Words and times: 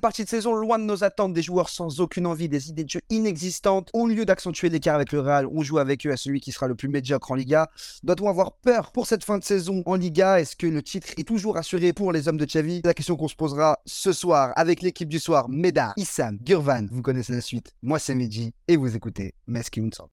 partie 0.00 0.24
de 0.24 0.28
saison, 0.28 0.54
loin 0.54 0.78
de 0.78 0.84
nos 0.84 1.04
attentes, 1.04 1.32
des 1.32 1.42
joueurs 1.42 1.68
sans 1.68 2.00
aucune 2.00 2.26
envie, 2.26 2.48
des 2.48 2.70
idées 2.70 2.84
de 2.84 2.90
jeu 2.90 3.00
inexistantes. 3.10 3.90
Au 3.92 4.06
lieu 4.06 4.24
d'accentuer 4.24 4.68
l'écart 4.68 4.94
avec 4.94 5.12
le 5.12 5.20
Real, 5.20 5.46
on 5.52 5.62
joue 5.62 5.78
avec 5.78 6.06
eux 6.06 6.12
à 6.12 6.16
celui 6.16 6.40
qui 6.40 6.52
sera 6.52 6.68
le 6.68 6.74
plus 6.74 6.88
médiocre 6.88 7.30
en 7.30 7.34
Liga. 7.34 7.70
Doit-on 8.02 8.28
avoir 8.28 8.52
peur 8.52 8.92
pour 8.92 9.06
cette 9.06 9.24
fin 9.24 9.38
de 9.38 9.44
saison 9.44 9.82
en 9.86 9.94
Liga? 9.94 10.40
Est-ce 10.40 10.56
que 10.56 10.66
le 10.66 10.82
titre 10.82 11.08
est 11.16 11.26
toujours 11.26 11.56
assuré 11.56 11.92
pour 11.92 12.12
les 12.12 12.28
hommes 12.28 12.36
de 12.36 12.44
Xavi? 12.44 12.82
La 12.84 12.94
question 12.94 13.16
qu'on 13.16 13.28
se 13.28 13.36
posera 13.36 13.78
ce 13.86 14.12
soir 14.12 14.52
avec 14.56 14.82
l'équipe 14.82 15.08
du 15.08 15.18
soir, 15.18 15.48
Meda, 15.48 15.92
Issam, 15.96 16.38
Gurvan. 16.42 16.86
Vous 16.90 17.02
connaissez 17.02 17.32
la 17.32 17.40
suite. 17.40 17.72
Moi, 17.82 17.98
c'est 17.98 18.14
Medji 18.14 18.52
et 18.68 18.76
vous 18.76 18.94
écoutez 18.94 19.34
Meski 19.46 19.80
Unsam. 19.80 20.08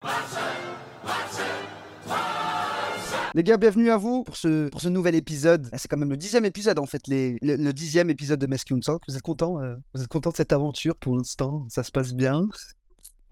Les 3.33 3.43
gars, 3.43 3.55
bienvenue 3.55 3.89
à 3.89 3.97
vous 3.97 4.23
pour 4.23 4.35
ce, 4.35 4.67
pour 4.69 4.81
ce 4.81 4.89
nouvel 4.89 5.15
épisode. 5.15 5.69
Ah, 5.71 5.77
C'est 5.77 5.87
quand 5.87 5.95
même 5.97 6.09
le 6.09 6.17
dixième 6.17 6.43
épisode, 6.43 6.79
en 6.79 6.85
fait, 6.85 7.07
les, 7.07 7.37
le, 7.41 7.55
le 7.55 7.71
dixième 7.73 8.09
épisode 8.09 8.39
de 8.39 8.47
Meski 8.47 8.73
Unsam. 8.73 8.97
Vous 9.07 9.15
êtes 9.15 9.21
content 9.21 9.57
Vous 9.93 10.01
êtes 10.01 10.07
content 10.09 10.31
de 10.31 10.35
cette 10.35 10.51
aventure 10.51 10.95
pour 10.97 11.15
l'instant? 11.15 11.65
Ça 11.69 11.83
se 11.83 11.91
passe 11.91 12.13
bien? 12.13 12.47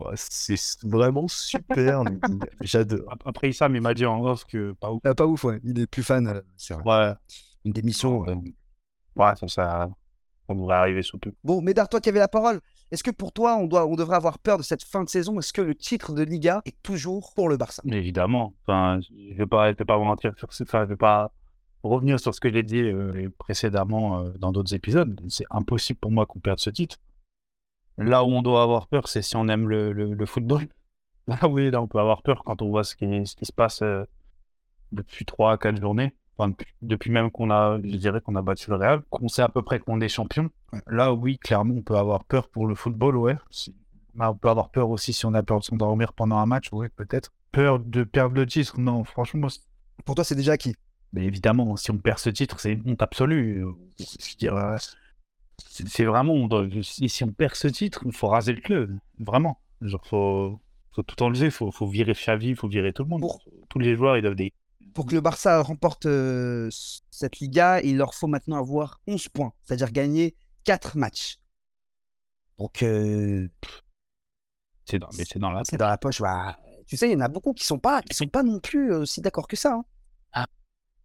Ouais, 0.01 0.13
c'est 0.15 0.55
vraiment 0.85 1.27
super. 1.27 2.03
J'adore. 2.61 3.01
Ap- 3.11 3.21
Après 3.25 3.49
Issam, 3.49 3.75
il 3.75 3.81
m'a 3.81 3.93
dit 3.93 4.05
en 4.05 4.23
off 4.23 4.45
que 4.45 4.71
pas 4.79 4.93
ouf. 4.93 5.01
Ah, 5.03 5.13
Pas 5.13 5.25
ouf, 5.27 5.43
ouais. 5.43 5.59
Il 5.65 5.77
est 5.77 5.87
plus 5.87 6.03
fan. 6.03 6.25
euh, 6.25 6.39
c'est 6.55 6.73
vrai. 6.73 6.83
Ouais, 7.09 7.13
Une 7.65 7.73
démission. 7.73 8.19
ouais, 8.21 8.33
ouais 9.17 9.35
ça, 9.35 9.47
ça, 9.49 9.89
on 10.47 10.55
devrait 10.55 10.75
arriver 10.77 11.03
sous 11.03 11.17
peu. 11.19 11.33
Bon, 11.43 11.61
Médard, 11.61 11.89
toi 11.89 11.99
qui 11.99 12.07
avais 12.07 12.19
la 12.19 12.29
parole, 12.29 12.61
est-ce 12.91 13.03
que 13.03 13.11
pour 13.11 13.31
toi, 13.31 13.55
on, 13.57 13.67
doit, 13.67 13.85
on 13.85 13.95
devrait 13.95 14.15
avoir 14.15 14.39
peur 14.39 14.57
de 14.57 14.63
cette 14.63 14.83
fin 14.83 15.03
de 15.03 15.09
saison? 15.09 15.37
Est-ce 15.39 15.53
que 15.53 15.61
le 15.61 15.75
titre 15.75 16.13
de 16.13 16.23
Liga 16.23 16.61
est 16.65 16.81
toujours 16.81 17.33
pour 17.35 17.49
le 17.49 17.57
Barça? 17.57 17.83
Évidemment. 17.85 18.53
Enfin, 18.63 18.99
je 19.01 19.33
je 19.33 19.37
vais 19.37 19.45
pas 19.45 19.71
vais 19.71 20.95
pas 20.95 21.31
revenir 21.83 22.19
sur 22.19 22.33
ce 22.33 22.39
que 22.39 22.51
j'ai 22.51 22.63
dit 22.63 22.81
euh, 22.81 23.29
précédemment 23.37 24.19
euh, 24.19 24.31
dans 24.39 24.51
d'autres 24.51 24.73
épisodes. 24.73 25.19
C'est 25.29 25.45
impossible 25.49 25.99
pour 25.99 26.11
moi 26.11 26.25
qu'on 26.25 26.39
perde 26.39 26.59
ce 26.59 26.69
titre. 26.69 26.97
Là 27.97 28.23
où 28.23 28.27
on 28.27 28.41
doit 28.41 28.63
avoir 28.63 28.87
peur, 28.87 29.07
c'est 29.07 29.21
si 29.21 29.35
on 29.35 29.47
aime 29.47 29.67
le, 29.67 30.25
football. 30.25 30.67
Là, 31.27 31.47
oui, 31.47 31.69
là, 31.69 31.79
on 31.79 31.87
peut 31.87 31.99
avoir 31.99 32.23
peur 32.23 32.43
quand 32.43 32.63
on 32.63 32.69
voit 32.69 32.83
ce 32.83 32.95
qui, 32.95 33.05
ce 33.27 33.35
qui 33.35 33.45
se 33.45 33.53
passe 33.53 33.83
euh, 33.83 34.03
depuis 34.91 35.25
3 35.25 35.51
à 35.51 35.57
4 35.59 35.79
journées. 35.79 36.15
Enfin, 36.39 36.53
depuis, 36.81 37.11
même 37.11 37.31
qu'on 37.31 37.51
a, 37.51 37.79
je 37.83 37.97
dirais 37.97 38.21
qu'on 38.21 38.35
a 38.35 38.41
battu 38.41 38.69
le 38.69 38.77
Real, 38.77 39.01
qu'on 39.09 39.27
sait 39.27 39.41
à 39.41 39.49
peu 39.49 39.61
près 39.61 39.79
qu'on 39.79 39.99
est 39.99 40.07
champion. 40.07 40.49
Là, 40.87 41.13
oui, 41.13 41.37
clairement, 41.37 41.73
on 41.75 41.81
peut 41.81 41.97
avoir 41.97 42.23
peur 42.23 42.47
pour 42.47 42.65
le 42.65 42.75
football, 42.75 43.17
ouais. 43.17 43.35
Bah, 44.15 44.31
on 44.31 44.35
peut 44.35 44.49
avoir 44.49 44.69
peur 44.69 44.89
aussi 44.89 45.11
si 45.11 45.25
on 45.25 45.33
a 45.33 45.43
peur 45.43 45.59
de 45.59 45.65
s'endormir 45.65 46.13
pendant 46.13 46.37
un 46.37 46.45
match, 46.45 46.71
ouais, 46.71 46.87
peut-être. 46.89 47.31
Peur 47.51 47.79
de 47.79 48.03
perdre 48.03 48.35
le 48.35 48.45
titre, 48.45 48.79
non, 48.79 49.03
franchement, 49.03 49.47
Pour 50.05 50.15
toi, 50.15 50.23
c'est 50.23 50.35
déjà 50.35 50.53
acquis? 50.53 50.75
mais 51.11 51.25
évidemment, 51.25 51.75
si 51.75 51.89
on 51.91 51.97
perd 51.97 52.19
ce 52.19 52.29
titre, 52.29 52.59
c'est 52.59 52.73
une 52.73 52.83
honte 52.85 53.01
absolue. 53.01 53.65
Je 53.99 54.05
c'est 55.67 56.05
vraiment, 56.05 56.47
si, 56.81 57.09
si 57.09 57.23
on 57.23 57.31
perd 57.31 57.55
ce 57.55 57.67
titre, 57.67 58.03
il 58.05 58.13
faut 58.13 58.27
raser 58.27 58.53
le 58.53 58.61
club, 58.61 58.97
vraiment. 59.19 59.59
Genre, 59.81 60.05
faut, 60.05 60.59
faut 60.93 61.03
tout 61.03 61.21
enlever, 61.23 61.49
faut, 61.49 61.71
faut 61.71 61.87
virer 61.87 62.13
Xavi, 62.13 62.55
faut 62.55 62.67
virer 62.67 62.93
tout 62.93 63.03
le 63.03 63.09
monde. 63.09 63.21
Pour- 63.21 63.41
Tous 63.69 63.79
les 63.79 63.95
joueurs, 63.95 64.17
ils 64.17 64.21
doivent 64.21 64.35
des. 64.35 64.53
Pour 64.99 65.05
que 65.05 65.15
le 65.15 65.21
Barça 65.21 65.61
remporte 65.61 66.07
euh, 66.07 66.67
cette 67.09 67.39
Liga, 67.39 67.79
il 67.79 67.95
leur 67.95 68.13
faut 68.13 68.27
maintenant 68.27 68.57
avoir 68.57 68.99
11 69.07 69.29
points, 69.29 69.53
c'est-à-dire 69.63 69.93
gagner 69.93 70.35
4 70.65 70.97
matchs. 70.97 71.37
Donc, 72.57 72.83
euh, 72.83 73.47
C'est 74.83 74.99
dans, 74.99 75.07
mais 75.17 75.23
c'est 75.23 75.39
dans 75.39 75.51
la 75.51 75.61
c'est 75.63 75.77
dans 75.77 75.87
la 75.87 75.97
poche. 75.97 76.19
bah, 76.19 76.59
tu 76.85 76.97
sais, 76.97 77.07
il 77.07 77.13
y 77.13 77.15
en 77.15 77.21
a 77.21 77.29
beaucoup 77.29 77.53
qui 77.53 77.63
sont 77.63 77.79
pas, 77.79 78.01
qui 78.01 78.13
sont 78.13 78.27
pas 78.27 78.43
non 78.43 78.59
plus 78.59 78.91
euh, 78.91 78.99
aussi 78.99 79.21
d'accord 79.21 79.47
que 79.47 79.55
ça. 79.55 79.79
hein. 80.33 80.45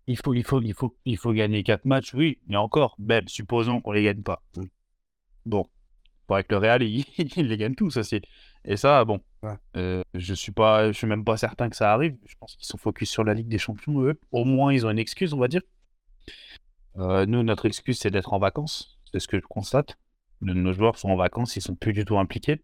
Il 0.08 0.18
faut, 0.18 0.34
il 0.34 0.42
faut, 0.42 0.60
il 0.60 0.74
faut, 0.74 0.96
il 1.04 1.16
faut 1.16 1.32
gagner 1.32 1.62
quatre 1.62 1.84
matchs, 1.84 2.14
oui, 2.14 2.40
mais 2.48 2.56
encore, 2.56 2.96
même, 2.98 3.28
supposons 3.28 3.80
qu'on 3.80 3.92
les 3.92 4.02
gagne 4.02 4.22
pas. 4.24 4.42
Bon, 5.46 5.68
pour 6.26 6.34
avec 6.34 6.50
le 6.50 6.58
Real, 6.58 6.82
ils, 6.82 7.04
ils 7.36 7.46
les 7.46 7.56
gagnent 7.56 7.76
tous, 7.76 7.90
ça 7.92 8.02
c'est. 8.02 8.22
Et 8.64 8.76
ça, 8.76 9.04
bon, 9.04 9.20
Ouais. 9.42 9.56
euh, 9.76 10.02
je 10.14 10.32
suis 10.34 10.52
pas, 10.52 10.90
je 10.90 10.96
suis 10.96 11.06
même 11.06 11.24
pas 11.24 11.36
certain 11.36 11.68
que 11.68 11.76
ça 11.76 11.92
arrive. 11.92 12.16
Je 12.26 12.34
pense 12.40 12.56
qu'ils 12.56 12.66
sont 12.66 12.78
focus 12.78 13.10
sur 13.10 13.24
la 13.24 13.34
Ligue 13.34 13.48
des 13.48 13.58
Champions, 13.58 14.00
eux. 14.02 14.18
Au 14.32 14.44
moins, 14.44 14.72
ils 14.72 14.86
ont 14.86 14.90
une 14.90 14.98
excuse, 14.98 15.34
on 15.34 15.38
va 15.38 15.48
dire. 15.48 15.60
Euh, 16.96 17.26
nous, 17.26 17.42
notre 17.42 17.66
excuse, 17.66 17.98
c'est 17.98 18.10
d'être 18.10 18.32
en 18.32 18.38
vacances. 18.38 18.98
C'est 19.12 19.20
ce 19.20 19.28
que 19.28 19.38
je 19.38 19.44
constate. 19.46 19.96
Nos, 20.40 20.72
joueurs 20.72 20.98
sont 20.98 21.08
en 21.10 21.16
vacances, 21.16 21.56
ils 21.56 21.62
sont 21.62 21.74
plus 21.74 21.92
du 21.92 22.04
tout 22.04 22.18
impliqués. 22.18 22.62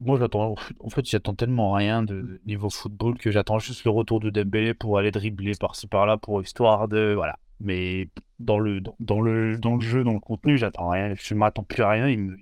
Moi, 0.00 0.18
j'attends, 0.18 0.54
en 0.80 0.88
fait, 0.90 1.04
j'attends 1.04 1.34
tellement 1.34 1.72
rien 1.72 2.02
de 2.02 2.40
niveau 2.46 2.70
football 2.70 3.18
que 3.18 3.30
j'attends 3.30 3.58
juste 3.58 3.84
le 3.84 3.90
retour 3.90 4.18
de 4.20 4.30
Dembélé 4.30 4.72
pour 4.72 4.96
aller 4.98 5.10
dribbler 5.10 5.52
par-ci 5.58 5.86
par-là 5.88 6.16
pour 6.16 6.40
histoire 6.40 6.88
de, 6.88 7.12
voilà. 7.14 7.38
Mais 7.60 8.08
dans 8.38 8.58
le, 8.58 8.80
dans, 8.80 8.96
dans 8.98 9.20
le, 9.20 9.58
dans 9.58 9.74
le 9.74 9.80
jeu, 9.82 10.02
dans 10.04 10.14
le 10.14 10.20
contenu, 10.20 10.56
j'attends 10.56 10.88
rien. 10.88 11.14
Je 11.14 11.34
m'attends 11.34 11.64
plus 11.64 11.82
à 11.82 11.90
rien. 11.90 12.16
Me, 12.16 12.36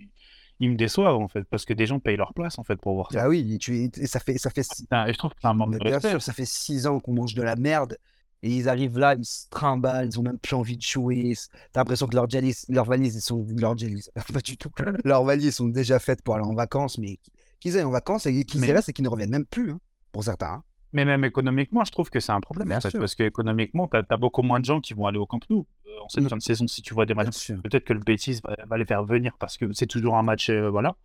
ils 0.60 0.70
me 0.70 0.76
déçoivent, 0.76 1.16
en 1.16 1.28
fait, 1.28 1.44
parce 1.44 1.64
que 1.64 1.72
des 1.74 1.86
gens 1.86 2.00
payent 2.00 2.16
leur 2.16 2.34
place, 2.34 2.58
en 2.58 2.64
fait, 2.64 2.76
pour 2.76 2.94
voir 2.94 3.12
ça. 3.12 3.22
Ah 3.24 3.28
oui, 3.28 3.58
tu, 3.58 3.90
et 3.96 4.06
ça 4.06 4.20
fait, 4.20 4.38
ça 4.38 4.50
fait, 4.50 4.62
six- 4.62 4.82
Putain, 4.82 5.06
Et 5.06 5.12
je 5.12 5.18
trouve 5.18 5.30
que 5.32 5.36
c'est 5.40 5.46
un 5.48 5.54
manque 5.54 5.72
de 5.74 5.78
bien 5.78 5.92
respect. 5.94 6.10
sûr, 6.10 6.22
ça 6.22 6.32
fait 6.32 6.44
6 6.46 6.86
ans 6.86 6.98
qu'on 7.00 7.12
mange 7.14 7.34
de 7.34 7.42
la 7.42 7.56
merde. 7.56 7.96
Et 8.44 8.50
ils 8.54 8.68
arrivent 8.68 8.98
là, 8.98 9.14
ils 9.16 9.24
se 9.24 9.48
trimballent, 9.50 10.06
ils 10.12 10.18
ont 10.20 10.22
même 10.22 10.38
plus 10.38 10.54
envie 10.54 10.76
de 10.76 10.82
jouer. 10.82 11.34
T'as 11.72 11.80
l'impression 11.80 12.06
que 12.06 12.14
leurs 12.14 12.28
valises, 12.28 12.64
leurs 12.68 12.84
valises, 12.84 13.16
ils 13.16 13.20
sont, 13.20 13.44
leurs 13.56 13.74
valises, 13.74 14.10
pas 14.32 14.40
du 14.40 14.56
tout. 14.56 14.70
Leurs 15.04 15.24
valises 15.24 15.56
sont 15.56 15.66
déjà 15.66 15.98
faites 15.98 16.22
pour 16.22 16.36
aller 16.36 16.44
en 16.44 16.54
vacances, 16.54 16.98
mais 16.98 17.18
qu'ils 17.58 17.76
aillent 17.76 17.82
en 17.84 17.90
vacances 17.90 18.26
et 18.26 18.44
qu'ils 18.44 18.60
Mais- 18.60 18.72
restent 18.72 18.90
et 18.90 18.92
qu'ils 18.92 19.04
ne 19.04 19.08
reviennent 19.08 19.30
même 19.30 19.44
plus, 19.46 19.72
hein, 19.72 19.80
pour 20.12 20.22
certains. 20.22 20.46
hein. 20.46 20.62
Mais 20.92 21.04
même 21.04 21.24
économiquement, 21.24 21.84
je 21.84 21.92
trouve 21.92 22.08
que 22.10 22.18
c'est 22.20 22.32
un 22.32 22.40
problème, 22.40 22.68
Bien 22.68 22.78
en 22.78 22.80
fait, 22.80 22.90
sûr. 22.90 23.00
parce 23.00 23.14
qu'économiquement, 23.14 23.88
tu 23.88 23.96
as, 23.98 24.16
beaucoup 24.16 24.42
moins 24.42 24.58
de 24.60 24.64
gens 24.64 24.80
qui 24.80 24.94
vont 24.94 25.06
aller 25.06 25.18
au 25.18 25.26
Camp 25.26 25.40
Nou. 25.50 25.66
Euh, 25.86 25.90
en 26.04 26.08
cette 26.08 26.28
fin 26.28 26.36
de 26.36 26.42
saison, 26.42 26.66
si 26.66 26.80
tu 26.80 26.94
vois 26.94 27.04
des 27.04 27.14
matchs, 27.14 27.52
peut-être 27.62 27.84
que 27.84 27.92
le 27.92 28.00
Betis 28.00 28.40
va, 28.42 28.56
va 28.66 28.78
les 28.78 28.86
faire 28.86 29.04
venir 29.04 29.32
parce 29.38 29.56
que 29.58 29.70
c'est 29.74 29.86
toujours 29.86 30.16
un 30.16 30.22
match, 30.22 30.48
euh, 30.48 30.70
voilà. 30.70 30.96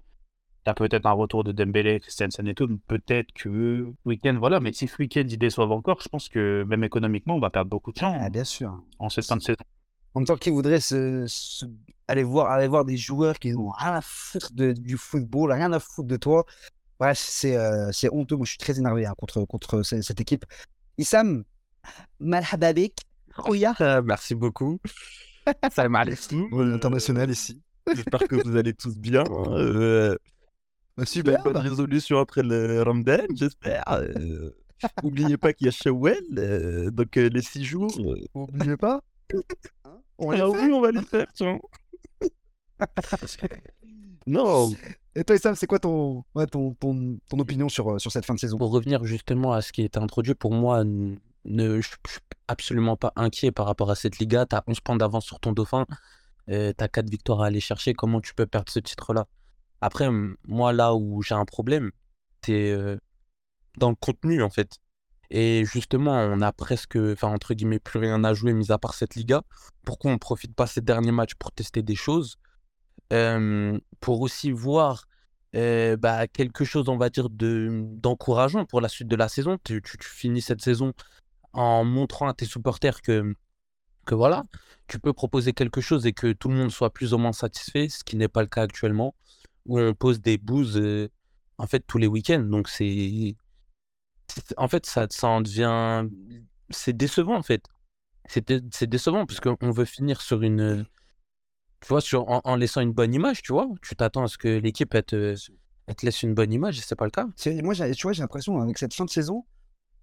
Tu 0.65 0.69
as 0.71 0.73
peut-être 0.73 1.05
un 1.05 1.11
retour 1.11 1.43
de 1.43 1.51
Dembélé, 1.51 1.99
Christensen 1.99 2.47
et 2.47 2.55
tout, 2.55 2.79
peut-être 2.87 3.33
que 3.33 3.91
week-end, 4.05 4.37
voilà. 4.39 4.61
Mais 4.61 4.71
si 4.71 4.87
ce 4.87 4.95
week-end, 4.97 5.25
ils 5.27 5.37
déçoivent 5.37 5.73
encore, 5.73 5.99
je 6.01 6.07
pense 6.07 6.29
que 6.29 6.63
même 6.65 6.85
économiquement, 6.85 7.35
on 7.35 7.39
va 7.41 7.49
perdre 7.49 7.69
beaucoup 7.69 7.91
de 7.91 7.97
gens 7.97 8.15
Ah, 8.17 8.29
bien 8.29 8.45
sûr. 8.45 8.81
en 8.99 9.09
cette 9.09 9.25
fin 9.25 9.35
de 9.35 9.41
saison. 9.41 9.57
En 10.13 10.21
même 10.21 10.27
temps, 10.27 10.37
qui 10.37 10.51
voudrait 10.51 10.79
se, 10.79 11.25
se- 11.27 11.65
aller, 12.07 12.23
voir, 12.23 12.49
aller 12.51 12.67
voir 12.69 12.85
des 12.85 12.95
joueurs 12.95 13.37
qui 13.39 13.51
n'ont 13.51 13.71
rien 13.71 13.95
à 13.95 14.01
foutre 14.01 14.53
de- 14.53 14.71
du 14.71 14.95
football, 14.95 15.51
rien 15.51 15.73
à 15.73 15.79
foutre 15.79 16.07
de 16.07 16.15
toi? 16.17 16.45
Bref, 16.99 17.17
c'est 17.17 17.57
euh, 17.57 17.91
c'est 17.91 18.09
honteux. 18.11 18.35
Moi, 18.35 18.45
je 18.45 18.51
suis 18.51 18.57
très 18.57 18.77
énervé 18.77 19.05
hein, 19.05 19.13
contre, 19.17 19.43
contre 19.45 19.83
ce- 19.83 20.01
cette 20.01 20.21
équipe. 20.21 20.45
Issam, 20.97 21.43
malhababik. 22.19 22.95
Ah, 23.79 24.01
merci 24.03 24.35
beaucoup. 24.35 24.79
Salam 25.71 25.95
alaikum. 25.95 26.47
international 26.73 27.31
ici. 27.31 27.59
J'espère 27.93 28.27
que 28.27 28.35
vous 28.35 28.55
allez 28.55 28.73
tous 28.75 28.95
bien. 28.97 29.23
Euh, 29.47 30.15
super. 31.03 31.41
bonne 31.43 31.57
résolution 31.57 32.19
après 32.19 32.43
le 32.43 32.83
Ramadan, 32.83 33.25
j'espère. 33.33 33.83
Euh, 33.91 34.51
N'oubliez 35.01 35.37
pas 35.37 35.51
qu'il 35.53 35.65
y 35.65 35.69
a 35.69 35.71
Shawwal, 35.71 36.17
euh, 36.37 36.91
donc 36.91 37.17
euh, 37.17 37.27
les 37.29 37.41
six 37.41 37.63
jours. 37.65 37.91
euh, 37.99 38.15
N'oubliez 38.35 38.77
pas. 38.77 39.01
Hein, 39.85 39.97
on 40.19 40.29
ah 40.31 40.47
oui, 40.49 40.71
on 40.71 40.81
va 40.81 40.91
les 40.91 41.01
faire, 41.01 41.25
tiens. 41.33 41.57
non, 44.27 44.71
Et 45.15 45.23
toi, 45.23 45.35
Issam, 45.35 45.55
c'est 45.55 45.67
quoi 45.67 45.79
ton, 45.79 46.23
opinion 47.31 47.69
sur, 47.69 47.93
euh, 47.93 47.99
sur 47.99 48.11
cette 48.11 48.25
fin 48.25 48.33
de 48.33 48.39
saison? 48.39 48.57
Pour 48.57 48.71
revenir 48.71 49.05
justement 49.05 49.53
à 49.53 49.61
ce 49.61 49.71
qui 49.71 49.83
est 49.83 49.97
introduit, 49.97 50.33
pour 50.33 50.53
moi, 50.53 50.83
ne, 50.83 51.81
suis 51.81 51.97
absolument 52.47 52.97
pas 52.97 53.13
inquiet 53.15 53.51
par 53.51 53.67
rapport 53.67 53.91
à 53.91 53.95
cette 53.95 54.17
Liga. 54.17 54.45
Tu 54.45 54.55
as 54.55 54.63
11 54.65 54.79
points 54.79 54.95
d'avance 54.95 55.25
sur 55.25 55.39
ton 55.39 55.51
dauphin, 55.51 55.85
tu 56.47 56.53
as 56.53 56.73
4 56.73 57.09
victoires 57.09 57.41
à 57.41 57.47
aller 57.47 57.59
chercher. 57.59 57.93
Comment 57.93 58.21
tu 58.21 58.33
peux 58.33 58.47
perdre 58.47 58.71
ce 58.71 58.79
titre-là? 58.79 59.27
Après, 59.81 60.09
moi, 60.47 60.73
là 60.73 60.95
où 60.95 61.21
j'ai 61.21 61.35
un 61.35 61.45
problème, 61.45 61.91
c'est 62.45 62.71
euh, 62.71 62.97
dans 63.77 63.89
le 63.89 63.95
contenu, 63.95 64.41
en 64.41 64.49
fait. 64.49 64.77
Et 65.29 65.65
justement, 65.65 66.13
on 66.13 66.41
a 66.41 66.51
presque, 66.53 66.95
enfin, 66.95 67.27
entre 67.27 67.53
guillemets, 67.53 67.79
plus 67.79 67.99
rien 67.99 68.23
à 68.23 68.33
jouer, 68.33 68.53
mis 68.53 68.71
à 68.71 68.77
part 68.77 68.93
cette 68.93 69.15
Liga. 69.15 69.43
Pourquoi 69.83 70.11
on 70.11 70.13
ne 70.13 70.19
profite 70.19 70.55
pas 70.55 70.67
ces 70.67 70.81
derniers 70.81 71.11
matchs 71.11 71.35
pour 71.35 71.51
tester 71.51 71.81
des 71.83 71.95
choses? 71.95 72.37
Euh, 72.37 72.52
Pour 73.09 74.21
aussi 74.21 74.51
voir 74.51 75.07
bah, 75.53 76.27
quelque 76.27 76.65
chose, 76.65 76.89
on 76.89 76.97
va 76.97 77.09
dire, 77.09 77.29
de, 77.29 77.83
d'encourageant 77.85 78.65
pour 78.65 78.81
la 78.81 78.89
suite 78.89 79.07
de 79.07 79.15
la 79.15 79.29
saison. 79.29 79.57
Tu, 79.63 79.81
tu- 79.81 79.97
finis 80.01 80.41
cette 80.41 80.61
saison 80.61 80.93
en 81.53 81.83
montrant 81.83 82.27
à 82.27 82.33
tes 82.33 82.45
supporters 82.45 83.01
que, 83.01 83.35
que 84.05 84.15
voilà, 84.15 84.43
tu 84.87 84.99
peux 84.99 85.13
proposer 85.13 85.53
quelque 85.53 85.81
chose 85.81 86.05
et 86.05 86.13
que 86.13 86.33
tout 86.33 86.49
le 86.49 86.55
monde 86.55 86.71
soit 86.71 86.91
plus 86.91 87.13
ou 87.13 87.17
moins 87.17 87.33
satisfait, 87.33 87.89
ce 87.89 88.03
qui 88.03 88.15
n'est 88.15 88.27
pas 88.27 88.41
le 88.41 88.47
cas 88.47 88.63
actuellement, 88.63 89.15
où 89.65 89.79
on 89.79 89.93
pose 89.93 90.19
des 90.19 90.37
bouses 90.37 90.81
en 91.59 91.67
fait 91.67 91.81
tous 91.85 91.99
les 91.99 92.07
week-ends. 92.07 92.39
Donc 92.41 92.67
c'est, 92.67 93.35
en 94.57 94.67
fait, 94.67 94.85
ça, 94.85 95.07
ça 95.09 95.27
en 95.27 95.41
devient, 95.41 96.07
c'est 96.69 96.93
décevant 96.93 97.35
en 97.37 97.43
fait. 97.43 97.63
C'est 98.27 98.51
c'est 98.73 98.87
décevant 98.87 99.25
parce 99.25 99.39
qu'on 99.39 99.71
veut 99.71 99.85
finir 99.85 100.21
sur 100.21 100.41
une, 100.41 100.85
tu 101.83 102.15
vois, 102.15 102.41
en, 102.47 102.55
laissant 102.55 102.81
une 102.81 102.93
bonne 102.93 103.13
image, 103.13 103.41
tu 103.41 103.51
vois. 103.51 103.67
Tu 103.81 103.95
t'attends 103.95 104.23
à 104.23 104.27
ce 104.27 104.37
que 104.37 104.47
l'équipe 104.47 104.95
te, 105.05 105.35
laisse 106.01 106.23
une 106.23 106.33
bonne 106.33 106.53
image 106.53 106.79
et 106.79 106.81
c'est 106.81 106.95
pas 106.95 107.05
le 107.05 107.11
cas. 107.11 107.25
Moi, 107.61 107.75
tu 107.75 108.03
vois, 108.03 108.13
j'ai 108.13 108.21
l'impression, 108.21 108.59
avec 108.61 108.77
cette 108.77 108.93
fin 108.93 109.05
de 109.05 109.09
saison, 109.09 109.45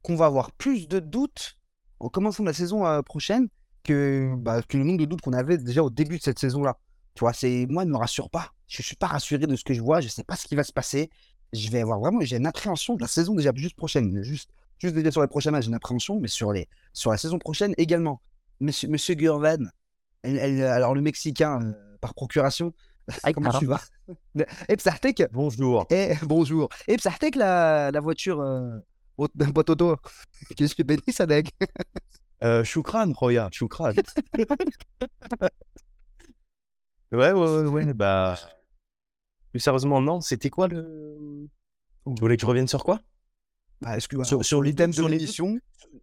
qu'on 0.03 0.17
va 0.17 0.27
avoir 0.27 0.53
plus 0.53 0.89
de 0.89 0.99
doutes 0.99 1.57
en 1.99 2.09
commençant 2.09 2.45
la 2.45 2.53
saison 2.53 2.87
euh, 2.87 3.03
prochaine 3.03 3.49
que, 3.85 4.35
bah, 4.39 4.63
que 4.63 4.77
le 4.77 4.85
nombre 4.85 4.99
de 4.99 5.05
doutes 5.05 5.21
qu'on 5.21 5.33
avait 5.33 5.59
déjà 5.59 5.83
au 5.83 5.91
début 5.91 6.19
de 6.19 6.23
cette 6.23 6.39
saison-là. 6.39 6.79
Tu 7.15 7.21
vois, 7.21 7.33
c'est 7.33 7.67
moi, 7.69 7.85
ne 7.85 7.91
me 7.91 7.97
rassure 7.97 8.31
pas. 8.31 8.53
Je 8.67 8.83
suis 8.83 8.97
pas 8.97 9.09
rassuré 9.09 9.47
de 9.47 9.57
ce 9.57 9.65
que 9.65 9.75
je 9.75 9.81
vois. 9.81 10.01
Je 10.01 10.09
sais 10.09 10.25
pas 10.25 10.37
ce 10.37 10.47
qui 10.47 10.55
va 10.55 10.65
se 10.65 10.73
passer. 10.73 11.11
Je 11.53 11.71
vais 11.71 11.81
avoir 11.81 11.99
vraiment, 11.99 12.21
j'ai 12.21 12.37
une 12.37 12.47
appréhension 12.47 12.95
de 12.95 13.01
la 13.01 13.09
saison 13.09 13.35
déjà 13.35 13.53
juste 13.55 13.77
prochaine. 13.77 14.23
Juste, 14.23 14.51
juste 14.79 14.95
déjà 14.95 15.11
sur 15.11 15.21
les 15.21 15.29
prochains 15.29 15.51
matchs, 15.51 15.65
j'ai 15.65 15.69
une 15.69 15.75
appréhension, 15.75 16.21
mais 16.21 16.29
sur 16.29 16.53
les, 16.53 16.69
sur 16.93 17.11
la 17.11 17.17
saison 17.17 17.39
prochaine 17.39 17.75
également. 17.77 18.23
Monsieur, 18.61 18.89
Monsieur 18.89 19.15
elle- 20.23 20.39
elle- 20.39 20.63
alors 20.65 20.95
le 20.95 21.01
Mexicain 21.01 21.61
euh, 21.63 21.97
par 22.01 22.15
procuration, 22.15 22.73
comment 23.35 23.59
tu 23.59 23.67
vas? 23.67 23.81
Et 24.69 24.77
Psartek, 24.77 25.25
Bonjour. 25.33 25.87
et 25.91 26.15
bonjour. 26.23 26.69
Et 26.89 26.97
Psartek, 26.97 27.37
la, 27.37 27.91
la 27.91 28.01
voiture 28.01 28.41
euh, 28.41 28.79
auto, 29.19 29.97
qu'est-ce 30.57 30.75
que 30.75 30.83
béni 30.83 31.03
ça 31.13 31.27
nègre 31.27 31.51
Euh, 32.43 32.65
Choukran, 32.65 33.13
Roya, 33.15 33.49
Choukran. 33.53 33.93
ouais, 37.13 37.33
ouais, 37.33 37.33
ouais, 37.33 37.67
ouais, 37.67 37.95
bah. 37.95 38.37
Plus 39.51 39.61
sérieusement, 39.61 40.01
non, 40.01 40.21
c'était 40.21 40.51
quoi 40.51 40.69
le. 40.69 41.49
Vous 42.07 42.15
voulez 42.21 42.37
que 42.37 42.43
je 42.43 42.47
revienne 42.47 42.69
sur 42.69 42.85
quoi? 42.85 43.01
Bah. 43.81 43.99
Sur- 44.01 44.45
sur 44.45 44.63
les 44.63 44.75
thèmes 44.75 44.93
sur 44.93 45.07
de 45.07 45.11
les- 45.11 45.19
l'émission, 45.19 45.59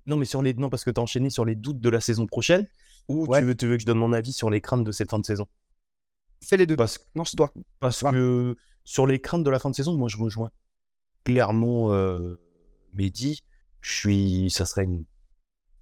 Non, 0.06 0.18
mais 0.18 0.26
sur 0.26 0.42
les. 0.42 0.54
Non, 0.54 0.70
parce 0.70 0.84
que 0.84 0.92
t'as 0.92 1.02
enchaîné 1.02 1.30
sur 1.30 1.46
les 1.46 1.56
doutes 1.56 1.80
de 1.80 1.90
la 1.90 2.02
saison 2.02 2.28
prochaine. 2.28 2.68
Ou 3.08 3.26
Ouais. 3.26 3.40
tu, 3.40 3.46
veux, 3.46 3.56
tu 3.56 3.68
veux 3.68 3.76
que 3.76 3.82
je 3.82 3.86
donne 3.86 4.00
mon 4.00 4.14
avis 4.14 4.34
sur 4.34 4.50
les 4.50 4.62
craintes 4.62 4.84
de 4.84 4.92
cette 4.92 5.10
fin 5.10 5.20
de 5.20 5.26
saison? 5.26 5.48
Fais 6.44 6.58
les 6.58 6.66
deux. 6.66 6.76
Parce, 6.76 7.00
Non, 7.16 7.26
c'est 7.26 7.36
toi. 7.38 7.52
parce 7.80 8.02
que 8.04 8.56
sur 8.84 9.08
les 9.08 9.20
craintes 9.20 9.44
de 9.44 9.50
la 9.50 9.60
fin 9.60 9.70
de 9.70 9.76
saison, 9.76 9.96
moi 9.98 10.08
je 10.10 10.18
rejoins 10.18 10.52
clairement 11.24 11.94
euh, 11.94 12.40
Mehdi. 12.94 13.44
Je 13.82 13.94
suis. 13.94 14.50
Ça 14.52 14.66
serait 14.66 14.84
une- 14.86 15.06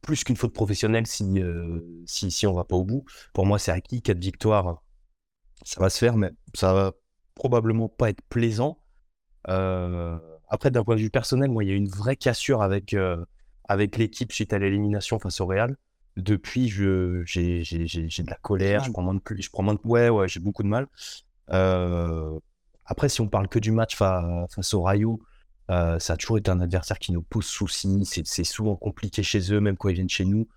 plus 0.02 0.24
qu'une 0.24 0.36
faute 0.36 0.54
professionnelle 0.54 1.08
si, 1.08 1.24
euh, 1.42 1.80
si, 2.06 2.30
si 2.30 2.46
on 2.46 2.54
va 2.54 2.64
pas 2.64 2.76
au 2.76 2.84
bout. 2.84 3.04
Pour 3.34 3.46
moi, 3.48 3.58
c'est 3.58 3.72
acquis. 3.72 4.02
4 4.04 4.20
victoires, 4.20 4.84
ça 5.64 5.82
va 5.82 5.90
se 5.90 5.98
faire, 5.98 6.16
mais 6.16 6.30
ça 6.54 6.74
va 6.74 6.94
probablement 7.34 7.90
pas 7.90 8.10
être 8.12 8.22
plaisant. 8.30 8.80
Euh, 9.50 10.18
après, 10.48 10.70
d'un 10.72 10.84
point 10.84 10.96
de 10.96 11.02
vue 11.02 11.10
personnel, 11.10 11.50
moi, 11.50 11.64
il 11.64 11.70
y 11.70 11.74
a 11.74 11.76
une 11.76 11.90
vraie 11.90 12.16
cassure 12.16 12.62
avec, 12.62 12.94
euh, 12.94 13.26
avec 13.68 13.98
l'équipe 13.98 14.32
suite 14.32 14.54
à 14.54 14.60
l'élimination 14.60 15.18
face 15.20 15.42
au 15.42 15.48
Real. 15.48 15.76
Depuis, 16.18 16.70
je, 16.70 17.24
j'ai, 17.26 17.64
j'ai, 17.64 17.88
j'ai, 17.88 18.10
j'ai 18.10 18.24
de 18.24 18.30
la 18.30 18.38
colère, 18.38 18.84
je 18.86 18.92
prends 18.92 19.02
moins 19.02 19.16
de, 19.16 19.22
je 19.38 19.50
prends 19.50 19.64
moins 19.64 19.74
de, 19.76 19.80
ouais, 19.84 20.10
ouais, 20.10 20.28
j'ai 20.30 20.40
beaucoup 20.40 20.64
de 20.64 20.70
mal. 20.70 20.88
Euh, 21.52 22.40
après, 22.86 23.10
si 23.10 23.22
on 23.22 23.28
parle 23.28 23.50
que 23.50 23.60
du 23.60 23.72
match 23.72 23.96
fa- 23.98 24.48
face 24.54 24.74
au 24.74 24.84
Rayo, 24.84 25.22
euh, 25.72 26.00
ça 26.00 26.14
a 26.14 26.18
toujours 26.18 26.38
été 26.38 26.52
un 26.52 26.62
adversaire 26.62 27.00
qui 27.00 27.12
nous 27.12 27.22
pose 27.22 27.46
souci. 27.46 28.06
C'est, 28.06 28.26
c'est 28.26 28.46
souvent 28.46 28.76
compliqué 28.78 29.24
chez 29.24 29.54
eux, 29.54 29.60
même 29.60 29.76
quand 29.78 29.90
ils 29.90 29.96
viennent 29.96 30.10
chez 30.10 30.26
nous. 30.26 30.48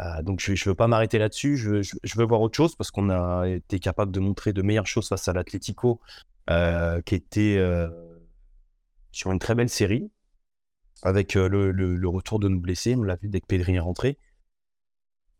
Euh, 0.00 0.22
donc, 0.22 0.40
je 0.40 0.52
ne 0.52 0.58
veux 0.70 0.74
pas 0.74 0.88
m'arrêter 0.88 1.18
là-dessus. 1.18 1.56
Je, 1.56 1.82
je, 1.82 1.94
je 2.02 2.18
veux 2.18 2.24
voir 2.24 2.40
autre 2.40 2.56
chose 2.56 2.74
parce 2.74 2.90
qu'on 2.90 3.10
a 3.10 3.46
été 3.48 3.78
capable 3.78 4.10
de 4.10 4.18
montrer 4.20 4.52
de 4.52 4.62
meilleures 4.62 4.86
choses 4.88 5.08
face 5.08 5.28
à 5.28 5.32
l'Atlético, 5.32 6.00
qui 6.48 7.14
était 7.14 7.58
sur 9.12 9.32
une 9.32 9.38
très 9.38 9.54
belle 9.54 9.68
série, 9.68 10.10
avec 11.02 11.34
le, 11.34 11.48
le- 11.70 11.96
le 11.96 12.08
retour 12.08 12.38
de 12.38 12.48
nos 12.48 12.58
blessés. 12.58 12.96
On 12.96 13.02
l'a 13.02 13.16
vu 13.16 13.28
dès 13.28 13.40
que 13.40 13.46
Pedri 13.46 13.76
est 13.76 13.80
rentré. 13.80 14.18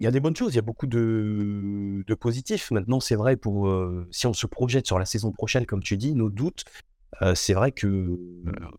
Il 0.04 0.06
y 0.06 0.08
a 0.08 0.10
des 0.10 0.20
bonnes 0.20 0.36
choses, 0.36 0.52
il 0.52 0.56
y 0.56 0.58
a 0.58 0.62
beaucoup 0.62 0.86
de, 0.86 2.04
de 2.06 2.14
positifs. 2.14 2.70
Maintenant, 2.70 3.00
c'est 3.00 3.14
vrai, 3.14 3.38
pour 3.38 3.68
euh, 3.68 4.06
si 4.10 4.26
on 4.26 4.34
se 4.34 4.46
projette 4.46 4.86
sur 4.86 4.98
la 4.98 5.06
saison 5.06 5.32
prochaine, 5.32 5.64
comme 5.64 5.82
tu 5.82 5.96
dis, 5.96 6.14
nos 6.14 6.28
doutes, 6.28 6.66
euh, 7.22 7.34
c'est 7.34 7.54
vrai 7.54 7.72
que 7.72 7.86
euh, 7.86 8.18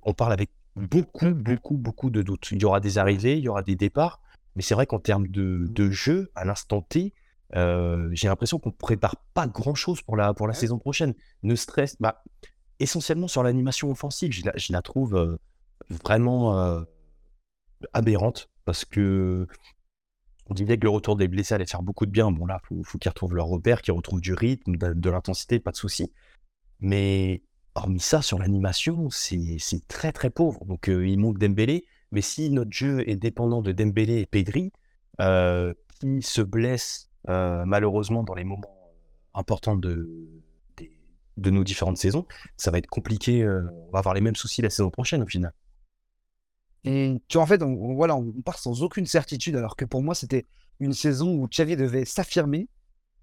on 0.03 0.13
parle 0.13 0.33
avec 0.33 0.51
beaucoup, 0.75 1.31
beaucoup, 1.33 1.77
beaucoup 1.77 2.11
de 2.11 2.21
doutes. 2.21 2.51
Il 2.51 2.61
y 2.61 2.65
aura 2.65 2.79
des 2.79 2.99
arrivées, 2.99 3.39
il 3.39 3.43
y 3.43 3.47
aura 3.47 3.63
des 3.63 3.75
départs, 3.75 4.21
mais 4.55 4.61
c'est 4.61 4.75
vrai 4.75 4.85
qu'en 4.85 4.99
termes 4.99 5.27
de, 5.27 5.65
de 5.67 5.89
jeu, 5.89 6.29
à 6.35 6.45
l'instant 6.45 6.83
T, 6.83 7.11
j'ai 7.51 8.27
l'impression 8.27 8.59
qu'on 8.59 8.69
ne 8.69 8.75
prépare 8.75 9.15
pas 9.33 9.47
grand-chose 9.47 10.03
pour 10.03 10.17
la, 10.17 10.35
pour 10.35 10.47
la 10.47 10.53
saison 10.53 10.77
prochaine. 10.77 11.15
Ne 11.41 11.55
stress, 11.55 11.97
bah, 11.99 12.23
essentiellement 12.79 13.27
sur 13.27 13.41
l'animation 13.41 13.89
offensive, 13.89 14.31
je 14.31 14.45
la, 14.45 14.51
je 14.57 14.71
la 14.71 14.83
trouve 14.83 15.39
vraiment 15.89 16.85
aberrante 17.93 18.51
parce 18.63 18.85
que 18.85 19.47
on 20.47 20.53
disait 20.53 20.77
que 20.77 20.83
le 20.83 20.89
retour 20.89 21.15
des 21.15 21.27
blessés 21.27 21.55
allait 21.55 21.65
faire 21.65 21.81
beaucoup 21.81 22.05
de 22.05 22.11
bien. 22.11 22.31
Bon, 22.31 22.45
là, 22.45 22.61
il 22.71 22.83
faut, 22.83 22.97
qu'ils 22.97 23.09
retrouvent 23.09 23.35
leur 23.35 23.47
repère, 23.47 23.81
qu'ils 23.81 23.93
retrouvent 23.93 24.21
du 24.21 24.33
rythme, 24.33 24.77
de, 24.77 25.09
l'intensité, 25.09 25.59
pas 25.59 25.71
de 25.71 25.77
souci. 25.77 26.11
Mais 26.79 27.41
hormis 27.73 27.99
ça, 27.99 28.21
sur 28.21 28.37
l'animation, 28.37 29.09
c'est 29.09 29.87
très 29.87 30.11
très 30.11 30.29
pauvre. 30.29 30.63
Donc, 30.65 30.87
euh, 30.89 31.07
il 31.07 31.17
manque 31.17 31.39
Dembélé. 31.39 31.85
Mais 32.11 32.21
si 32.21 32.49
notre 32.51 32.71
jeu 32.71 33.07
est 33.09 33.15
dépendant 33.15 33.61
de 33.61 33.71
Dembélé 33.71 34.19
et 34.21 34.25
Pedri, 34.25 34.71
euh, 35.19 35.73
qui 35.99 36.21
se 36.21 36.41
blessent 36.41 37.09
euh, 37.29 37.65
malheureusement 37.65 38.23
dans 38.23 38.35
les 38.35 38.43
moments 38.43 38.93
importants 39.33 39.75
de, 39.75 40.07
nos 41.37 41.63
différentes 41.63 41.97
saisons, 41.97 42.25
ça 42.55 42.69
va 42.69 42.77
être 42.77 42.87
compliqué. 42.87 43.45
on 43.45 43.91
va 43.91 43.99
avoir 43.99 44.13
les 44.13 44.21
mêmes 44.21 44.35
soucis 44.35 44.61
la 44.61 44.69
saison 44.69 44.91
prochaine 44.91 45.23
au 45.23 45.27
final. 45.27 45.51
Et 46.85 47.19
tu 47.27 47.37
vois, 47.37 47.43
en 47.43 47.47
fait, 47.47 47.63
on, 47.63 47.95
voilà, 47.95 48.15
on 48.15 48.31
part 48.43 48.59
sans 48.59 48.83
aucune 48.83 49.07
certitude, 49.07 49.55
alors 49.55 49.75
que 49.75 49.85
pour 49.85 50.03
moi, 50.03 50.13
c'était 50.13 50.45
une 50.79 50.93
saison 50.93 51.33
où 51.33 51.47
Xavi 51.47 51.75
devait 51.75 52.05
s'affirmer. 52.05 52.69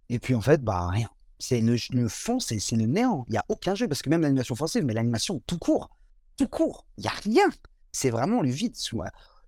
Et 0.08 0.18
puis, 0.18 0.34
en 0.34 0.40
fait, 0.40 0.62
bah, 0.62 0.88
rien. 0.88 1.08
C'est 1.38 1.60
le, 1.60 2.08
fond, 2.08 2.40
c'est 2.40 2.58
le 2.72 2.86
néant. 2.86 3.24
Il 3.28 3.32
n'y 3.32 3.38
a 3.38 3.44
aucun 3.48 3.74
jeu, 3.74 3.88
parce 3.88 4.02
que 4.02 4.10
même 4.10 4.22
l'animation 4.22 4.54
offensive, 4.54 4.84
mais 4.84 4.94
l'animation 4.94 5.40
tout 5.46 5.58
court, 5.58 5.90
tout 6.36 6.48
court, 6.48 6.86
il 6.98 7.02
n'y 7.02 7.08
a 7.08 7.12
rien. 7.12 7.50
C'est 7.92 8.10
vraiment 8.10 8.42
le 8.42 8.50
vide. 8.50 8.74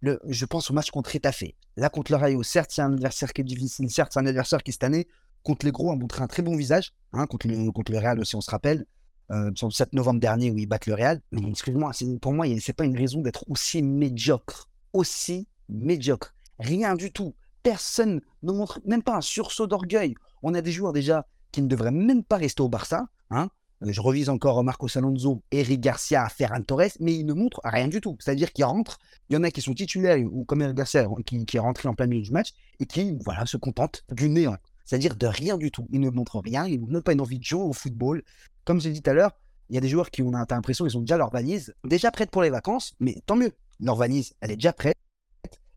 Le, 0.00 0.21
je 0.28 0.44
pense 0.44 0.71
au 0.71 0.75
match 0.75 0.90
contre 0.90 1.14
Etafé. 1.16 1.56
Là, 1.76 1.88
contre 1.88 2.12
le 2.12 2.18
Rayo, 2.18 2.42
certes, 2.42 2.71
c'est 2.73 2.83
un 2.83 2.92
adversaire 2.92 3.33
qui 3.33 3.40
est 3.40 3.44
difficile. 3.44 3.90
Certes, 3.90 4.12
c'est 4.12 4.21
un 4.21 4.26
adversaire 4.26 4.62
qui, 4.62 4.73
cette 4.73 4.85
année, 4.85 5.09
contre 5.42 5.66
les 5.66 5.73
gros, 5.73 5.90
a 5.90 5.97
montré 5.97 6.23
un 6.23 6.26
très 6.28 6.42
bon 6.42 6.56
visage. 6.56 6.92
Hein, 7.12 7.26
contre, 7.26 7.49
le, 7.49 7.71
contre 7.73 7.90
le 7.90 7.99
Real 7.99 8.21
aussi, 8.21 8.37
on 8.37 8.40
se 8.40 8.50
rappelle. 8.50 8.87
Euh, 9.31 9.50
le 9.61 9.71
7 9.71 9.93
novembre 9.95 10.21
dernier, 10.21 10.50
où 10.50 10.59
ils 10.59 10.66
battent 10.66 10.87
le 10.87 10.95
Real. 10.95 11.21
Mais 11.33 11.40
excuse-moi, 11.49 11.93
pour 12.21 12.33
moi, 12.33 12.47
c'est 12.61 12.73
pas 12.73 12.85
une 12.85 12.97
raison 12.97 13.21
d'être 13.21 13.45
aussi 13.49 13.83
médiocre. 13.83 14.69
Aussi 14.93 15.49
médiocre. 15.69 16.35
Rien 16.59 16.95
du 16.95 17.11
tout. 17.11 17.35
Personne 17.62 18.21
ne 18.43 18.52
montre 18.52 18.81
même 18.85 19.02
pas 19.02 19.16
un 19.16 19.21
sursaut 19.23 19.66
d'orgueil. 19.66 20.14
On 20.43 20.54
a 20.54 20.61
des 20.61 20.73
joueurs 20.73 20.93
déjà 20.93 21.26
qui 21.52 21.62
ne 21.62 21.69
devraient 21.69 21.90
même 21.90 22.23
pas 22.23 22.37
rester 22.37 22.62
au 22.62 22.69
Barça. 22.69 23.07
Hein. 23.31 23.49
Euh, 23.83 23.93
Je 23.93 24.00
revise 24.00 24.28
encore 24.28 24.62
Marcos 24.62 24.99
Alonso, 24.99 25.43
Eric 25.50 25.81
Garcia, 25.81 26.28
Ferran 26.28 26.62
Torres, 26.62 26.97
mais 27.00 27.14
ils 27.14 27.25
ne 27.25 27.33
montrent 27.33 27.61
rien 27.64 27.88
du 27.88 28.00
tout. 28.00 28.16
C'est-à-dire 28.21 28.52
qu'ils 28.52 28.64
rentrent, 28.66 28.99
il 29.31 29.35
y 29.35 29.37
en 29.37 29.43
a 29.43 29.50
qui 29.50 29.62
sont 29.62 29.75
titulaires, 29.75 30.19
ou 30.31 30.45
comme 30.45 30.61
Eric 30.61 30.76
Garcia, 30.76 31.09
qui, 31.25 31.47
qui 31.47 31.57
est 31.57 31.61
rentré 31.61 31.88
en 31.88 31.95
plein 31.95 32.07
milieu 32.07 32.23
du 32.23 32.31
match, 32.31 32.50
et 32.81 32.87
qui 32.87 33.16
voilà, 33.25 33.47
se 33.47 33.57
contentent 33.57 34.04
du 34.12 34.28
néant. 34.28 34.57
C'est-à-dire 34.85 35.17
de 35.17 35.26
rien 35.26 35.57
du 35.57 35.71
tout. 35.71 35.87
Ils 35.91 36.00
ne 36.00 36.11
montrent 36.11 36.41
rien, 36.41 36.67
ils 36.67 36.81
n'ont 36.81 37.00
pas 37.00 37.12
une 37.12 37.21
envie 37.21 37.38
de 37.38 37.45
jouer 37.45 37.62
au 37.62 37.73
football. 37.73 38.23
Comme 38.64 38.81
j'ai 38.81 38.93
dit 38.93 39.03
tout 39.03 39.11
à 39.11 39.14
l'heure, 39.14 39.33
il 39.71 39.75
y 39.75 39.79
a 39.79 39.81
des 39.81 39.88
joueurs 39.88 40.11
qui 40.11 40.23
ont 40.23 40.31
t'as 40.31 40.55
l'impression 40.55 40.85
qu'ils 40.85 40.97
ont 40.99 41.00
déjà 41.00 41.17
leur 41.17 41.31
valise, 41.31 41.75
déjà 41.85 42.11
prête 42.11 42.31
pour 42.31 42.43
les 42.43 42.50
vacances, 42.50 42.95
mais 43.00 43.17
tant 43.26 43.37
mieux. 43.37 43.53
Leur 43.81 43.97
valise, 43.97 44.35
elle 44.41 44.50
est 44.50 44.57
déjà 44.57 44.73
prête. 44.73 44.97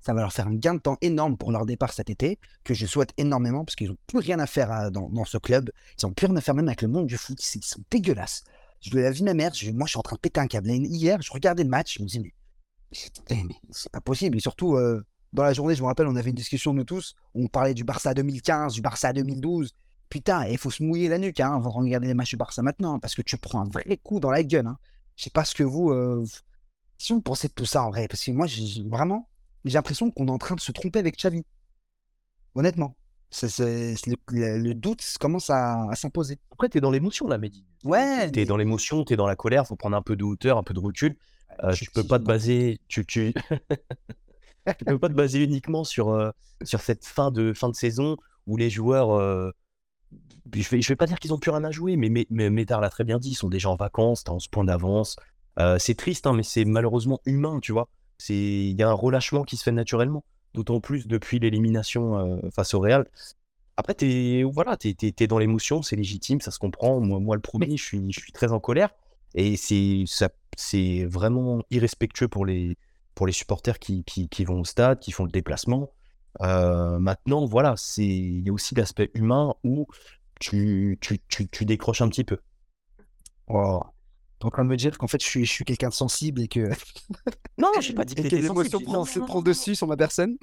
Ça 0.02 0.14
va 0.14 0.22
leur 0.22 0.32
faire 0.32 0.48
un 0.48 0.56
gain 0.56 0.76
de 0.76 0.80
temps 0.80 0.98
énorme 1.02 1.38
pour 1.38 1.52
leur 1.52 1.66
départ 1.66 1.92
cet 1.92 2.10
été, 2.10 2.40
que 2.64 2.74
je 2.74 2.86
souhaite 2.86 3.12
énormément, 3.18 3.66
parce 3.66 3.76
qu'ils 3.76 3.90
n'ont 3.90 3.98
plus 4.08 4.20
rien 4.20 4.40
à 4.40 4.48
faire 4.48 4.72
à- 4.72 4.90
dans, 4.90 5.26
ce 5.26 5.38
club. 5.38 5.70
Ils 6.02 6.06
n'ont 6.06 6.14
plus 6.14 6.28
rien 6.28 6.36
à 6.36 6.42
faire 6.42 6.56
même 6.56 6.68
avec 6.68 6.82
le 6.82 6.88
monde 6.88 7.08
du 7.08 7.18
foot. 7.18 7.40
Ils 7.56 7.64
sont 7.64 7.82
dégueulasses. 7.90 8.44
Je 8.80 8.92
lui 8.92 9.02
ai 9.02 9.12
vu 9.12 9.24
ma 9.24 9.34
mère, 9.34 9.54
je- 9.54 9.72
moi 9.72 9.86
je 9.86 9.92
suis 9.92 10.00
en 10.00 10.04
train 10.04 10.16
de 10.16 10.22
péter 10.22 10.40
un 10.40 10.48
câble. 10.48 10.70
Hier, 10.70 11.22
je 11.22 11.32
regardais 11.32 11.64
le 11.64 11.70
match, 11.70 11.98
je 11.98 12.04
me 12.04 12.08
disais, 12.08 12.20
mais 12.20 12.34
c'est 13.72 13.92
pas 13.92 14.02
possible. 14.02 14.38
Et 14.38 14.40
surtout, 14.40 14.76
euh, 14.76 15.04
dans 15.34 15.43
la 15.43 15.53
journée, 15.53 15.75
je 15.75 15.81
me 15.81 15.88
rappelle, 15.88 16.07
on 16.07 16.15
avait 16.15 16.29
une 16.29 16.36
discussion 16.36 16.74
nous 16.74 16.84
tous, 16.84 17.15
on 17.36 17.48
parlait 17.48 17.74
du 17.74 17.84
Barça 17.84 18.13
2015, 18.13 18.74
du 18.74 18.81
Barça 18.81 19.13
2012. 19.13 19.74
Putain, 20.10 20.46
il 20.48 20.57
faut 20.57 20.72
se 20.72 20.81
mouiller 20.84 21.10
la 21.10 21.17
nuque 21.17 21.39
hein, 21.41 21.53
avant 21.55 21.69
de 21.81 21.86
regarder 21.86 22.07
les 22.07 22.13
matchs 22.13 22.29
du 22.31 22.38
Barça 22.38 22.62
maintenant, 22.62 22.98
parce 23.00 23.13
que 23.15 23.22
tu 23.22 23.38
prends 23.38 23.62
un 23.62 23.69
vrai 23.69 23.98
coup 24.01 24.19
dans 24.19 24.31
la 24.31 24.43
gueule. 24.43 24.67
Hein. 24.67 24.77
Je 25.17 25.25
sais 25.25 25.29
pas 25.29 25.43
ce 25.46 25.53
que 25.53 25.63
vous. 25.63 25.91
euh, 25.91 26.25
si 26.98 27.13
vous 27.13 27.22
pensez 27.22 27.48
de 27.50 27.53
tout 27.53 27.65
ça 27.65 27.84
en 27.84 27.89
vrai, 27.89 28.07
parce 28.07 28.24
que 28.24 28.31
moi, 28.31 28.48
j'ai 28.48 28.84
vraiment, 28.84 29.29
j'ai 29.65 29.74
l'impression 29.74 30.10
qu'on 30.12 30.27
est 30.27 30.31
en 30.31 30.38
train 30.38 30.55
de 30.55 30.62
se 30.62 30.72
tromper 30.72 31.00
avec 31.00 31.17
Xavi. 31.17 31.43
Honnêtement. 32.55 32.96
C'est- 33.29 33.50
c'est- 33.50 33.96
c'est 33.98 34.15
le, 34.31 34.74
doute 34.74 35.03
commence 35.19 35.50
à, 35.50 35.89
à 35.89 35.96
s'imposer. 35.96 36.39
Après, 36.51 36.69
t'es 36.69 36.79
dans 36.79 36.91
l'émotion 36.91 37.27
là, 37.27 37.38
Mehdi. 37.38 37.65
Ouais, 37.84 38.31
T'es 38.31 38.46
dans 38.46 38.55
l'émotion, 38.57 39.03
t'es 39.03 39.17
dans 39.17 39.27
la 39.27 39.36
colère, 39.36 39.67
faut 39.67 39.75
prendre 39.75 39.98
un 39.98 40.01
peu 40.01 40.15
de 40.15 40.24
hauteur, 40.24 40.57
un 40.57 40.63
peu 40.63 40.74
de 40.74 40.79
recul. 40.79 41.17
Euh, 41.63 41.74
tu 41.74 41.91
peux 41.91 42.03
pas 42.05 42.19
te 42.19 42.24
baser, 42.24 42.79
tu, 42.88 43.05
tu... 43.05 43.34
tu 44.77 44.86
peux 44.86 45.00
pas 45.00 45.09
te 45.09 45.13
baser 45.13 45.43
uniquement 45.43 45.83
sur, 45.83 46.09
euh, 46.09 46.31
sur 46.63 46.81
cette 46.81 47.05
fin 47.05 47.31
de, 47.31 47.53
fin 47.53 47.69
de 47.69 47.75
saison 47.75 48.17
où 48.45 48.57
les 48.57 48.69
joueurs, 48.69 49.12
euh, 49.12 49.51
je 50.53 50.69
vais, 50.69 50.81
je 50.81 50.88
vais 50.88 50.95
pas 50.95 51.05
dire 51.05 51.19
qu'ils 51.19 51.33
ont 51.33 51.38
plus 51.38 51.51
rien 51.51 51.63
à 51.63 51.71
jouer, 51.71 51.97
mais, 51.97 52.09
mais, 52.09 52.25
mais 52.29 52.50
Médard 52.50 52.81
l'a 52.81 52.89
très 52.89 53.03
bien 53.03 53.19
dit, 53.19 53.31
ils 53.31 53.36
sont 53.36 53.50
déjà 53.50 53.69
en 53.69 53.75
vacances, 53.75 54.24
t'as 54.24 54.33
11 54.33 54.47
points 54.47 54.63
d'avance. 54.63 55.17
Euh, 55.59 55.77
c'est 55.79 55.95
triste, 55.95 56.27
hein, 56.27 56.33
mais 56.33 56.43
c'est 56.43 56.65
malheureusement 56.65 57.19
humain, 57.25 57.59
tu 57.62 57.71
vois. 57.71 57.89
Il 58.29 58.71
y 58.71 58.83
a 58.83 58.89
un 58.89 58.93
relâchement 58.93 59.43
qui 59.43 59.57
se 59.57 59.63
fait 59.63 59.71
naturellement, 59.71 60.24
d'autant 60.53 60.79
plus 60.79 61.07
depuis 61.07 61.39
l'élimination 61.39 62.41
face 62.51 62.74
au 62.74 62.79
Real. 62.79 63.05
Après, 63.75 63.93
t'es, 63.93 64.41
voilà, 64.43 64.75
t'es 64.75 65.27
dans 65.27 65.38
l'émotion, 65.38 65.83
c'est 65.83 65.95
légitime, 65.95 66.41
ça 66.41 66.50
se 66.50 66.57
comprend. 66.57 67.00
Moi, 67.00 67.19
moi 67.19 67.36
le 67.36 67.41
premier, 67.43 67.77
je 67.77 67.83
suis, 67.83 68.12
je 68.12 68.19
suis 68.19 68.31
très 68.31 68.51
en 68.51 68.59
colère. 68.59 68.89
Et 69.36 69.55
c'est 69.55 71.05
vraiment 71.05 71.62
irrespectueux 71.69 72.27
pour 72.27 72.45
les, 72.45 72.75
pour 73.17 73.25
les 73.27 73.33
supporters 73.33 73.79
qui, 73.79 74.03
qui, 74.03 74.29
qui 74.29 74.45
vont 74.45 74.59
au 74.62 74.63
stade, 74.65 75.00
qui 75.00 75.12
font 75.12 75.25
le 75.25 75.31
déplacement. 75.31 75.91
Euh, 76.41 77.00
maintenant, 77.00 77.45
voilà, 77.45 77.74
c'est, 77.75 78.05
il 78.05 78.45
y 78.45 78.50
a 78.50 78.53
aussi 78.53 78.75
l'aspect 78.75 79.09
humain 79.15 79.55
où 79.63 79.88
tu, 80.39 81.00
tu, 81.01 81.19
tu, 81.27 81.47
tu 81.50 81.65
décroches 81.65 82.01
un 82.01 82.09
petit 82.09 82.24
peu. 82.24 82.38
T'es 83.50 84.45
en 84.45 84.51
train 84.51 84.63
de 84.63 84.69
me 84.69 84.75
dire 84.77 84.95
qu'en 85.00 85.07
fait, 85.07 85.21
je 85.21 85.27
suis, 85.27 85.45
je 85.45 85.51
suis 85.51 85.65
quelqu'un 85.65 85.89
de 85.89 85.93
sensible 85.95 86.41
et 86.41 86.47
que, 86.47 86.69
Non, 87.57 87.69
j'ai 87.81 87.93
pas 87.93 88.05
dit 88.05 88.13
que 88.13 88.21
t'étais 88.29 88.39
l'émotion 88.39 88.79
sensible. 88.79 88.83
prend, 88.86 88.97
Non, 89.00 89.05
se 89.05 89.19
non, 89.19 89.25
prend 89.25 89.39
non. 89.39 89.41
dessus 89.43 89.74
sur 89.75 89.88
ma 89.88 89.97
personne. 89.97 90.38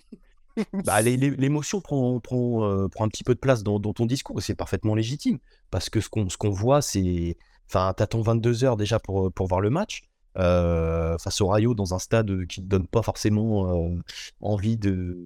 Bah, 0.85 1.01
les- 1.01 1.17
les- 1.17 1.31
l'émotion 1.31 1.81
prend, 1.81 2.19
prend, 2.21 2.65
euh, 2.65 2.89
prend 2.89 3.05
un 3.05 3.09
petit 3.09 3.23
peu 3.25 3.35
de 3.35 3.41
place 3.41 3.63
dans, 3.63 3.79
dans 3.79 3.93
ton 3.93 4.07
discours 4.07 4.39
et 4.39 4.43
c'est 4.43 4.55
parfaitement 4.57 4.95
légitime. 4.97 5.39
Parce 5.71 5.91
que 5.91 6.01
ce 6.01 6.09
qu'on 6.09 6.29
ce 6.29 6.37
qu'on 6.37 6.51
voit, 6.51 6.83
c'est. 6.83 7.37
Enfin, 7.69 7.93
t'attends 7.97 8.21
22 8.21 8.65
heures 8.65 8.77
déjà 8.77 8.99
pour, 8.99 9.33
pour 9.33 9.47
voir 9.47 9.61
le 9.61 9.71
match 9.71 10.03
euh, 10.37 11.17
face 11.19 11.41
au 11.41 11.49
Rayo 11.49 11.75
dans 11.75 11.95
un 11.95 11.99
stade 11.99 12.47
qui 12.47 12.61
te 12.63 12.67
donne 12.67 12.87
pas 12.87 13.03
forcément 13.03 13.89
euh, 13.95 14.01
envie 14.41 14.77
de, 14.77 15.17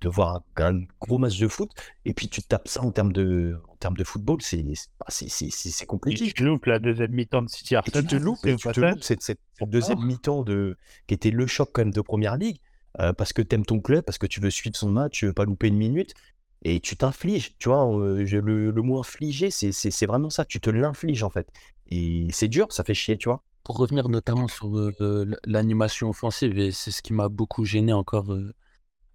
de 0.00 0.08
voir 0.08 0.42
un, 0.56 0.64
un 0.74 0.80
gros 1.00 1.18
match 1.18 1.38
de 1.38 1.48
foot. 1.48 1.70
Et 2.04 2.14
puis 2.14 2.28
tu 2.28 2.42
tapes 2.42 2.68
ça 2.68 2.82
en 2.82 2.90
termes 2.92 3.12
de, 3.12 3.58
en 3.68 3.76
termes 3.76 3.96
de 3.96 4.04
football, 4.04 4.40
c'est 4.42 4.62
bah, 4.98 5.06
c'est 5.08 5.82
Et 5.82 5.86
compliqué. 5.86 6.32
tu 6.32 6.44
loupes 6.44 6.66
la 6.66 6.78
deuxième 6.78 7.12
mi-temps 7.12 7.42
de 7.42 7.48
City 7.48 7.74
Arsenal. 7.76 8.04
tu 8.04 8.08
te 8.16 8.16
loupes, 8.16 8.40
tu 8.42 8.56
te 8.56 8.80
loupes 8.80 9.02
cette, 9.02 9.22
cette- 9.22 9.40
deuxième 9.60 10.00
mi-temps 10.00 10.42
de, 10.42 10.76
qui 11.06 11.14
était 11.14 11.30
le 11.30 11.46
choc 11.46 11.70
quand 11.72 11.82
même 11.82 11.92
de 11.92 12.00
première 12.00 12.36
ligue, 12.36 12.58
euh, 13.00 13.12
parce 13.12 13.32
que 13.32 13.42
t'aimes 13.42 13.64
ton 13.66 13.80
club, 13.80 14.04
parce 14.04 14.18
que 14.18 14.26
tu 14.26 14.40
veux 14.40 14.50
suivre 14.50 14.76
son 14.76 14.90
match, 14.90 15.12
tu 15.18 15.26
veux 15.26 15.32
pas 15.34 15.44
louper 15.44 15.68
une 15.68 15.76
minute, 15.76 16.14
et 16.62 16.80
tu 16.80 16.96
t'infliges, 16.96 17.56
tu 17.58 17.68
vois, 17.68 17.86
euh, 17.98 18.24
le, 18.24 18.70
le 18.70 18.82
mot 18.82 18.98
infliger, 19.00 19.50
c'est 19.50 20.06
vraiment 20.06 20.30
ça, 20.30 20.44
tu 20.44 20.60
te 20.60 20.70
l'infliges 20.70 21.22
en 21.22 21.30
fait. 21.30 21.48
Et 21.90 22.28
c'est 22.32 22.48
dur, 22.48 22.72
ça 22.72 22.84
fait 22.84 22.94
chier, 22.94 23.16
tu 23.18 23.28
vois. 23.28 23.42
Revenir 23.70 24.08
notamment 24.08 24.48
sur 24.48 24.76
euh, 24.76 25.26
l'animation 25.44 26.10
offensive, 26.10 26.58
et 26.58 26.72
c'est 26.72 26.90
ce 26.90 27.02
qui 27.02 27.12
m'a 27.12 27.28
beaucoup 27.28 27.64
gêné 27.64 27.92
encore 27.92 28.32
euh, 28.32 28.52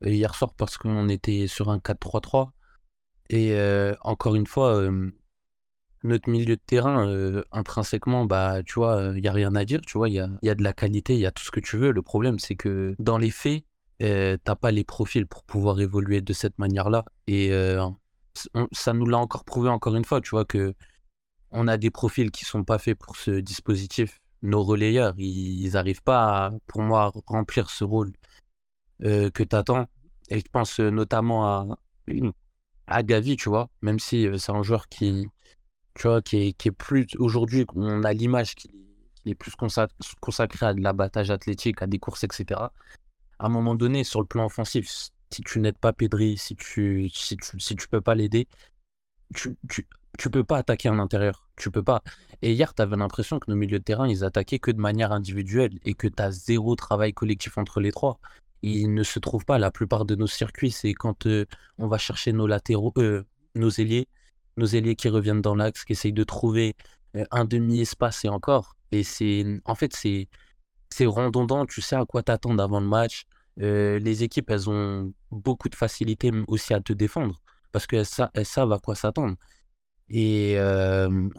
hier 0.02 0.34
soir 0.34 0.54
parce 0.54 0.78
qu'on 0.78 1.10
était 1.10 1.48
sur 1.48 1.70
un 1.70 1.78
4-3-3. 1.78 2.52
Et 3.30 3.54
euh, 3.54 3.94
encore 4.02 4.36
une 4.36 4.48
fois, 4.48 4.88
notre 6.04 6.30
milieu 6.30 6.56
de 6.56 6.62
terrain, 6.66 7.44
intrinsèquement, 7.52 8.26
bah, 8.26 8.64
tu 8.64 8.76
vois, 8.76 9.12
il 9.16 9.22
n'y 9.22 9.28
a 9.28 9.34
rien 9.34 9.56
à 9.56 9.66
dire, 9.66 9.82
tu 9.82 9.98
vois, 9.98 10.08
il 10.10 10.16
y 10.16 10.20
a, 10.20 10.30
y 10.42 10.50
a 10.50 10.56
de 10.56 10.64
la 10.64 10.74
qualité, 10.74 11.16
il 11.16 11.20
y 11.20 11.26
a 11.26 11.32
tout 11.32 11.44
ce 11.44 11.52
que 11.52 11.60
tu 11.60 11.78
veux. 11.78 11.92
Le 11.92 12.02
problème, 12.02 12.40
c'est 12.40 12.56
que 12.56 12.96
dans 13.00 13.18
les 13.18 13.32
faits, 13.32 13.66
t'as 14.00 14.56
pas 14.56 14.72
les 14.72 14.84
profils 14.86 15.28
pour 15.28 15.44
pouvoir 15.44 15.82
évoluer 15.82 16.22
de 16.22 16.34
cette 16.34 16.58
manière-là. 16.60 17.04
Et 17.28 17.52
ça 18.72 18.94
nous 18.94 19.06
l'a 19.06 19.18
encore 19.18 19.44
prouvé 19.44 19.70
encore 19.70 19.96
une 19.96 20.06
fois, 20.06 20.22
tu 20.22 20.30
vois, 20.30 20.46
que 20.46 20.76
on 21.52 21.68
a 21.68 21.78
des 21.78 21.90
profils 21.90 22.32
qui 22.32 22.46
sont 22.46 22.64
pas 22.64 22.78
faits 22.78 22.98
pour 22.98 23.16
ce 23.16 23.32
dispositif. 23.32 24.22
Nos 24.42 24.64
relayeurs, 24.64 25.16
ils 25.18 25.72
n'arrivent 25.74 26.04
pas, 26.04 26.48
à, 26.48 26.52
pour 26.68 26.82
moi, 26.82 27.04
à 27.06 27.12
remplir 27.28 27.70
ce 27.70 27.84
rôle 27.84 28.14
euh, 29.04 29.30
que 29.32 29.44
tu 29.44 29.56
attends. 29.56 29.88
Et 30.30 30.40
je 30.40 30.46
pense 30.52 30.80
euh, 30.80 30.90
notamment 30.90 31.46
à, 31.46 31.78
à 32.88 33.04
Gavi, 33.04 33.38
tu 33.38 33.50
vois, 33.50 33.70
même 33.82 34.00
si 34.00 34.28
euh, 34.28 34.38
c'est 34.38 34.52
un 34.52 34.64
joueur 34.64 34.88
qui, 34.90 35.28
tu 35.96 36.08
vois, 36.08 36.22
qui 36.22 36.38
est, 36.50 36.54
qui 36.54 36.70
est 36.70 36.72
plus. 36.72 37.08
Aujourd'hui, 37.20 37.66
on 37.76 38.04
a 38.04 38.14
l'image 38.14 38.56
qu'il 38.56 38.72
est 39.26 39.36
plus 39.36 39.54
consa- 39.54 39.90
consacré 40.22 40.68
à 40.68 40.74
de 40.74 40.82
l'abattage 40.82 41.32
athlétique, 41.32 41.82
à 41.82 41.88
des 41.88 42.00
courses, 42.00 42.24
etc. 42.24 42.74
À 43.40 43.48
un 43.48 43.50
moment 43.50 43.76
donné, 43.76 44.04
sur 44.04 44.22
le 44.22 44.28
plan 44.28 44.46
offensif, 44.46 44.90
si 45.32 45.42
tu 45.44 45.60
n'aides 45.60 45.78
pas 45.80 45.94
Pedri, 45.94 46.38
si 46.38 46.56
tu, 46.56 47.10
si 47.14 47.38
tu, 47.38 47.60
si 47.60 47.76
tu 47.76 47.88
peux 47.88 48.02
pas 48.02 48.16
l'aider, 48.16 48.48
tu, 49.36 49.58
tu, 49.70 49.88
tu 50.18 50.30
peux 50.30 50.44
pas 50.44 50.58
attaquer 50.60 50.90
en 50.90 51.00
intérieur. 51.00 51.45
Tu 51.58 51.72
peux 51.72 51.84
pas. 51.84 52.04
Et 52.42 52.54
hier, 52.54 52.74
tu 52.74 52.82
avais 52.82 52.98
l'impression 52.98 53.40
que 53.40 53.50
nos 53.50 53.56
milieux 53.58 53.80
de 53.80 53.84
terrain, 53.84 54.08
ils 54.08 54.24
attaquaient 54.24 54.60
que 54.60 54.72
de 54.72 54.80
manière 54.80 55.12
individuelle 55.12 55.80
et 55.86 55.94
que 55.94 56.08
tu 56.08 56.22
as 56.22 56.32
zéro 56.32 56.76
travail 56.76 57.14
collectif 57.14 57.58
entre 57.58 57.80
les 57.80 57.92
trois. 57.92 58.20
Ils 58.62 58.94
ne 58.94 59.04
se 59.04 59.20
trouvent 59.20 59.46
pas. 59.46 59.58
La 59.60 59.72
plupart 59.72 60.06
de 60.06 60.16
nos 60.16 60.28
circuits, 60.28 60.72
c'est 60.72 60.94
quand 60.94 61.28
euh, 61.28 61.46
on 61.78 61.88
va 61.88 61.98
chercher 61.98 62.34
nos 62.34 62.48
latéraux, 62.48 62.94
euh, 62.98 63.24
nos 63.56 63.70
ailiers, 63.70 64.08
nos 64.58 64.66
ailiers 64.66 64.96
qui 64.96 65.08
reviennent 65.10 65.42
dans 65.42 65.56
l'axe, 65.56 65.86
qui 65.86 65.94
essayent 65.94 66.14
de 66.14 66.24
trouver 66.24 66.76
euh, 67.16 67.26
un 67.32 67.46
demi-espace 67.46 68.26
et 68.26 68.30
encore. 68.30 68.76
Et 68.92 69.04
c'est, 69.04 69.46
en 69.66 69.76
fait, 69.76 69.94
c'est, 69.96 70.28
c'est 70.90 71.06
redondant. 71.06 71.66
Tu 71.66 71.82
sais 71.82 71.96
à 71.96 72.06
quoi 72.06 72.24
t'attendre 72.24 72.62
avant 72.62 72.80
le 72.80 72.88
match. 72.88 73.26
Les 73.58 74.24
équipes, 74.24 74.50
elles 74.50 74.70
ont 74.70 75.14
beaucoup 75.32 75.70
de 75.70 75.76
facilité 75.76 76.30
aussi 76.48 76.74
à 76.74 76.82
te 76.82 76.92
défendre 76.92 77.42
parce 77.72 77.88
qu'elles 77.88 78.06
elles 78.34 78.46
savent 78.46 78.72
à 78.74 78.80
quoi 78.80 78.96
s'attendre. 78.96 79.36
Et 80.10 80.56
euh, 80.58 81.30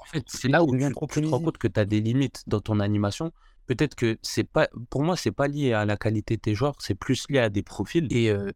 en 0.00 0.04
fait, 0.04 0.24
c'est 0.28 0.48
là 0.48 0.62
où 0.64 0.76
tu, 0.76 0.96
tu 1.08 1.20
te 1.20 1.26
rends 1.26 1.40
compte 1.40 1.58
que 1.58 1.68
tu 1.68 1.80
as 1.80 1.84
des 1.84 2.00
limites 2.00 2.42
dans 2.46 2.60
ton 2.60 2.80
animation. 2.80 3.32
Peut-être 3.66 3.94
que 3.94 4.18
c'est 4.22 4.44
pas, 4.44 4.68
pour 4.90 5.02
moi, 5.02 5.16
c'est 5.16 5.32
pas 5.32 5.48
lié 5.48 5.72
à 5.72 5.84
la 5.84 5.96
qualité 5.96 6.36
de 6.36 6.40
tes 6.42 6.54
joueurs, 6.54 6.76
c'est 6.80 6.94
plus 6.94 7.24
lié 7.30 7.38
à 7.38 7.48
des 7.50 7.62
profils. 7.62 8.06
Et 8.12 8.30
euh, 8.30 8.52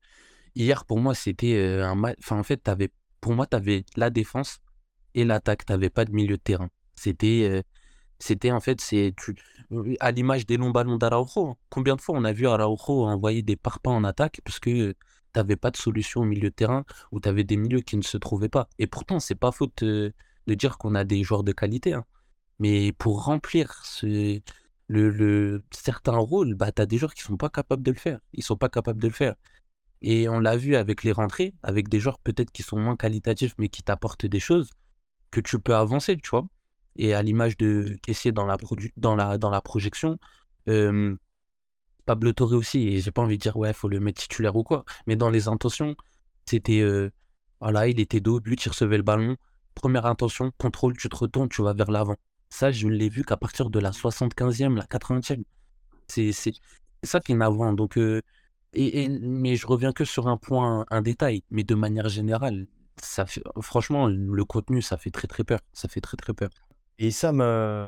hier, 0.55 0.85
pour 0.85 1.01
moi, 1.01 1.15
c'était 1.15 1.59
un 1.83 1.95
match. 1.95 2.17
Enfin, 2.21 2.39
en 2.39 2.43
fait, 2.45 2.59
t'avais, 2.59 2.91
pour 3.21 3.35
moi, 3.35 3.47
tu 3.47 3.57
avais 3.57 3.85
la 3.97 4.11
défense 4.11 4.59
et 5.15 5.25
l'attaque. 5.25 5.65
Tu 5.67 5.73
n'avais 5.73 5.91
pas 5.91 6.05
de 6.05 6.13
milieu 6.13 6.37
de 6.37 6.43
terrain. 6.43 6.71
C'était, 6.97 7.49
euh, 7.51 7.63
c'était 8.19 8.51
en 8.53 8.61
fait, 8.61 8.81
c'est 8.81 9.15
tu, 9.17 9.35
à 10.01 10.11
l'image 10.11 10.47
des 10.47 10.57
longs 10.57 10.71
ballons 10.71 10.97
d'Araujo. 10.99 11.49
hein. 11.51 11.57
Combien 11.71 11.97
de 11.97 12.01
fois 12.01 12.17
on 12.19 12.25
a 12.25 12.33
vu 12.33 12.47
Araujo 12.47 13.07
envoyer 13.07 13.43
des 13.43 13.57
parpaings 13.57 13.93
en 13.93 14.05
attaque 14.05 14.41
parce 14.45 14.59
que 14.61 14.95
tu 15.39 15.47
n'avais 15.47 15.57
pas 15.57 15.71
de 15.71 15.77
solution 15.77 16.23
au 16.23 16.25
milieu 16.25 16.51
de 16.51 16.55
terrain 16.55 16.85
ou 17.13 17.21
tu 17.21 17.29
avais 17.29 17.45
des 17.45 17.57
milieux 17.57 17.81
qui 17.81 17.97
ne 17.97 18.03
se 18.03 18.17
trouvaient 18.19 18.49
pas. 18.49 18.69
Et 18.79 18.87
pourtant, 18.87 19.21
c'est 19.21 19.35
pas 19.35 19.53
faute 19.53 19.83
euh, 19.83 20.13
de 20.47 20.55
dire 20.55 20.79
qu'on 20.79 20.95
a 20.95 21.05
des 21.05 21.23
joueurs 21.25 21.45
de 21.45 21.53
qualité. 21.53 21.95
hein. 21.95 22.05
Mais 22.59 22.93
pour 22.93 23.25
remplir 23.25 23.73
ce, 23.85 24.41
le, 24.89 25.11
le, 25.11 25.63
certains 25.73 26.17
rôles, 26.17 26.55
bah, 26.55 26.73
tu 26.73 26.83
as 26.83 26.87
des 26.87 26.99
joueurs 26.99 27.15
qui 27.15 27.23
sont 27.23 27.37
pas 27.37 27.51
capables 27.51 27.83
de 27.83 27.91
le 27.93 27.97
faire. 27.99 28.21
Ils 28.33 28.43
sont 28.43 28.57
pas 28.57 28.69
capables 28.69 29.01
de 29.01 29.09
le 29.09 29.13
faire. 29.15 29.35
Et 30.03 30.29
on 30.29 30.41
l'a 30.41 30.57
vu 30.57 30.77
avec 30.77 31.03
les 31.05 31.13
rentrées, 31.13 31.55
avec 31.63 31.89
des 31.89 32.01
joueurs 32.01 32.19
peut-être 32.21 32.53
qui 32.53 32.63
sont 32.63 32.79
moins 32.79 32.97
qualitatifs, 32.97 33.55
mais 33.59 33.69
qui 33.69 33.83
t'apportent 33.83 34.27
des 34.27 34.41
choses 34.41 34.71
que 35.31 35.41
tu 35.41 35.59
peux 35.61 35.75
avancer, 35.77 36.17
tu 36.17 36.31
vois. 36.31 36.47
Et 36.97 37.15
à 37.15 37.23
l'image 37.23 37.57
de 37.57 37.97
Kessier 38.03 38.33
dans 38.33 38.47
la, 38.47 38.57
dans 38.97 39.17
la, 39.17 39.39
dans 39.39 39.51
la 39.51 39.61
projection, 39.61 40.19
Pablo 42.09 42.33
Torre 42.33 42.55
aussi, 42.55 42.89
et 42.89 43.01
j'ai 43.01 43.13
pas 43.13 43.23
envie 43.23 43.39
de 43.39 43.43
dire, 43.43 43.57
ouais, 43.57 43.73
faut 43.75 43.89
le 43.89 44.01
mettre 44.01 44.23
titulaire 44.23 44.57
ou 44.57 44.65
quoi, 44.65 44.85
mais 45.07 45.17
dans 45.17 45.31
les 45.31 45.49
intentions, 45.49 45.97
c'était, 46.47 46.81
euh, 46.81 47.11
voilà, 47.61 47.89
il 47.89 48.01
était 48.01 48.21
dos, 48.21 48.41
but, 48.41 48.65
il 48.65 48.69
recevait 48.71 48.97
le 48.97 49.03
ballon, 49.03 49.37
première 49.75 50.07
intention, 50.07 50.53
contrôle, 50.59 50.97
tu 50.97 51.09
te 51.09 51.17
retournes, 51.17 51.49
tu 51.49 51.63
vas 51.63 51.75
vers 51.75 51.91
l'avant. 51.91 52.17
Ça, 52.51 52.71
je 52.73 52.89
l'ai 52.89 53.09
vu 53.11 53.25
qu'à 53.25 53.37
partir 53.37 53.71
de 53.71 53.79
la 53.81 53.93
75e, 53.93 54.77
la 54.77 54.87
80e. 54.87 55.45
C'est 56.09 56.33
ça 57.05 57.21
qui 57.21 57.33
est 57.33 57.35
navrant. 57.37 57.73
Donc, 57.75 57.99
euh, 57.99 58.23
et, 58.75 59.05
et- 59.05 59.09
mais 59.09 59.57
je 59.57 59.67
reviens 59.67 59.93
que 59.93 60.05
sur 60.05 60.29
un 60.29 60.37
point, 60.37 60.87
un 60.91 61.03
détail, 61.03 61.43
mais 61.51 61.65
de 61.65 61.75
manière 61.75 62.09
générale, 62.09 62.67
ça 63.03 63.27
fait, 63.27 63.43
franchement, 63.61 64.07
le 64.09 64.45
contenu, 64.45 64.83
ça 64.83 64.97
fait 64.99 65.11
très 65.11 65.29
très 65.29 65.45
peur. 65.45 65.61
Ça 65.73 65.89
fait 65.89 66.01
très 66.01 66.17
très 66.17 66.35
peur. 66.35 66.51
Et 66.99 67.11
ça 67.11 67.33
me... 67.33 67.87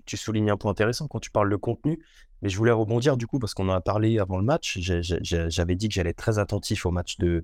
tu, 0.00 0.16
soulignes 0.16 0.50
un 0.50 0.56
point 0.56 0.70
intéressant 0.70 1.08
quand 1.08 1.20
tu 1.20 1.30
parles 1.30 1.50
de 1.50 1.56
contenu, 1.56 1.98
mais 2.40 2.48
je 2.48 2.56
voulais 2.56 2.72
rebondir 2.72 3.16
du 3.16 3.26
coup 3.26 3.38
parce 3.38 3.54
qu'on 3.54 3.68
en 3.68 3.72
a 3.72 3.80
parlé 3.80 4.18
avant 4.18 4.38
le 4.38 4.44
match. 4.44 4.78
J'avais 4.80 5.74
dit 5.74 5.88
que 5.88 5.94
j'allais 5.94 6.14
très 6.14 6.38
attentif 6.38 6.86
au 6.86 6.90
match 6.90 7.18
de, 7.18 7.42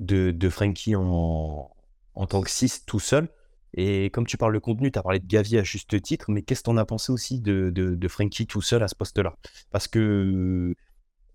de, 0.00 0.48
Frankie 0.48 0.94
en, 0.96 1.70
en 2.14 2.26
tant 2.26 2.40
que 2.40 2.50
6 2.50 2.84
tout 2.86 3.00
seul. 3.00 3.28
Et 3.74 4.08
comme 4.10 4.26
tu 4.26 4.38
parles 4.38 4.54
de 4.54 4.58
contenu, 4.58 4.90
tu 4.90 4.98
as 4.98 5.02
parlé 5.02 5.18
de 5.18 5.26
Gavi 5.26 5.58
à 5.58 5.62
juste 5.62 6.00
titre, 6.00 6.30
mais 6.30 6.42
qu'est-ce 6.42 6.60
que 6.60 6.64
tu 6.64 6.70
en 6.70 6.78
as 6.78 6.86
pensé 6.86 7.12
aussi 7.12 7.40
de, 7.40 7.70
de, 7.70 7.94
de 7.94 8.08
Frankie 8.08 8.46
tout 8.46 8.62
seul 8.62 8.82
à 8.82 8.88
ce 8.88 8.94
poste-là? 8.94 9.34
Parce 9.70 9.86
que 9.86 10.74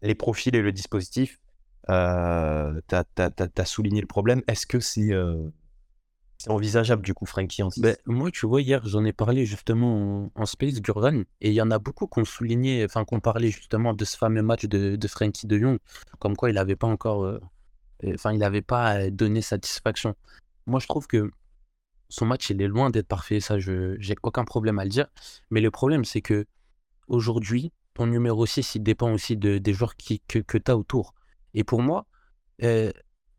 les 0.01 0.15
profils 0.15 0.56
et 0.56 0.62
le 0.62 0.72
dispositif, 0.72 1.39
euh, 1.89 2.80
tu 2.88 2.96
as, 2.96 3.65
souligné 3.65 4.01
le 4.01 4.08
problème. 4.08 4.41
Est-ce 4.48 4.65
que 4.65 4.80
c'est 4.80 5.12
euh, 5.13 5.50
c'est 6.42 6.50
envisageable 6.50 7.04
du 7.04 7.14
coup, 7.14 7.28
Frankie 7.28 7.62
en 7.62 7.70
6 7.70 7.82
Ben, 7.82 7.96
moi, 8.08 8.32
tu 8.32 8.48
vois, 8.48 8.62
hier, 8.62 8.84
j'en 8.88 9.06
ai 9.06 9.14
parlé 9.14 9.46
justement 9.46 10.24
en, 10.24 10.32
en 10.34 10.46
Space, 10.48 10.80
Jordan, 10.82 11.24
et 11.40 11.50
il 11.50 11.54
y 11.54 11.62
en 11.62 11.70
a 11.70 11.78
beaucoup 11.78 12.08
qui 12.08 12.20
ont 12.20 12.26
souligné, 12.26 12.84
enfin, 12.84 13.06
qui 13.06 13.14
ont 13.14 13.20
parlé 13.20 13.52
justement 13.52 13.94
de 13.94 14.04
ce 14.04 14.18
fameux 14.18 14.42
match 14.42 14.66
de, 14.66 14.96
de 14.96 15.08
Frankie 15.08 15.46
de 15.46 15.60
Jong, 15.60 15.78
comme 16.18 16.36
quoi 16.36 16.50
il 16.50 16.56
n'avait 16.56 16.76
pas 16.76 16.88
encore, 16.88 17.26
euh, 17.26 17.40
enfin, 18.16 18.34
il 18.34 18.40
n'avait 18.40 18.64
pas 18.64 18.96
euh, 18.96 19.12
donné 19.12 19.44
satisfaction. 19.44 20.16
Moi, 20.66 20.80
je 20.80 20.88
trouve 20.88 21.06
que 21.06 21.30
son 22.10 22.26
match, 22.26 22.50
il 22.50 22.60
est 22.60 22.68
loin 22.68 22.90
d'être 22.90 23.08
parfait, 23.08 23.40
ça, 23.40 23.60
je 23.60 23.96
j'ai 24.00 24.16
aucun 24.24 24.44
problème 24.44 24.80
à 24.80 24.84
le 24.84 24.90
dire. 24.90 25.06
Mais 25.52 25.62
le 25.62 25.70
problème, 25.70 26.06
c'est 26.06 26.22
que 26.22 26.48
aujourd'hui, 27.08 27.72
ton 27.94 28.08
numéro 28.08 28.48
6, 28.48 28.74
il 28.76 28.84
dépend 28.84 29.14
aussi 29.14 29.38
de, 29.38 29.60
des 29.60 29.74
joueurs 29.74 29.96
qui, 29.96 30.22
que, 30.22 30.40
que 30.40 30.58
tu 30.58 30.72
as 30.72 30.78
autour. 30.78 31.14
Et 31.54 31.64
pour 31.64 31.84
moi, 31.84 32.08
euh, 32.64 32.92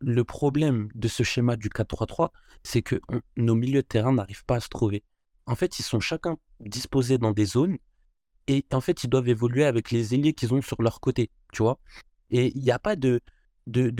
le 0.05 0.23
problème 0.23 0.89
de 0.95 1.07
ce 1.07 1.23
schéma 1.23 1.55
du 1.55 1.69
4-3-3, 1.69 2.31
c'est 2.63 2.81
que 2.81 2.99
nos 3.37 3.55
milieux 3.55 3.81
de 3.81 3.87
terrain 3.87 4.13
n'arrivent 4.13 4.45
pas 4.45 4.57
à 4.57 4.59
se 4.59 4.69
trouver. 4.69 5.03
En 5.45 5.55
fait, 5.55 5.79
ils 5.79 5.83
sont 5.83 5.99
chacun 5.99 6.37
disposés 6.59 7.17
dans 7.17 7.31
des 7.31 7.45
zones 7.45 7.77
et 8.47 8.65
en 8.73 8.81
fait, 8.81 9.03
ils 9.03 9.09
doivent 9.09 9.29
évoluer 9.29 9.65
avec 9.65 9.91
les 9.91 10.13
ailiers 10.13 10.33
qu'ils 10.33 10.53
ont 10.53 10.61
sur 10.61 10.81
leur 10.81 10.99
côté, 10.99 11.29
tu 11.51 11.63
vois? 11.63 11.79
Et 12.29 12.51
il 12.55 12.63
n'y 12.63 12.71
a 12.71 12.79
pas 12.79 12.95
de, 12.95 13.21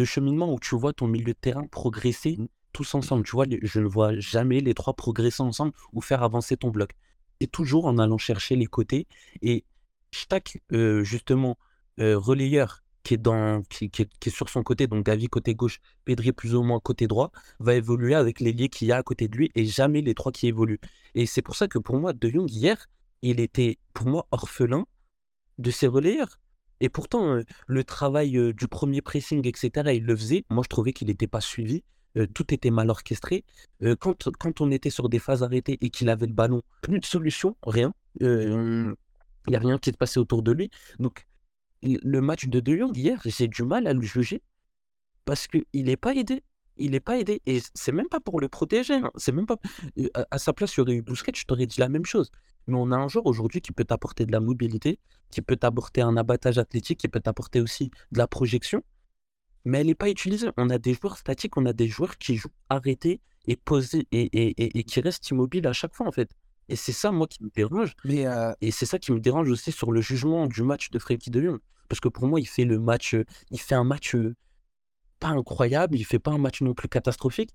cheminement 0.05 0.53
où 0.53 0.59
tu 0.59 0.75
vois 0.75 0.93
ton 0.93 1.07
milieu 1.07 1.33
de 1.33 1.39
terrain 1.39 1.65
progresser 1.67 2.37
tous 2.73 2.95
ensemble. 2.95 3.23
Tu 3.23 3.31
vois, 3.31 3.45
je 3.61 3.79
ne 3.79 3.87
vois 3.87 4.17
jamais 4.19 4.59
les 4.59 4.73
trois 4.73 4.95
progresser 4.95 5.43
ensemble 5.43 5.73
ou 5.93 6.01
faire 6.01 6.23
avancer 6.23 6.57
ton 6.57 6.69
bloc. 6.69 6.91
C'est 7.39 7.51
toujours 7.51 7.85
en 7.85 7.97
allant 7.97 8.17
chercher 8.17 8.55
les 8.55 8.65
côtés 8.65 9.07
et 9.41 9.65
chaque, 10.11 10.59
euh, 10.71 11.03
justement, 11.03 11.57
euh, 11.99 12.17
relayeur 12.17 12.82
qui 13.03 13.15
est, 13.15 13.17
dans, 13.17 13.61
qui, 13.63 13.89
qui 13.89 14.29
sur 14.29 14.49
son 14.49 14.63
côté, 14.63 14.87
donc 14.87 15.05
Gavi 15.05 15.27
côté 15.27 15.55
gauche, 15.55 15.79
Pedri 16.05 16.31
plus 16.31 16.55
ou 16.55 16.63
moins 16.63 16.79
côté 16.79 17.07
droit, 17.07 17.31
va 17.59 17.75
évoluer 17.75 18.15
avec 18.15 18.39
l'ailier 18.39 18.69
qu'il 18.69 18.87
y 18.87 18.91
a 18.91 18.97
à 18.97 19.03
côté 19.03 19.27
de 19.27 19.35
lui 19.37 19.51
et 19.55 19.65
jamais 19.65 20.01
les 20.01 20.13
trois 20.13 20.31
qui 20.31 20.47
évoluent. 20.47 20.79
Et 21.15 21.25
c'est 21.25 21.41
pour 21.41 21.55
ça 21.55 21.67
que 21.67 21.79
pour 21.79 21.97
moi, 21.97 22.13
De 22.13 22.29
Jong, 22.29 22.49
hier, 22.49 22.87
il 23.21 23.39
était 23.39 23.77
pour 23.93 24.07
moi 24.07 24.27
orphelin 24.31 24.85
de 25.57 25.71
ses 25.71 25.87
relayeurs. 25.87 26.39
Et 26.79 26.89
pourtant, 26.89 27.35
euh, 27.35 27.43
le 27.67 27.83
travail 27.83 28.37
euh, 28.37 28.53
du 28.53 28.67
premier 28.67 29.01
pressing, 29.01 29.47
etc., 29.47 29.91
il 29.95 30.05
le 30.05 30.15
faisait. 30.15 30.43
Moi, 30.49 30.63
je 30.63 30.69
trouvais 30.69 30.91
qu'il 30.91 31.07
n'était 31.07 31.27
pas 31.27 31.39
suivi. 31.39 31.83
Euh, 32.17 32.27
tout 32.27 32.53
était 32.53 32.71
mal 32.71 32.89
orchestré. 32.89 33.45
Quand, 33.99 34.29
quand 34.37 34.61
on 34.61 34.69
était 34.69 34.89
sur 34.89 35.09
des 35.09 35.19
phases 35.19 35.43
arrêtées 35.43 35.77
et 35.81 35.89
qu'il 35.89 36.09
avait 36.09 36.27
le 36.27 36.33
ballon, 36.33 36.61
plus 36.81 36.99
de 36.99 37.05
solution, 37.05 37.55
rien. 37.65 37.93
Il 38.19 38.95
n'y 39.47 39.55
a 39.55 39.59
rien 39.59 39.77
qui 39.77 39.91
se 39.91 39.97
passait 39.97 40.19
autour 40.19 40.43
de 40.43 40.51
lui. 40.51 40.69
Donc, 40.99 41.25
le 41.83 42.21
match 42.21 42.47
de 42.47 42.59
De 42.59 42.75
Jong 42.75 42.95
hier, 42.95 43.19
j'ai 43.25 43.47
du 43.47 43.63
mal 43.63 43.87
à 43.87 43.93
le 43.93 44.01
juger 44.01 44.41
parce 45.25 45.47
qu'il 45.47 45.63
n'est 45.73 45.97
pas 45.97 46.13
aidé. 46.15 46.43
Il 46.77 46.91
n'est 46.91 46.99
pas 46.99 47.17
aidé. 47.19 47.41
Et 47.45 47.61
c'est 47.75 47.91
même 47.91 48.09
pas 48.09 48.19
pour 48.19 48.39
le 48.39 48.49
protéger. 48.49 48.95
hein. 48.95 49.11
C'est 49.15 49.31
même 49.31 49.45
pas. 49.45 49.57
euh, 49.99 50.09
À, 50.31 50.39
sa 50.39 50.53
place, 50.53 50.75
il 50.75 50.79
y 50.79 50.81
aurait 50.81 50.95
eu 50.95 51.03
je 51.07 51.45
t'aurais 51.45 51.67
dit 51.67 51.79
la 51.79 51.89
même 51.89 52.05
chose. 52.05 52.31
Mais 52.67 52.75
on 52.77 52.91
a 52.91 52.95
un 52.97 53.07
joueur 53.07 53.25
aujourd'hui 53.25 53.61
qui 53.61 53.71
peut 53.73 53.83
t'apporter 53.83 54.25
de 54.25 54.31
la 54.31 54.39
mobilité, 54.39 54.99
qui 55.29 55.41
peut 55.41 55.55
t'apporter 55.57 56.01
un 56.01 56.17
abattage 56.17 56.57
athlétique, 56.57 56.99
qui 56.99 57.07
peut 57.09 57.19
t'apporter 57.19 57.59
aussi 57.61 57.91
de 58.11 58.17
la 58.17 58.27
projection. 58.27 58.81
Mais 59.65 59.79
elle 59.81 59.87
n'est 59.87 59.95
pas 59.95 60.09
utilisée. 60.09 60.49
On 60.57 60.69
a 60.69 60.77
des 60.77 60.93
joueurs 60.93 61.17
statiques, 61.17 61.57
on 61.57 61.65
a 61.65 61.73
des 61.73 61.87
joueurs 61.87 62.17
qui 62.17 62.35
jouent 62.37 62.49
arrêtés 62.69 63.21
et 63.45 63.55
posés 63.55 64.07
et, 64.11 64.79
et 64.79 64.83
qui 64.83 64.99
restent 65.01 65.29
immobiles 65.29 65.67
à 65.67 65.73
chaque 65.73 65.93
fois, 65.93 66.07
en 66.07 66.11
fait. 66.11 66.31
Et 66.69 66.75
c'est 66.75 66.91
ça, 66.93 67.11
moi, 67.11 67.27
qui 67.27 67.43
me 67.43 67.49
dérange. 67.49 67.93
Mais 68.05 68.25
euh, 68.25 68.53
Et 68.61 68.71
c'est 68.71 68.85
ça 68.85 68.99
qui 68.99 69.11
me 69.11 69.19
dérange 69.19 69.49
aussi 69.49 69.71
sur 69.71 69.91
le 69.91 70.01
jugement 70.01 70.47
du 70.47 70.63
match 70.63 70.89
de 70.91 70.99
Frenkie 70.99 71.29
de 71.29 71.41
Jong. 71.41 71.59
Parce 71.89 71.99
que 71.99 72.07
pour 72.07 72.25
moi, 72.27 72.39
il 72.39 72.47
fait 72.47 72.65
le 72.65 72.79
match, 72.79 73.13
euh, 73.15 73.25
il 73.51 73.59
fait 73.59 73.75
un 73.75 73.83
match 73.83 74.15
euh, 74.15 74.35
pas 75.19 75.29
incroyable, 75.29 75.97
il 75.97 76.05
fait 76.05 76.19
pas 76.19 76.31
un 76.31 76.37
match 76.37 76.61
non 76.61 76.73
plus 76.73 76.89
catastrophique. 76.89 77.51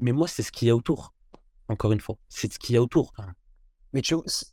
Mais 0.00 0.12
moi, 0.12 0.28
c'est 0.28 0.42
ce 0.42 0.52
qu'il 0.52 0.68
y 0.68 0.70
a 0.70 0.76
autour. 0.76 1.14
Encore 1.68 1.92
une 1.92 2.00
fois, 2.00 2.16
c'est 2.28 2.52
ce 2.52 2.58
qu'il 2.58 2.74
y 2.74 2.78
a 2.78 2.82
autour. 2.82 3.12
Mais 3.92 4.02
tu 4.02 4.14
c'est- 4.26 4.46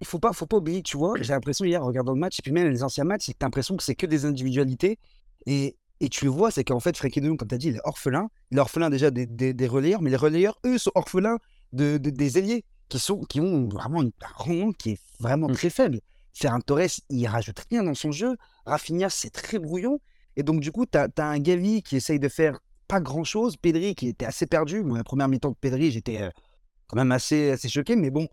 il 0.00 0.06
faut 0.06 0.18
pas, 0.18 0.32
faut 0.32 0.46
pas 0.46 0.56
oublier, 0.58 0.82
tu 0.82 0.96
vois, 0.96 1.14
j'ai 1.20 1.32
l'impression 1.32 1.64
hier 1.64 1.82
en 1.82 1.86
regardant 1.86 2.12
le 2.12 2.18
match, 2.20 2.38
et 2.40 2.42
puis 2.42 2.52
même 2.52 2.68
les 2.68 2.82
anciens 2.82 3.04
matchs, 3.04 3.26
c'est 3.26 3.32
que 3.34 3.38
tu 3.38 3.44
as 3.44 3.46
l'impression 3.46 3.76
que 3.76 3.84
c'est 3.84 3.94
que 3.94 4.06
des 4.06 4.24
individualités. 4.24 4.98
Et, 5.46 5.76
et 6.00 6.08
tu 6.08 6.24
le 6.24 6.30
vois, 6.32 6.50
c'est 6.50 6.64
qu'en 6.64 6.80
fait, 6.80 6.96
Frenkie 6.96 7.20
de 7.20 7.26
Jong, 7.28 7.38
comme 7.38 7.48
tu 7.48 7.54
as 7.54 7.58
dit, 7.58 7.68
il 7.68 7.76
est 7.76 7.80
orphelin. 7.84 8.28
Il 8.50 8.58
est 8.58 8.60
orphelin 8.60 8.90
déjà 8.90 9.10
des, 9.12 9.26
des, 9.26 9.54
des 9.54 9.68
relayeurs, 9.68 10.02
mais 10.02 10.10
les 10.10 10.16
relayeurs, 10.16 10.58
eux, 10.66 10.78
sont 10.78 10.90
orphelins 10.96 11.38
de, 11.72 11.98
de- 11.98 12.10
des 12.10 12.38
ailiers 12.38 12.64
qui, 12.92 12.98
sont, 12.98 13.20
qui 13.24 13.40
ont 13.40 13.68
vraiment 13.68 14.02
une- 14.02 14.12
un 14.22 14.32
rendement 14.34 14.72
qui 14.72 14.90
est 14.90 15.00
vraiment 15.18 15.48
Mm. 15.48 15.52
très 15.54 15.70
faible. 15.70 16.00
Ferran 16.34 16.60
Torres, 16.60 17.00
il 17.10 17.26
rajoute 17.26 17.58
rien 17.70 17.82
dans 17.82 17.94
son 17.94 18.12
jeu. 18.12 18.36
Rafinha, 18.66 19.08
c'est 19.10 19.30
très 19.30 19.58
brouillon. 19.58 20.00
Et 20.36 20.42
donc, 20.42 20.60
du 20.60 20.72
coup, 20.72 20.86
tu 20.86 20.96
as, 20.98 21.08
un 21.18 21.38
Gavi 21.38 21.82
qui 21.82 21.96
essaye 21.96 22.18
de 22.18 22.28
faire 22.28 22.58
pas 22.88 23.00
grand-chose. 23.00 23.56
Pedri 23.56 23.94
qui 23.94 24.08
était 24.08 24.24
assez 24.26 24.46
perdu. 24.46 24.82
Moi, 24.82 24.98
la 24.98 25.04
première 25.04 25.28
mi-temps 25.28 25.50
de 25.50 25.56
Pedri, 25.60 25.90
j'étais 25.90 26.22
euh, 26.22 26.30
quand 26.86 26.96
même 26.96 27.12
assez, 27.12 27.50
assez 27.50 27.68
choqué. 27.68 27.96
Mais 27.96 28.10
bon, 28.10 28.28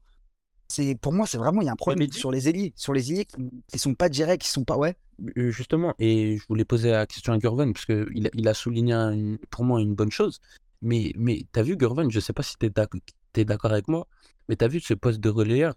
pour 1.01 1.13
moi, 1.13 1.25
c'est 1.27 1.37
vraiment, 1.37 1.61
il 1.61 1.65
y 1.65 1.69
a 1.69 1.73
un 1.73 1.75
problème 1.75 2.11
sur 2.11 2.31
les 2.31 2.47
ailiers. 2.47 2.73
Sur 2.75 2.93
les 2.93 3.11
ailiers 3.11 3.25
qui, 3.25 3.37
qui 3.67 3.79
sont 3.79 3.95
pas 3.95 4.07
directs, 4.09 4.41
qui 4.41 4.49
sont 4.49 4.63
pas. 4.63 4.77
Ouais. 4.77 4.95
Euh, 5.37 5.51
Justement, 5.51 5.93
et 5.99 6.37
je 6.37 6.43
voulais 6.47 6.65
poser 6.65 6.91
la 6.91 7.05
question 7.05 7.33
à 7.33 7.37
Gurvan, 7.37 7.73
parce 7.73 7.85
qu'il 7.85 8.27
a, 8.27 8.29
il 8.33 8.47
a 8.47 8.53
souligné 8.53 9.37
pour 9.49 9.65
moi 9.65 9.81
une 9.81 9.95
bonne 9.95 10.11
chose. 10.11 10.39
Mais, 10.81 11.11
mais 11.17 11.45
tu 11.51 11.59
as 11.59 11.63
vu, 11.63 11.75
Gurvan, 11.75 12.09
je 12.09 12.17
ne 12.17 12.21
sais 12.21 12.31
pas 12.33 12.43
si 12.43 12.55
tu 12.57 12.71
es 13.35 13.45
d'accord 13.45 13.71
avec 13.73 13.87
moi, 13.89 14.07
mais 14.49 14.55
tu 14.55 14.65
as 14.65 14.67
vu 14.67 14.79
ce 14.81 14.95
poste 14.95 15.19
de 15.19 15.29
relayeur, 15.29 15.73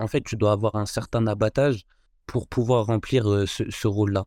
en 0.00 0.08
fait, 0.08 0.22
tu 0.22 0.36
dois 0.36 0.52
avoir 0.52 0.74
un 0.76 0.86
certain 0.86 1.26
abattage 1.26 1.84
pour 2.26 2.48
pouvoir 2.48 2.86
remplir 2.86 3.24
ce, 3.46 3.86
rôle-là. 3.86 4.24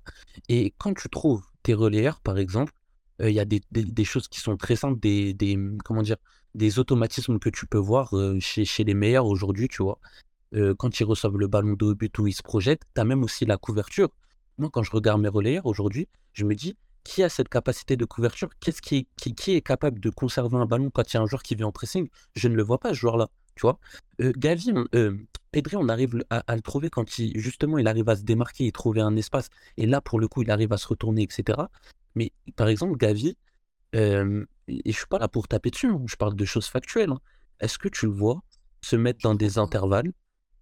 Et 0.48 0.74
quand 0.78 0.94
tu 0.94 1.10
trouves 1.10 1.44
tes 1.64 1.74
relayeurs, 1.74 2.22
par 2.22 2.38
exemple, 2.38 2.72
il 3.20 3.32
y 3.32 3.40
a 3.40 3.46
des, 3.46 4.04
choses 4.04 4.28
qui 4.28 4.40
sont 4.40 4.56
très 4.56 4.76
simples, 4.76 5.00
des, 5.00 5.58
comment 5.84 6.04
dire, 6.04 6.18
des 6.54 6.78
automatismes 6.78 7.40
que 7.40 7.50
tu 7.50 7.66
peux 7.66 7.80
voir 7.80 8.14
chez, 8.40 8.84
les 8.84 8.94
meilleurs 8.94 9.26
aujourd'hui, 9.26 9.68
tu 9.68 9.82
vois. 9.82 10.00
Quand 10.78 11.00
ils 11.00 11.04
reçoivent 11.04 11.38
le 11.38 11.48
ballon 11.48 11.74
de 11.74 11.94
but 11.94 12.18
ou 12.20 12.28
ils 12.28 12.34
se 12.34 12.44
projettent, 12.44 12.84
tu 12.94 13.02
as 13.02 13.04
même 13.04 13.24
aussi 13.24 13.46
la 13.46 13.58
couverture. 13.58 14.10
Moi, 14.60 14.70
quand 14.72 14.84
je 14.84 14.92
regarde 14.92 15.20
mes 15.20 15.28
relayeurs 15.28 15.66
aujourd'hui, 15.66 16.08
je 16.34 16.46
me 16.46 16.54
dis, 16.54 16.78
qui 17.04 17.24
a 17.24 17.30
cette 17.30 17.50
capacité 17.50 17.98
de 17.98 18.06
couverture? 18.06 18.50
Qu'est-ce 18.60 18.82
qui, 18.82 18.96
est- 18.98 19.08
qui, 19.16 19.34
qui 19.34 19.56
est 19.56 19.62
capable 19.62 20.00
de 20.00 20.10
conserver 20.10 20.58
un 20.58 20.66
ballon 20.66 20.90
quand 20.92 21.12
il 21.12 21.16
y 21.16 21.18
a 21.18 21.22
un 21.22 21.26
joueur 21.26 21.44
qui 21.44 21.56
vient 21.56 21.68
en 21.68 21.72
pressing? 21.72 22.10
Je 22.36 22.48
ne 22.48 22.56
le 22.56 22.64
vois 22.64 22.80
pas, 22.80 22.90
ce 22.90 22.96
joueur-là. 22.96 23.30
Tu 23.56 23.62
vois? 23.62 23.80
Gavi, 24.20 24.72
Pedri, 25.52 25.76
on 25.78 25.88
arrive 25.88 26.24
à, 26.30 26.56
le 26.56 26.62
trouver 26.62 26.90
quand 26.90 27.18
il, 27.18 27.40
justement 27.40 27.78
il 27.78 27.88
arrive 27.88 28.10
à 28.10 28.16
se 28.16 28.24
démarquer 28.24 28.68
et 28.68 28.72
trouver 28.72 29.02
un 29.02 29.16
espace. 29.16 29.50
Et 29.78 29.86
là, 29.86 30.02
pour 30.02 30.20
le 30.20 30.28
coup, 30.28 30.42
il 30.42 30.52
arrive 30.52 30.74
à 30.74 30.78
se 30.78 30.88
retourner, 30.88 31.24
etc. 31.24 31.70
Mais 32.16 32.32
par 32.56 32.68
exemple, 32.68 32.98
Gavi, 32.98 33.38
et 34.68 34.92
je 34.92 34.92
suis 34.92 35.08
pas 35.08 35.20
là 35.20 35.28
pour 35.28 35.48
taper 35.48 35.72
dessus, 35.72 35.88
hein, 35.88 36.02
je 36.08 36.16
parle 36.16 36.36
de 36.36 36.46
choses 36.46 36.68
factuelles. 36.68 37.12
hein. 37.12 37.20
Est-ce 37.60 37.78
que 37.78 37.88
tu 37.88 38.06
le 38.06 38.12
vois 38.12 38.42
se 38.82 38.96
mettre 38.96 39.20
dans 39.24 39.36
des 39.36 39.58
intervalles, 39.58 40.12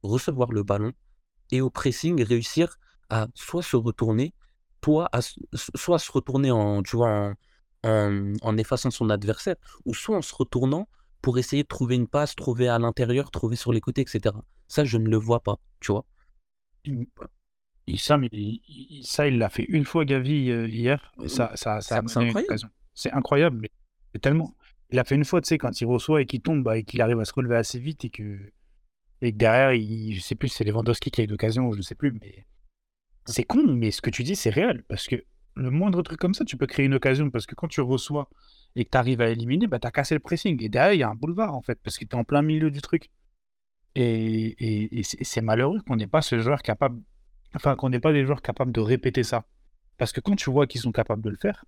recevoir 0.04 0.52
le 0.52 0.64
ballon 0.64 0.94
et 1.52 1.62
au 1.62 1.70
pressing 1.70 2.22
réussir 2.24 2.78
à 3.10 3.28
soit 3.36 3.64
se 3.64 3.76
retourner, 3.76 4.34
soit 4.84 5.10
soit 5.76 6.00
se 6.00 6.12
retourner 6.12 6.52
en, 6.52 6.84
tu 6.84 6.96
vois, 6.98 7.34
en, 7.84 8.34
en 8.42 8.58
effaçant 8.58 8.92
son 8.92 9.10
adversaire, 9.10 9.56
ou 9.86 9.94
soit 9.94 10.18
en 10.18 10.22
se 10.22 10.34
retournant 10.36 10.88
pour 11.24 11.40
essayer 11.40 11.64
de 11.64 11.68
trouver 11.68 11.96
une 11.96 12.08
passe, 12.08 12.36
trouver 12.36 12.68
à 12.68 12.78
l'intérieur, 12.78 13.32
trouver 13.32 13.56
sur 13.56 13.74
les 13.74 13.82
côtés, 13.82 14.02
etc. 14.02 14.36
Ça, 14.68 14.84
je 14.86 14.98
ne 15.00 15.08
le 15.10 15.18
vois 15.18 15.40
pas, 15.42 15.56
tu 15.80 15.92
vois. 15.92 16.06
Il- 16.86 17.08
ça, 18.00 18.18
mais 18.18 18.30
ça, 19.04 19.28
il 19.28 19.38
l'a 19.40 19.50
fait 19.50 19.66
une 19.70 19.86
fois, 19.86 20.06
Gavi, 20.06 20.50
euh, 20.52 20.68
hier. 20.68 21.14
et 21.24 21.28
ça, 21.30 21.52
ça, 21.56 21.82
ça 21.82 22.02
C'est- 22.08 22.20
incroyable. 22.20 22.70
C'est 22.94 23.12
incroyable, 23.12 23.58
mais 24.14 24.20
tellement. 24.20 24.56
Il 24.92 24.98
l'a 24.98 25.04
fait 25.04 25.16
une 25.16 25.26
fois, 25.26 25.42
tu 25.42 25.48
sais, 25.48 25.58
quand 25.58 25.82
il 25.82 25.86
reçoit 25.86 26.22
et 26.22 26.26
qu'il 26.26 26.42
tombe 26.42 26.62
bah, 26.64 26.78
et 26.78 26.84
qu'il 26.84 27.02
arrive 27.02 27.20
à 27.20 27.26
se 27.26 27.34
relever 27.34 27.56
assez 27.56 27.80
vite 27.80 28.06
et 28.06 28.10
que, 28.10 28.40
et 29.22 29.32
que 29.32 29.38
derrière, 29.38 29.74
il... 29.74 30.14
je 30.16 30.22
sais 30.22 30.36
plus, 30.36 30.50
si 30.50 30.58
c'est 30.58 30.64
Lewandowski 30.66 31.10
qui 31.10 31.22
a 31.22 31.24
eu 31.24 31.28
l'occasion, 31.28 31.72
je 31.72 31.82
sais 31.82 31.96
plus, 31.96 32.12
mais 32.12 32.46
c'est 33.26 33.44
con, 33.44 33.64
mais 33.66 33.92
ce 33.92 34.02
que 34.02 34.10
tu 34.12 34.24
dis, 34.24 34.36
c'est 34.36 34.50
réel. 34.52 34.84
Parce 34.88 35.08
que 35.08 35.16
le 35.56 35.72
moindre 35.72 36.02
truc 36.04 36.20
comme 36.20 36.34
ça, 36.34 36.46
tu 36.46 36.58
peux 36.58 36.68
créer 36.68 36.86
une 36.86 36.94
occasion. 36.94 37.32
Parce 37.32 37.46
que 37.46 37.56
quand 37.56 37.68
tu 37.70 37.82
reçois 37.82 38.30
et 38.76 38.86
que 38.86 38.90
tu 38.90 38.98
arrives 38.98 39.22
à 39.22 39.30
éliminer, 39.30 39.68
bah, 39.68 39.80
tu 39.80 39.88
as 39.88 39.92
cassé 39.92 40.16
le 40.16 40.20
pressing. 40.20 40.62
Et 40.64 40.70
derrière, 40.70 40.94
il 40.94 41.00
y 41.00 41.04
a 41.04 41.10
un 41.10 41.16
boulevard, 41.16 41.56
en 41.56 41.62
fait, 41.62 41.80
parce 41.84 41.98
que 41.98 42.06
tu 42.06 42.16
es 42.16 42.16
en 42.16 42.24
plein 42.24 42.42
milieu 42.42 42.72
du 42.72 42.82
truc. 42.82 43.10
Et, 43.96 45.02
c'est 45.04 45.42
malheureux 45.42 45.80
qu'on 45.88 45.96
n'ait 45.96 46.08
pas 46.08 46.22
ce 46.22 46.40
joueur 46.40 46.62
capable, 46.64 47.02
enfin, 47.56 47.76
qu'on 47.76 47.90
n'ait 47.90 48.00
pas 48.00 48.14
des 48.14 48.26
joueurs 48.26 48.42
capables 48.42 48.72
de 48.72 48.82
répéter 48.82 49.24
ça. 49.24 49.46
Parce 49.98 50.12
que 50.12 50.20
quand 50.20 50.36
tu 50.36 50.50
vois 50.50 50.66
qu'ils 50.66 50.82
sont 50.82 50.92
capables 50.92 51.22
de 51.22 51.30
le 51.30 51.38
faire, 51.38 51.66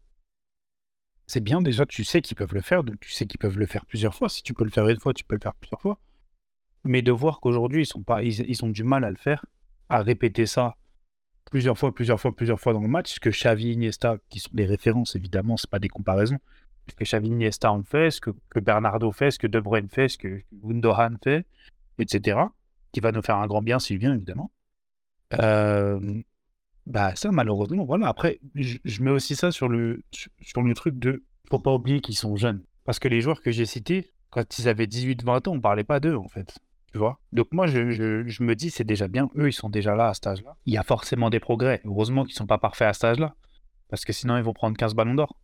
c'est 1.28 1.42
bien 1.42 1.62
déjà, 1.62 1.86
tu 1.86 2.04
sais 2.04 2.22
qu'ils 2.22 2.38
peuvent 2.38 2.54
le 2.54 2.62
faire, 2.62 2.84
donc 2.84 3.00
tu 3.00 3.12
sais 3.12 3.26
qu'ils 3.26 3.40
peuvent 3.40 3.58
le 3.58 3.66
faire 3.66 3.86
plusieurs 3.86 4.14
fois. 4.16 4.30
Si 4.30 4.44
tu 4.44 4.54
peux 4.54 4.64
le 4.64 4.72
faire 4.72 4.88
une 4.88 5.00
fois, 5.00 5.14
tu 5.14 5.24
peux 5.24 5.36
le 5.36 5.42
faire 5.42 5.56
plusieurs 5.56 5.82
fois. 5.82 6.00
Mais 6.84 7.02
de 7.02 7.12
voir 7.12 7.40
qu'aujourd'hui, 7.40 7.88
ils, 8.24 8.66
ont 8.66 8.70
du 8.70 8.84
mal 8.84 9.04
à 9.04 9.10
le 9.10 9.16
faire, 9.16 9.46
à 9.90 10.02
répéter 10.02 10.46
ça 10.46 10.76
plusieurs 11.50 11.78
fois, 11.78 11.94
plusieurs 11.94 12.20
fois, 12.20 12.36
plusieurs 12.36 12.60
fois 12.60 12.74
dans 12.74 12.82
le 12.82 12.88
match, 12.88 13.20
que 13.20 13.30
Xavi, 13.30 13.74
Iniesta, 13.74 14.18
qui 14.30 14.40
sont 14.40 14.52
des 14.54 14.66
références 14.66 15.16
évidemment, 15.16 15.58
c'est 15.58 15.70
pas 15.70 15.80
des 15.80 15.90
comparaisons, 15.90 16.40
ce 16.90 16.96
que 16.96 17.04
Xavi, 17.04 17.30
Iniesta 17.30 17.72
ont 17.74 17.84
fait, 17.84 18.12
ce 18.12 18.22
que, 18.22 18.32
que 18.50 18.60
Bernardo 18.60 19.12
fait, 19.12 19.32
ce 19.32 19.40
que 19.40 19.48
De 19.48 19.60
Bruyne 19.60 19.90
fait, 19.90 20.08
ce 20.08 20.18
que 20.18 20.42
Gundogan 20.54 21.18
fait, 21.24 21.46
etc., 22.00 22.40
qui 22.92 23.00
va 23.00 23.12
nous 23.12 23.22
faire 23.22 23.38
un 23.38 23.48
grand 23.48 23.62
bien 23.62 23.80
s'il 23.80 23.98
vient 23.98 24.14
évidemment. 24.14 24.52
Euh, 25.34 26.22
bah 26.86 27.16
ça 27.16 27.32
malheureusement 27.32 27.84
voilà. 27.84 28.08
Après 28.08 28.40
je, 28.54 29.04
mets 29.04 29.12
aussi 29.12 29.36
ça 29.36 29.52
sur 29.52 29.68
le 29.68 30.04
sur 30.42 30.62
le 30.62 30.74
truc 30.74 30.98
de 31.00 31.24
faut 31.50 31.60
pas 31.60 31.74
oublier 31.74 32.00
qu'ils 32.00 32.16
sont 32.16 32.36
jeunes. 32.36 32.64
Parce 32.84 33.00
que 33.00 33.08
les 33.08 33.22
joueurs 33.22 33.42
que 33.42 33.52
j'ai 33.52 33.66
cités 33.66 34.12
quand 34.30 34.60
ils 34.60 34.70
avaient 34.70 34.86
18-20 34.86 35.50
ans 35.50 35.54
on 35.54 35.62
parlait 35.62 35.84
pas 35.84 36.00
d'eux 36.00 36.16
en 36.16 36.28
fait. 36.28 36.58
Tu 36.92 37.00
vois? 37.00 37.20
Donc 37.34 37.48
moi 37.52 37.68
je, 37.68 37.90
je, 37.92 38.44
me 38.44 38.56
dis 38.56 38.70
c'est 38.70 38.84
déjà 38.84 39.08
bien. 39.08 39.30
Eux 39.36 39.50
ils 39.50 39.54
sont 39.54 39.70
déjà 39.70 39.96
là 39.96 40.10
à 40.10 40.14
cet 40.14 40.28
âge 40.28 40.44
là 40.44 40.56
il 40.66 40.74
y 40.74 40.78
a 40.78 40.84
forcément 40.84 41.30
des 41.30 41.40
progrès. 41.40 41.82
Heureusement 41.86 42.24
qu'ils 42.24 42.36
sont 42.36 42.48
pas 42.48 42.60
parfaits 42.60 42.88
à 42.88 42.94
cet 42.94 43.04
âge 43.04 43.20
là 43.20 43.36
parce 43.90 44.06
que 44.06 44.14
sinon 44.14 44.38
ils 44.38 44.44
vont 44.44 44.54
prendre 44.54 44.78
15 44.78 44.94
ballons 44.94 45.16
d'or 45.16 45.36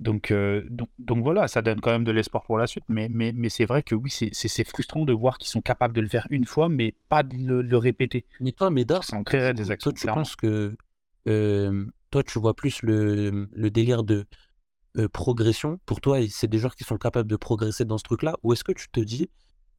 donc, 0.00 0.30
euh, 0.30 0.64
donc, 0.70 0.88
donc 0.98 1.22
voilà, 1.22 1.46
ça 1.46 1.62
donne 1.62 1.80
quand 1.80 1.90
même 1.90 2.04
de 2.04 2.10
l'espoir 2.10 2.42
pour 2.44 2.58
la 2.58 2.66
suite. 2.66 2.84
Mais, 2.88 3.08
mais, 3.10 3.32
mais 3.32 3.50
c'est 3.50 3.66
vrai 3.66 3.82
que 3.82 3.94
oui, 3.94 4.10
c'est- 4.10 4.64
frustrant 4.64 5.04
de 5.04 5.12
voir 5.12 5.38
qu'ils 5.38 5.48
sont 5.48 5.60
capables 5.60 5.94
de 5.94 6.00
le 6.00 6.08
faire 6.08 6.26
une 6.30 6.46
fois, 6.46 6.68
mais 6.68 6.94
pas 7.08 7.22
de 7.22 7.36
le, 7.36 7.62
le 7.62 7.76
répéter. 7.76 8.24
Mais 8.40 8.52
toi, 8.52 8.70
Médard, 8.70 9.04
Ça 9.04 9.16
en 9.16 9.22
créerait 9.24 9.54
des 9.54 9.70
actions. 9.70 9.90
toi, 9.90 9.94
tu 9.98 10.02
clairement. 10.02 10.22
penses 10.22 10.36
que 10.36 10.76
euh, 11.28 11.86
toi, 12.10 12.22
tu 12.22 12.38
vois 12.38 12.54
plus 12.54 12.82
le, 12.82 13.48
le 13.52 13.70
délire 13.70 14.02
de 14.02 14.24
euh, 14.96 15.08
progression? 15.08 15.78
Pour 15.86 16.00
toi, 16.00 16.18
c'est 16.28 16.48
des 16.48 16.58
joueurs 16.58 16.74
qui 16.76 16.84
sont 16.84 16.96
capables 16.96 17.28
de 17.28 17.36
progresser 17.36 17.84
dans 17.84 17.98
ce 17.98 18.04
truc-là, 18.04 18.36
ou 18.42 18.52
est-ce 18.52 18.64
que 18.64 18.72
tu 18.72 18.88
te 18.88 19.00
dis, 19.00 19.28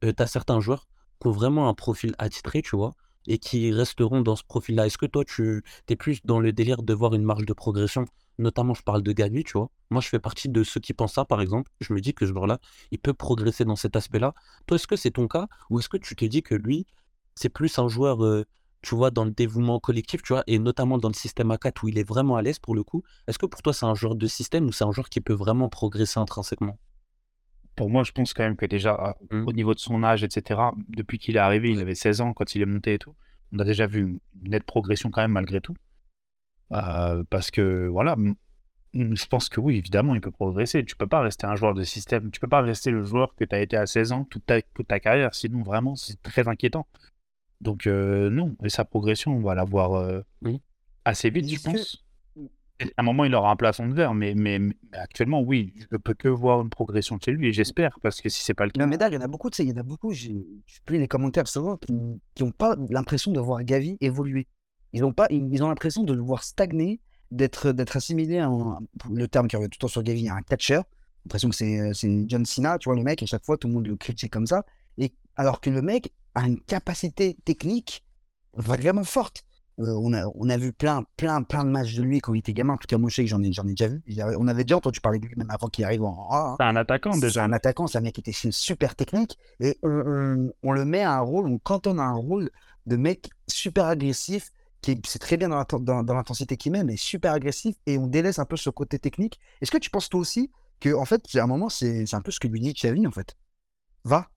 tu 0.02 0.12
as 0.16 0.26
certains 0.26 0.60
joueurs 0.60 0.86
qui 1.20 1.28
ont 1.28 1.32
vraiment 1.32 1.68
un 1.68 1.74
profil 1.74 2.14
attitré, 2.18 2.62
tu 2.62 2.76
vois, 2.76 2.92
et 3.26 3.38
qui 3.38 3.72
resteront 3.72 4.20
dans 4.20 4.36
ce 4.36 4.44
profil-là 4.44 4.86
Est-ce 4.86 4.98
que 4.98 5.06
toi, 5.06 5.24
tu 5.24 5.62
es 5.88 5.96
plus 5.96 6.20
dans 6.24 6.40
le 6.40 6.52
délire 6.52 6.82
de 6.82 6.94
voir 6.94 7.14
une 7.14 7.24
marge 7.24 7.46
de 7.46 7.52
progression? 7.52 8.04
Notamment, 8.38 8.74
je 8.74 8.82
parle 8.82 9.02
de 9.02 9.12
Gavi, 9.12 9.44
tu 9.44 9.52
vois. 9.52 9.70
Moi, 9.90 10.00
je 10.00 10.08
fais 10.08 10.18
partie 10.18 10.48
de 10.48 10.64
ceux 10.64 10.80
qui 10.80 10.94
pensent 10.94 11.14
ça, 11.14 11.24
par 11.24 11.40
exemple. 11.40 11.70
Je 11.80 11.92
me 11.92 12.00
dis 12.00 12.14
que 12.14 12.26
ce 12.26 12.32
joueur-là, 12.32 12.58
il 12.90 12.98
peut 12.98 13.14
progresser 13.14 13.64
dans 13.64 13.76
cet 13.76 13.94
aspect-là. 13.96 14.34
Toi, 14.66 14.76
est-ce 14.76 14.86
que 14.86 14.96
c'est 14.96 15.12
ton 15.12 15.28
cas 15.28 15.48
Ou 15.70 15.78
est-ce 15.78 15.88
que 15.88 15.98
tu 15.98 16.16
te 16.16 16.24
dis 16.24 16.42
que 16.42 16.54
lui, 16.54 16.86
c'est 17.34 17.50
plus 17.50 17.78
un 17.78 17.88
joueur 17.88 18.24
euh, 18.24 18.44
tu 18.82 18.96
vois, 18.96 19.10
dans 19.10 19.24
le 19.24 19.30
dévouement 19.30 19.78
collectif, 19.78 20.22
tu 20.22 20.32
vois, 20.32 20.42
et 20.46 20.58
notamment 20.58 20.98
dans 20.98 21.08
le 21.08 21.14
système 21.14 21.52
A4 21.52 21.84
où 21.84 21.88
il 21.88 21.98
est 21.98 22.08
vraiment 22.08 22.36
à 22.36 22.42
l'aise 22.42 22.58
pour 22.58 22.74
le 22.74 22.82
coup? 22.82 23.02
Est-ce 23.28 23.38
que 23.38 23.46
pour 23.46 23.62
toi, 23.62 23.72
c'est 23.72 23.86
un 23.86 23.94
joueur 23.94 24.16
de 24.16 24.26
système 24.26 24.66
ou 24.66 24.72
c'est 24.72 24.84
un 24.84 24.92
joueur 24.92 25.08
qui 25.08 25.20
peut 25.20 25.32
vraiment 25.32 25.68
progresser 25.68 26.18
intrinsèquement? 26.18 26.78
Pour 27.76 27.88
moi, 27.90 28.04
je 28.04 28.12
pense 28.12 28.34
quand 28.34 28.42
même 28.42 28.56
que 28.56 28.66
déjà, 28.66 29.16
Mmh. 29.30 29.46
au 29.48 29.52
niveau 29.52 29.74
de 29.74 29.78
son 29.78 30.02
âge, 30.04 30.22
etc., 30.24 30.60
depuis 30.88 31.18
qu'il 31.18 31.36
est 31.36 31.40
arrivé, 31.40 31.70
il 31.70 31.80
avait 31.80 31.94
16 31.94 32.20
ans 32.20 32.32
quand 32.34 32.54
il 32.54 32.62
est 32.62 32.66
monté 32.66 32.94
et 32.94 32.98
tout. 32.98 33.14
On 33.52 33.58
a 33.58 33.64
déjà 33.64 33.86
vu 33.86 34.00
une 34.42 34.50
nette 34.50 34.64
progression 34.64 35.10
quand 35.10 35.22
même 35.22 35.32
malgré 35.32 35.60
tout. 35.60 35.74
Euh, 36.72 37.22
parce 37.28 37.50
que 37.50 37.86
voilà, 37.88 38.16
je 38.94 39.26
pense 39.26 39.48
que 39.48 39.60
oui, 39.60 39.76
évidemment, 39.76 40.14
il 40.14 40.20
peut 40.20 40.30
progresser. 40.30 40.84
Tu 40.84 40.96
peux 40.96 41.06
pas 41.06 41.20
rester 41.20 41.46
un 41.46 41.54
joueur 41.56 41.74
de 41.74 41.82
système. 41.82 42.30
Tu 42.30 42.40
peux 42.40 42.48
pas 42.48 42.60
rester 42.62 42.90
le 42.90 43.02
joueur 43.02 43.34
que 43.34 43.44
tu 43.44 43.54
as 43.54 43.60
été 43.60 43.76
à 43.76 43.86
16 43.86 44.12
ans 44.12 44.24
toute 44.24 44.46
ta, 44.46 44.60
toute 44.62 44.88
ta 44.88 45.00
carrière. 45.00 45.34
Sinon, 45.34 45.62
vraiment, 45.62 45.94
c'est 45.96 46.20
très 46.22 46.48
inquiétant. 46.48 46.86
Donc, 47.60 47.86
euh, 47.86 48.28
non. 48.30 48.56
Et 48.64 48.68
sa 48.68 48.84
progression, 48.84 49.36
on 49.36 49.40
va 49.40 49.54
la 49.54 49.64
voir 49.64 49.94
euh, 49.94 50.20
Oui. 50.42 50.60
assez 51.04 51.30
vite, 51.30 51.48
je 51.48 51.56
que- 51.58 51.62
pense. 51.64 52.04
À 52.96 53.02
un 53.02 53.02
moment, 53.02 53.24
il 53.24 53.34
aura 53.34 53.50
un 53.50 53.56
plafond 53.56 53.86
de 53.86 53.94
verre, 53.94 54.14
mais, 54.14 54.34
mais, 54.34 54.58
mais 54.58 54.74
actuellement, 54.92 55.40
oui, 55.40 55.74
je 55.90 55.96
peux 55.96 56.14
que 56.14 56.28
voir 56.28 56.60
une 56.60 56.70
progression 56.70 57.18
chez 57.22 57.32
lui 57.32 57.48
et 57.48 57.52
j'espère, 57.52 57.98
parce 58.02 58.20
que 58.20 58.28
si 58.28 58.42
c'est 58.42 58.54
pas 58.54 58.64
le 58.64 58.70
cas, 58.70 58.86
médaille, 58.86 59.12
il 59.12 59.14
y 59.14 59.18
en 59.18 59.22
a 59.22 59.28
beaucoup, 59.28 59.50
tu 59.50 59.56
sais, 59.56 59.64
il 59.64 59.70
y 59.70 59.72
en 59.72 59.80
a 59.80 59.82
beaucoup, 59.82 60.12
je 60.12 60.28
lis 60.28 60.98
les 60.98 61.08
commentaires 61.08 61.48
souvent, 61.48 61.76
qui 61.76 62.42
n'ont 62.42 62.50
pas 62.50 62.76
l'impression 62.90 63.32
de 63.32 63.40
voir 63.40 63.62
Gavi 63.64 63.96
évoluer. 64.00 64.46
Ils 64.92 65.04
ont 65.04 65.12
pas, 65.12 65.26
ils, 65.30 65.62
ont 65.62 65.68
l'impression 65.68 66.02
de 66.02 66.12
le 66.12 66.20
voir 66.20 66.44
stagner, 66.44 67.00
d'être 67.30 67.72
d'être 67.72 67.96
assimilé 67.96 68.38
à 68.38 68.48
un, 68.48 68.78
le 69.10 69.26
terme 69.26 69.48
qui 69.48 69.56
revient 69.56 69.70
tout 69.70 69.78
le 69.78 69.80
temps 69.80 69.88
sur 69.88 70.02
Gavi, 70.02 70.28
à 70.28 70.34
un 70.34 70.42
catcher. 70.42 70.80
L'impression 71.24 71.48
que 71.48 71.54
c'est 71.56 71.94
c'est 71.94 72.24
John 72.28 72.44
Cena, 72.44 72.78
tu 72.78 72.88
vois, 72.88 72.96
le 72.96 73.02
mec, 73.02 73.22
à 73.22 73.26
chaque 73.26 73.44
fois, 73.44 73.56
tout 73.56 73.68
le 73.68 73.74
monde 73.74 73.86
le 73.86 73.96
critique 73.96 74.32
comme 74.32 74.46
ça. 74.46 74.64
Et 74.98 75.14
alors 75.36 75.60
que 75.60 75.70
le 75.70 75.80
mec 75.80 76.12
a 76.34 76.46
une 76.46 76.60
capacité 76.60 77.36
technique 77.44 78.04
vraiment 78.54 79.04
forte. 79.04 79.44
Euh, 79.80 79.94
on, 80.02 80.12
a, 80.12 80.26
on 80.34 80.48
a 80.50 80.56
vu 80.56 80.72
plein, 80.72 81.04
plein, 81.16 81.42
plein 81.42 81.64
de 81.64 81.70
matchs 81.70 81.94
de 81.94 82.02
lui 82.02 82.20
quand 82.20 82.34
il 82.34 82.38
était 82.40 82.52
gamin. 82.52 82.74
En 82.74 82.76
tout 82.76 82.86
cas, 82.86 82.98
moi, 82.98 83.08
je 83.10 83.16
sais 83.16 83.22
que 83.24 83.28
j'en 83.30 83.42
ai, 83.42 83.52
j'en 83.52 83.66
ai 83.66 83.70
déjà 83.74 83.88
vu. 83.88 84.02
On 84.38 84.46
avait 84.48 84.64
déjà 84.64 84.76
entendu 84.76 85.00
parler 85.00 85.18
de 85.18 85.26
lui 85.26 85.34
même 85.36 85.50
avant 85.50 85.68
qu'il 85.68 85.84
arrive 85.84 86.02
en 86.04 86.28
A. 86.30 86.56
c'est 86.58 86.66
un 86.66 86.76
attaquant 86.76 87.12
C'est 87.12 87.20
déjà. 87.20 87.44
un 87.44 87.52
attaquant, 87.52 87.86
c'est 87.86 87.98
un 87.98 88.02
mec 88.02 88.14
qui 88.14 88.20
était 88.20 88.32
super 88.50 88.94
technique. 88.94 89.38
Et 89.60 89.78
on, 89.82 89.88
on- 89.90 90.52
on 90.62 90.72
le 90.72 90.84
met 90.84 91.00
à 91.02 91.14
un 91.14 91.20
rôle, 91.20 91.46
on 91.48 91.58
cantonne 91.58 92.00
à 92.00 92.04
un 92.04 92.14
rôle 92.16 92.50
de 92.86 92.96
mec 92.96 93.30
super 93.48 93.86
agressif, 93.86 94.50
qui 94.82 94.92
est- 94.92 95.06
c'est 95.06 95.18
très 95.20 95.36
bien 95.36 95.48
dans 95.48 95.64
dans- 95.80 96.02
dans 96.02 96.14
l'intensité 96.14 96.56
qu'il 96.56 96.72
met, 96.72 96.84
mais 96.84 96.96
super 96.96 97.32
agressif. 97.32 97.76
Et 97.86 97.96
on 97.98 98.06
délaisse 98.08 98.38
un 98.38 98.44
peu 98.44 98.56
ce 98.56 98.68
côté 98.70 98.98
technique. 98.98 99.38
Est-ce 99.60 99.70
que 99.70 99.78
tu 99.78 99.88
penses 99.90 100.08
toi 100.08 100.20
aussi 100.20 100.50
que, 100.80 100.92
en 100.94 101.04
fait, 101.04 101.22
à 101.36 101.42
un 101.42 101.46
moment, 101.46 101.68
c'est 101.68 102.04
c'est 102.06 102.16
un 102.16 102.20
peu 102.20 102.30
ce 102.32 102.40
que 102.40 102.48
lui 102.48 102.60
dit 102.60 102.72
Xavi, 102.74 103.06
en 103.06 103.12
fait? 103.12 103.36
Va. 104.04 104.28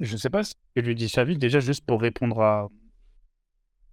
Je 0.00 0.16
sais 0.16 0.30
pas 0.30 0.42
ce 0.42 0.54
que 0.74 0.80
lui 0.80 0.94
dit 0.94 1.06
Xavi, 1.06 1.36
déjà 1.36 1.60
juste 1.60 1.84
pour 1.84 2.00
répondre 2.00 2.40
à, 2.40 2.68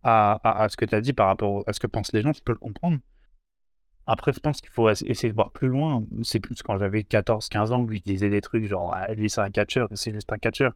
à, 0.04 0.68
ce 0.70 0.78
que 0.78 0.86
tu 0.86 0.96
as 0.96 1.02
dit 1.02 1.14
par 1.14 1.28
rapport 1.28 1.64
à 1.68 1.74
ce 1.74 1.80
que 1.80 1.88
pensent 1.88 2.14
les 2.14 2.22
gens, 2.22 2.34
je 2.34 2.42
peux 2.42 2.54
le 2.54 2.58
comprendre. 2.60 2.98
Après, 4.06 4.32
je 4.32 4.40
pense 4.40 4.62
qu'il 4.62 4.70
faut 4.70 4.90
ess- 4.90 5.04
essayer 5.06 5.30
de 5.30 5.36
voir 5.36 5.52
plus 5.52 5.68
loin. 5.68 6.04
C'est 6.24 6.40
plus 6.40 6.62
quand 6.64 6.78
j'avais 6.78 7.04
14-15 7.04 7.72
ans 7.72 7.86
que 7.86 7.94
je 7.94 8.02
disais 8.02 8.30
des 8.30 8.42
trucs 8.42 8.66
genre 8.66 8.94
Ah, 8.96 9.14
lui 9.14 9.30
c'est 9.30 9.42
un 9.42 9.52
catcheur, 9.52 9.90
c'est 9.94 10.14
juste 10.14 10.32
un 10.32 10.38
catcheur. 10.38 10.74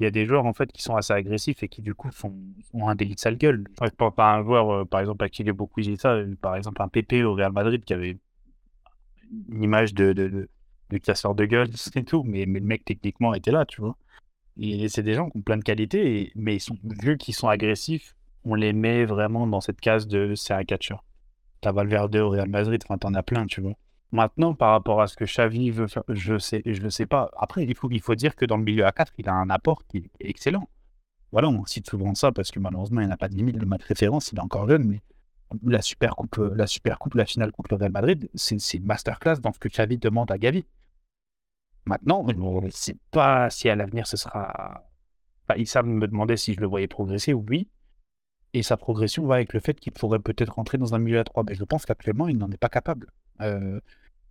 Il 0.00 0.04
y 0.04 0.06
a 0.06 0.10
des 0.10 0.26
joueurs 0.26 0.46
en 0.46 0.54
fait 0.54 0.72
qui 0.72 0.82
sont 0.82 0.96
assez 0.96 1.12
agressifs 1.12 1.62
et 1.62 1.68
qui 1.68 1.82
du 1.82 1.94
coup 1.94 2.10
font, 2.12 2.34
ont 2.74 2.88
un 2.88 2.96
délit 2.96 3.14
de 3.16 3.20
sale 3.20 3.36
gueule. 3.38 3.64
Je 3.82 3.90
pense 3.90 4.14
à 4.18 4.34
un 4.34 4.42
joueur 4.44 4.70
euh, 4.70 4.84
par 4.84 5.00
exemple 5.00 5.24
à 5.24 5.28
qui 5.28 5.42
est 5.42 5.52
beaucoup 5.52 5.80
dit 5.82 5.96
ça, 5.98 6.12
euh, 6.14 6.34
par 6.40 6.56
exemple 6.56 6.82
un 6.82 6.88
PP 6.88 7.24
au 7.24 7.34
Real 7.34 7.52
Madrid 7.52 7.84
qui 7.84 7.94
avait 7.94 8.18
une 9.48 9.62
image 9.62 9.94
de, 9.94 10.12
de, 10.12 10.48
de, 10.90 10.98
casseur 10.98 11.34
de 11.34 11.44
gueule, 11.44 11.68
c'est 11.74 12.04
tout, 12.04 12.22
mais, 12.24 12.46
mais 12.46 12.60
le 12.60 12.66
mec 12.66 12.84
techniquement 12.84 13.34
était 13.34 13.50
là, 13.52 13.64
tu 13.66 13.80
vois. 13.80 13.96
Et 14.58 14.88
c'est 14.88 15.02
des 15.02 15.14
gens 15.14 15.30
qui 15.30 15.38
ont 15.38 15.42
plein 15.42 15.58
de 15.58 15.64
qualités, 15.64 16.32
mais 16.36 16.56
ils 16.56 16.60
sont, 16.60 16.78
vu 16.84 17.18
qu'ils 17.18 17.34
sont 17.34 17.48
agressifs, 17.48 18.14
on 18.44 18.54
les 18.54 18.72
met 18.72 19.04
vraiment 19.04 19.46
dans 19.46 19.60
cette 19.60 19.80
case 19.80 20.06
de 20.06 20.34
c'est. 20.34 20.56
T'as 21.60 21.72
Valverde 21.72 22.16
au 22.16 22.30
Real 22.30 22.48
Madrid, 22.48 22.82
enfin 22.84 22.98
t'en 22.98 23.14
as 23.14 23.22
plein, 23.22 23.46
tu 23.46 23.60
vois. 23.60 23.74
Maintenant, 24.12 24.54
par 24.54 24.70
rapport 24.70 25.00
à 25.00 25.06
ce 25.06 25.16
que 25.16 25.24
Xavi 25.24 25.70
veut 25.70 25.88
faire, 25.88 26.04
je 26.08 26.38
sais, 26.38 26.62
je 26.64 26.82
ne 26.82 26.88
sais 26.88 27.06
pas. 27.06 27.30
Après, 27.36 27.64
il 27.64 27.74
faut, 27.74 27.90
il 27.90 28.00
faut 28.00 28.14
dire 28.14 28.36
que 28.36 28.44
dans 28.44 28.56
le 28.56 28.62
milieu 28.62 28.84
A4, 28.84 29.08
il 29.18 29.28
a 29.28 29.34
un 29.34 29.50
apport 29.50 29.84
qui 29.86 30.10
est 30.20 30.28
excellent. 30.28 30.68
Voilà, 31.32 31.48
on 31.48 31.64
cite 31.64 31.88
souvent 31.88 32.14
ça 32.14 32.30
parce 32.30 32.52
que 32.52 32.60
malheureusement, 32.60 33.00
il 33.00 33.08
n'a 33.08 33.16
pas 33.16 33.28
de 33.28 33.34
limite 33.34 33.58
de 33.58 33.64
match 33.64 33.82
référence, 33.82 34.30
il 34.30 34.38
est 34.38 34.42
encore 34.42 34.68
jeune, 34.68 34.84
mais 34.84 35.02
la 35.64 35.82
super 35.82 36.14
coupe, 36.14 36.36
la 36.36 36.66
super 36.66 36.98
coupe, 36.98 37.14
la 37.14 37.26
finale 37.26 37.50
contre 37.50 37.74
le 37.74 37.80
Real 37.80 37.92
Madrid, 37.92 38.30
c'est 38.34 38.74
une 38.74 38.84
masterclass 38.84 39.40
dans 39.40 39.52
ce 39.52 39.58
que 39.58 39.68
Xavi 39.68 39.98
demande 39.98 40.30
à 40.30 40.38
Gavi. 40.38 40.64
Maintenant, 41.86 42.24
je 42.28 42.34
ne 42.34 42.70
sais 42.70 42.96
pas 43.10 43.50
si 43.50 43.68
à 43.68 43.74
l'avenir 43.74 44.06
ce 44.06 44.16
sera. 44.16 44.84
Enfin, 45.46 45.60
Issa 45.60 45.82
me 45.82 46.06
demandait 46.06 46.36
si 46.36 46.54
je 46.54 46.60
le 46.60 46.66
voyais 46.66 46.88
progresser, 46.88 47.34
oui. 47.34 47.68
Et 48.54 48.62
sa 48.62 48.76
progression 48.76 49.26
va 49.26 49.34
avec 49.34 49.52
le 49.52 49.60
fait 49.60 49.78
qu'il 49.78 49.92
pourrait 49.92 50.20
peut-être 50.20 50.54
rentrer 50.54 50.78
dans 50.78 50.94
un 50.94 50.98
milieu 50.98 51.18
à 51.18 51.24
3. 51.24 51.44
Mais 51.44 51.54
je 51.54 51.64
pense 51.64 51.84
qu'actuellement, 51.84 52.28
il 52.28 52.38
n'en 52.38 52.50
est 52.50 52.56
pas 52.56 52.68
capable. 52.68 53.10
Euh, 53.40 53.80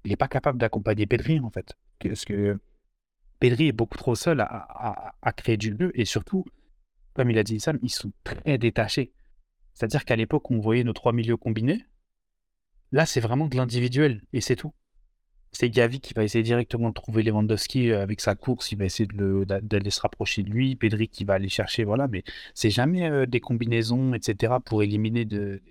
il 0.06 0.10
n'est 0.10 0.18
pas 0.18 0.28
capable 0.28 0.58
d'accompagner 0.58 1.06
Pedri, 1.06 1.40
en 1.40 1.50
fait. 1.52 1.74
Parce 2.00 2.26
que 2.26 2.58
Pedri 3.40 3.68
est 3.68 3.74
beaucoup 3.74 3.98
trop 3.98 4.16
seul 4.16 4.40
à 4.42 5.34
créer 5.36 5.58
du 5.58 5.76
jeu. 5.78 5.92
Et 5.94 6.06
surtout, 6.06 6.46
comme 7.14 7.30
il 7.30 7.38
a 7.38 7.44
dit 7.44 7.60
Sam, 7.60 7.78
ils 7.82 7.90
sont 7.90 8.12
très 8.24 8.58
détachés. 8.58 9.14
C'est-à-dire 9.74 10.06
qu'à 10.06 10.16
l'époque, 10.16 10.50
on 10.52 10.60
voyait 10.60 10.84
nos 10.84 10.94
trois 10.94 11.14
milieux 11.14 11.38
combinés. 11.38 11.86
Là, 12.92 13.06
c'est 13.06 13.20
vraiment 13.20 13.48
de 13.48 13.58
l'individuel. 13.58 14.22
Et 14.34 14.42
c'est 14.42 14.56
tout. 14.56 14.74
C'est 15.54 15.70
Gavi 15.70 16.00
qui 16.00 16.14
va 16.16 16.24
essayer 16.24 16.44
directement 16.44 16.90
de 16.90 16.94
trouver 16.96 17.22
Lewandowski 17.22 17.92
euh, 17.92 18.02
avec 18.02 18.22
sa 18.22 18.34
course. 18.34 18.72
Il 18.72 18.80
va 18.80 18.86
essayer 18.86 19.06
de 19.06 19.46
d'aller 19.62 19.92
se 19.92 20.02
rapprocher 20.02 20.42
de 20.42 20.50
lui. 20.50 20.76
Pedri 20.76 21.08
qui 21.08 21.26
va 21.26 21.36
aller 21.36 21.48
chercher. 21.50 21.84
Voilà. 21.84 22.08
Mais 22.08 22.24
c'est 22.56 22.72
jamais 22.72 23.10
euh, 23.10 23.28
des 23.28 23.40
combinaisons, 23.40 24.14
etc. 24.16 24.56
pour 24.66 24.82
éliminer 24.82 25.26
de, 25.26 25.62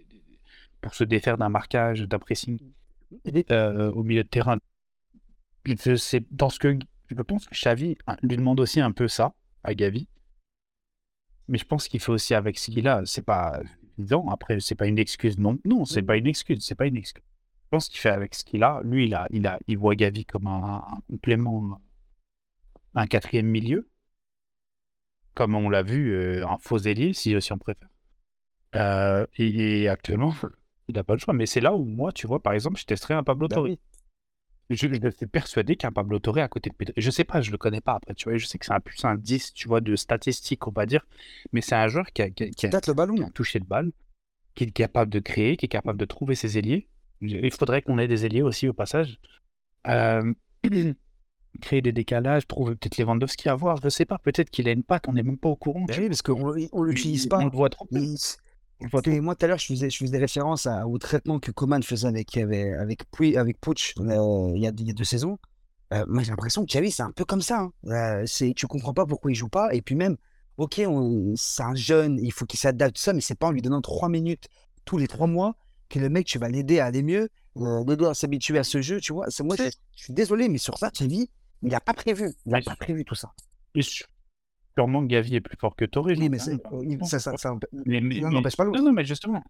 pour 0.80 0.94
se 0.94 1.02
défaire 1.02 1.36
d'un 1.36 1.48
marquage, 1.48 2.02
d'un 2.02 2.20
pressing 2.20 2.58
euh, 3.50 3.90
au 3.92 4.04
milieu 4.04 4.22
de 4.22 4.28
terrain. 4.28 4.58
Je 5.66 5.96
sais, 5.96 6.22
dans 6.30 6.48
ce 6.48 6.60
que 6.60 6.78
je 7.10 7.22
pense 7.22 7.46
que 7.46 7.54
Xavi 7.54 7.96
hein, 8.06 8.16
lui 8.22 8.36
demande 8.36 8.60
aussi 8.60 8.80
un 8.80 8.92
peu 8.92 9.08
ça 9.08 9.34
à 9.64 9.74
Gavi. 9.74 10.06
Mais 11.48 11.58
je 11.58 11.64
pense 11.64 11.88
qu'il 11.88 12.00
fait 12.00 12.12
aussi 12.12 12.34
avec 12.34 12.56
ce 12.56 12.70
qu'il 12.70 12.86
a. 12.86 13.02
C'est 13.04 13.24
pas 13.24 13.60
évident. 13.98 14.28
Après, 14.30 14.60
c'est 14.60 14.76
pas 14.76 14.86
une 14.86 14.98
excuse. 14.98 15.38
Non, 15.38 15.58
non, 15.64 15.84
c'est 15.84 16.02
pas 16.02 16.16
une 16.16 16.28
excuse. 16.28 16.64
C'est 16.64 16.76
pas 16.76 16.86
une 16.86 16.96
excuse. 16.96 17.24
Je 17.72 17.76
pense 17.78 17.88
qu'il 17.88 18.00
fait 18.00 18.10
avec 18.10 18.34
ce 18.34 18.44
qu'il 18.44 18.62
a. 18.64 18.82
Lui, 18.84 19.06
il 19.06 19.14
a, 19.14 19.26
il 19.30 19.46
a, 19.46 19.58
il 19.66 19.78
voit 19.78 19.94
Gavi 19.94 20.26
comme 20.26 20.46
un, 20.46 20.84
un 20.86 21.00
complément, 21.08 21.80
un 22.94 23.06
quatrième 23.06 23.46
milieu, 23.46 23.88
comme 25.32 25.54
on 25.54 25.70
l'a 25.70 25.82
vu, 25.82 26.12
euh, 26.12 26.46
un 26.46 26.58
faux 26.58 26.76
ailier, 26.76 27.14
si, 27.14 27.34
si 27.40 27.50
on 27.50 27.56
préfère. 27.56 27.88
Euh, 28.74 29.26
et, 29.38 29.84
et 29.84 29.88
actuellement, 29.88 30.34
il 30.88 30.96
n'a 30.96 31.02
pas 31.02 31.14
le 31.14 31.18
choix. 31.18 31.32
Mais 31.32 31.46
c'est 31.46 31.62
là 31.62 31.74
où 31.74 31.82
moi, 31.86 32.12
tu 32.12 32.26
vois, 32.26 32.42
par 32.42 32.52
exemple, 32.52 32.78
je 32.78 32.84
testerais 32.84 33.14
un 33.14 33.22
Pablo 33.22 33.48
Bah 33.48 33.54
Torre. 33.54 33.68
Je, 34.68 34.86
je 34.88 35.10
suis 35.16 35.26
persuadé 35.26 35.76
qu'un 35.76 35.92
Pablo 35.92 36.18
Torre 36.18 36.38
à 36.40 36.48
côté 36.48 36.68
de 36.68 36.74
Pedri. 36.74 36.92
Je 36.98 37.10
sais 37.10 37.24
pas, 37.24 37.40
je 37.40 37.50
le 37.50 37.56
connais 37.56 37.80
pas 37.80 37.94
après, 37.94 38.12
tu 38.14 38.28
vois. 38.28 38.36
Je 38.36 38.44
sais 38.44 38.58
que 38.58 38.66
c'est 38.66 38.74
un 38.74 38.80
plus 38.80 39.02
un 39.06 39.14
10, 39.14 39.54
tu 39.54 39.66
vois, 39.66 39.80
de 39.80 39.96
statistiques, 39.96 40.66
on 40.68 40.72
va 40.72 40.84
dire. 40.84 41.06
Mais 41.54 41.62
c'est 41.62 41.74
un 41.74 41.88
joueur 41.88 42.12
qui 42.12 42.20
a, 42.20 42.28
qui 42.28 42.42
a- 42.44 42.50
qui 42.50 42.66
a- 42.66 42.68
Peut-être 42.68 42.88
le 42.88 42.92
ballon. 42.94 43.14
qui 43.14 43.22
a 43.22 43.30
touché 43.30 43.58
le 43.60 43.64
balle, 43.64 43.92
qui 44.54 44.64
est 44.64 44.70
capable 44.70 45.10
de 45.10 45.20
créer, 45.20 45.56
qui 45.56 45.64
est 45.64 45.70
capable 45.70 45.98
de 45.98 46.04
trouver 46.04 46.34
ses 46.34 46.58
ailiers. 46.58 46.86
Il 47.22 47.52
faudrait 47.52 47.82
qu'on 47.82 47.98
ait 47.98 48.08
des 48.08 48.26
ailiers 48.26 48.42
aussi 48.42 48.68
au 48.68 48.72
passage. 48.72 49.18
Euh, 49.86 50.32
créer 51.60 51.82
des 51.82 51.92
décalages, 51.92 52.46
trouver 52.46 52.74
peut-être 52.76 52.96
Lewandowski 52.98 53.48
à 53.48 53.54
voir, 53.54 53.78
je 53.82 53.88
sais 53.88 54.04
pas. 54.04 54.18
Peut-être 54.18 54.50
qu'il 54.50 54.68
a 54.68 54.72
une 54.72 54.82
patte, 54.82 55.06
on 55.08 55.12
n'est 55.12 55.22
même 55.22 55.38
pas 55.38 55.48
au 55.50 55.56
courant. 55.56 55.86
Tu 55.86 56.00
oui, 56.00 56.08
parce 56.08 56.22
qu'on 56.22 56.54
on 56.72 56.82
l'utilise 56.82 57.26
pas. 57.26 57.38
On 57.38 57.44
le 57.44 57.50
voit 57.50 57.70
trop. 57.70 57.86
Et 59.06 59.20
moi, 59.20 59.36
tout 59.36 59.44
à 59.44 59.48
l'heure, 59.48 59.58
je 59.58 59.66
faisais, 59.66 59.90
je 59.90 59.96
faisais 59.98 60.18
référence 60.18 60.66
à- 60.66 60.88
au 60.88 60.98
traitement 60.98 61.38
que 61.38 61.50
Coman 61.52 61.82
faisait 61.82 62.08
avec, 62.08 62.36
avec, 62.36 63.02
avec, 63.36 63.56
euh, 63.68 64.52
il, 64.56 64.62
y 64.62 64.66
a, 64.66 64.72
il 64.76 64.86
y 64.86 64.90
a 64.90 64.94
deux 64.94 65.04
saisons. 65.04 65.38
Euh, 65.92 66.04
moi, 66.08 66.22
j'ai 66.22 66.30
l'impression 66.30 66.64
que 66.64 66.70
Xavi, 66.72 66.90
c'est 66.90 67.02
un 67.02 67.12
peu 67.12 67.24
comme 67.24 67.42
ça. 67.42 67.60
hein. 67.60 67.72
Euh, 67.86 68.24
c'est, 68.26 68.54
tu 68.54 68.66
comprends 68.66 68.94
pas 68.94 69.06
pourquoi 69.06 69.30
il 69.30 69.34
joue 69.34 69.48
pas. 69.48 69.72
Et 69.74 69.82
puis 69.82 69.94
même, 69.94 70.16
ok, 70.56 70.82
on- 70.88 71.34
c'est 71.36 71.62
un 71.62 71.74
jeune, 71.74 72.18
il 72.20 72.32
faut 72.32 72.46
qu'il 72.46 72.58
s'adapte, 72.58 72.96
tout 72.96 73.02
ça, 73.02 73.12
mais 73.12 73.20
c'est 73.20 73.38
pas 73.38 73.48
en 73.48 73.52
lui 73.52 73.62
donnant 73.62 73.82
trois 73.82 74.08
minutes 74.08 74.48
tous 74.84 74.96
les 74.98 75.06
trois 75.06 75.26
mois 75.28 75.54
que 75.92 75.98
le 76.00 76.08
mec, 76.08 76.26
tu 76.26 76.38
vas 76.38 76.48
l'aider 76.48 76.80
à 76.80 76.86
aller 76.86 77.02
mieux, 77.02 77.28
l'aider 77.56 78.06
à 78.06 78.14
s'habituer 78.14 78.58
à 78.58 78.64
ce 78.64 78.80
jeu, 78.82 79.00
tu 79.00 79.12
vois. 79.12 79.26
C'est, 79.28 79.42
moi, 79.44 79.56
je, 79.56 79.64
je 79.96 80.04
suis 80.04 80.12
désolé, 80.12 80.48
mais 80.48 80.58
sur 80.58 80.78
ça, 80.78 80.90
Xavi, 80.90 81.28
il 81.62 81.68
n'a 81.68 81.80
pas 81.80 81.92
prévu. 81.94 82.30
Il 82.46 82.52
n'a 82.52 82.62
pas 82.62 82.76
prévu 82.76 83.04
tout 83.04 83.14
ça. 83.14 83.32
Et 83.74 83.82
sûrement 83.82 85.02
que 85.02 85.06
Gavi 85.06 85.36
est 85.36 85.40
plus 85.40 85.56
fort 85.58 85.76
que 85.76 85.84
Torre. 85.84 86.06
Oui, 86.06 86.28
mais 86.28 86.38
c'est- 86.38 86.58
rien. 86.70 86.98
ça, 87.04 87.18
ça, 87.18 87.36
ça, 87.36 87.54
Mais- 87.86 88.00
mais- 88.00 88.20
l'un 88.20 88.28
mais- 88.28 88.34
n'empêche 88.36 88.56
pas 88.56 88.64
l'autre. 88.64 88.78
Non, 88.78 88.86
non, 88.86 88.92
mais 88.92 89.04
justement. 89.04 89.42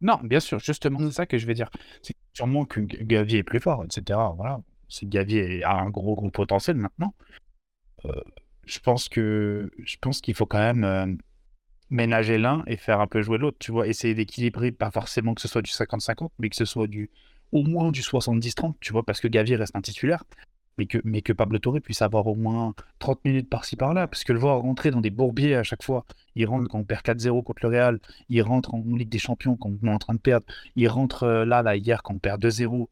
Non, 0.00 0.18
bien 0.22 0.40
sûr, 0.40 0.58
justement, 0.58 0.98
c'est 1.00 1.12
ça 1.12 1.26
que 1.26 1.38
je 1.38 1.46
vais 1.46 1.54
dire. 1.54 1.70
C'est 2.02 2.16
sûrement 2.32 2.64
que 2.64 2.80
Gavi 2.80 3.36
est 3.36 3.42
plus 3.42 3.60
fort, 3.60 3.84
etc. 3.84 4.18
Voilà. 4.36 4.60
C'est 4.88 5.08
Gavi 5.08 5.62
a 5.62 5.72
un 5.80 5.90
gros, 5.90 6.14
gros 6.16 6.30
potentiel 6.30 6.76
maintenant. 6.76 7.14
Euh, 8.06 8.12
je 8.66 8.78
pense 8.80 9.08
que 9.08 9.70
je 9.78 9.96
pense 10.00 10.20
qu'il 10.20 10.34
faut 10.34 10.46
quand 10.46 10.58
même 10.58 10.84
euh, 10.84 11.06
ménager 11.90 12.38
l'un 12.38 12.62
et 12.66 12.76
faire 12.76 13.00
un 13.00 13.06
peu 13.06 13.20
jouer 13.22 13.38
l'autre. 13.38 13.56
Tu 13.60 13.72
vois, 13.72 13.86
essayer 13.86 14.14
d'équilibrer, 14.14 14.72
pas 14.72 14.90
forcément 14.90 15.34
que 15.34 15.40
ce 15.40 15.48
soit 15.48 15.62
du 15.62 15.70
50-50, 15.70 16.28
mais 16.38 16.48
que 16.48 16.56
ce 16.56 16.64
soit 16.64 16.86
du 16.86 17.10
au 17.52 17.64
moins 17.64 17.90
du 17.90 18.00
70-30, 18.00 18.74
tu 18.80 18.92
vois, 18.92 19.02
parce 19.04 19.20
que 19.20 19.26
Gavi 19.28 19.56
reste 19.56 19.74
un 19.74 19.80
titulaire. 19.80 20.22
mais 20.78 20.86
que, 20.86 20.98
mais 21.04 21.20
que 21.20 21.32
Pablo 21.34 21.58
Torre 21.58 21.80
puisse 21.82 22.00
avoir 22.00 22.26
au 22.28 22.36
moins 22.36 22.74
30 23.00 23.24
minutes 23.24 23.50
par-ci 23.50 23.74
par-là, 23.76 24.06
parce 24.06 24.22
que 24.24 24.32
le 24.32 24.38
voir 24.38 24.60
rentrer 24.60 24.90
dans 24.92 25.00
des 25.02 25.10
bourbiers 25.10 25.56
à 25.56 25.62
chaque 25.64 25.82
fois, 25.82 26.06
il 26.36 26.46
rentre 26.46 26.68
quand 26.68 26.78
on 26.78 26.84
perd 26.84 27.02
4-0 27.04 27.42
contre 27.42 27.60
le 27.64 27.68
Real, 27.70 27.98
il 28.30 28.40
rentre 28.40 28.72
en 28.72 28.82
Ligue 28.86 29.08
des 29.10 29.18
Champions 29.18 29.56
quand 29.56 29.70
on 29.82 29.86
est 29.88 29.90
en 29.92 29.98
train 29.98 30.14
de 30.14 30.20
perdre, 30.20 30.46
il 30.76 30.88
rentre 30.88 31.24
euh, 31.24 31.44
là, 31.44 31.62
là, 31.62 31.76
hier 31.76 32.02
quand 32.02 32.14
on 32.14 32.18
perd 32.18 32.40
2-0. 32.42 32.86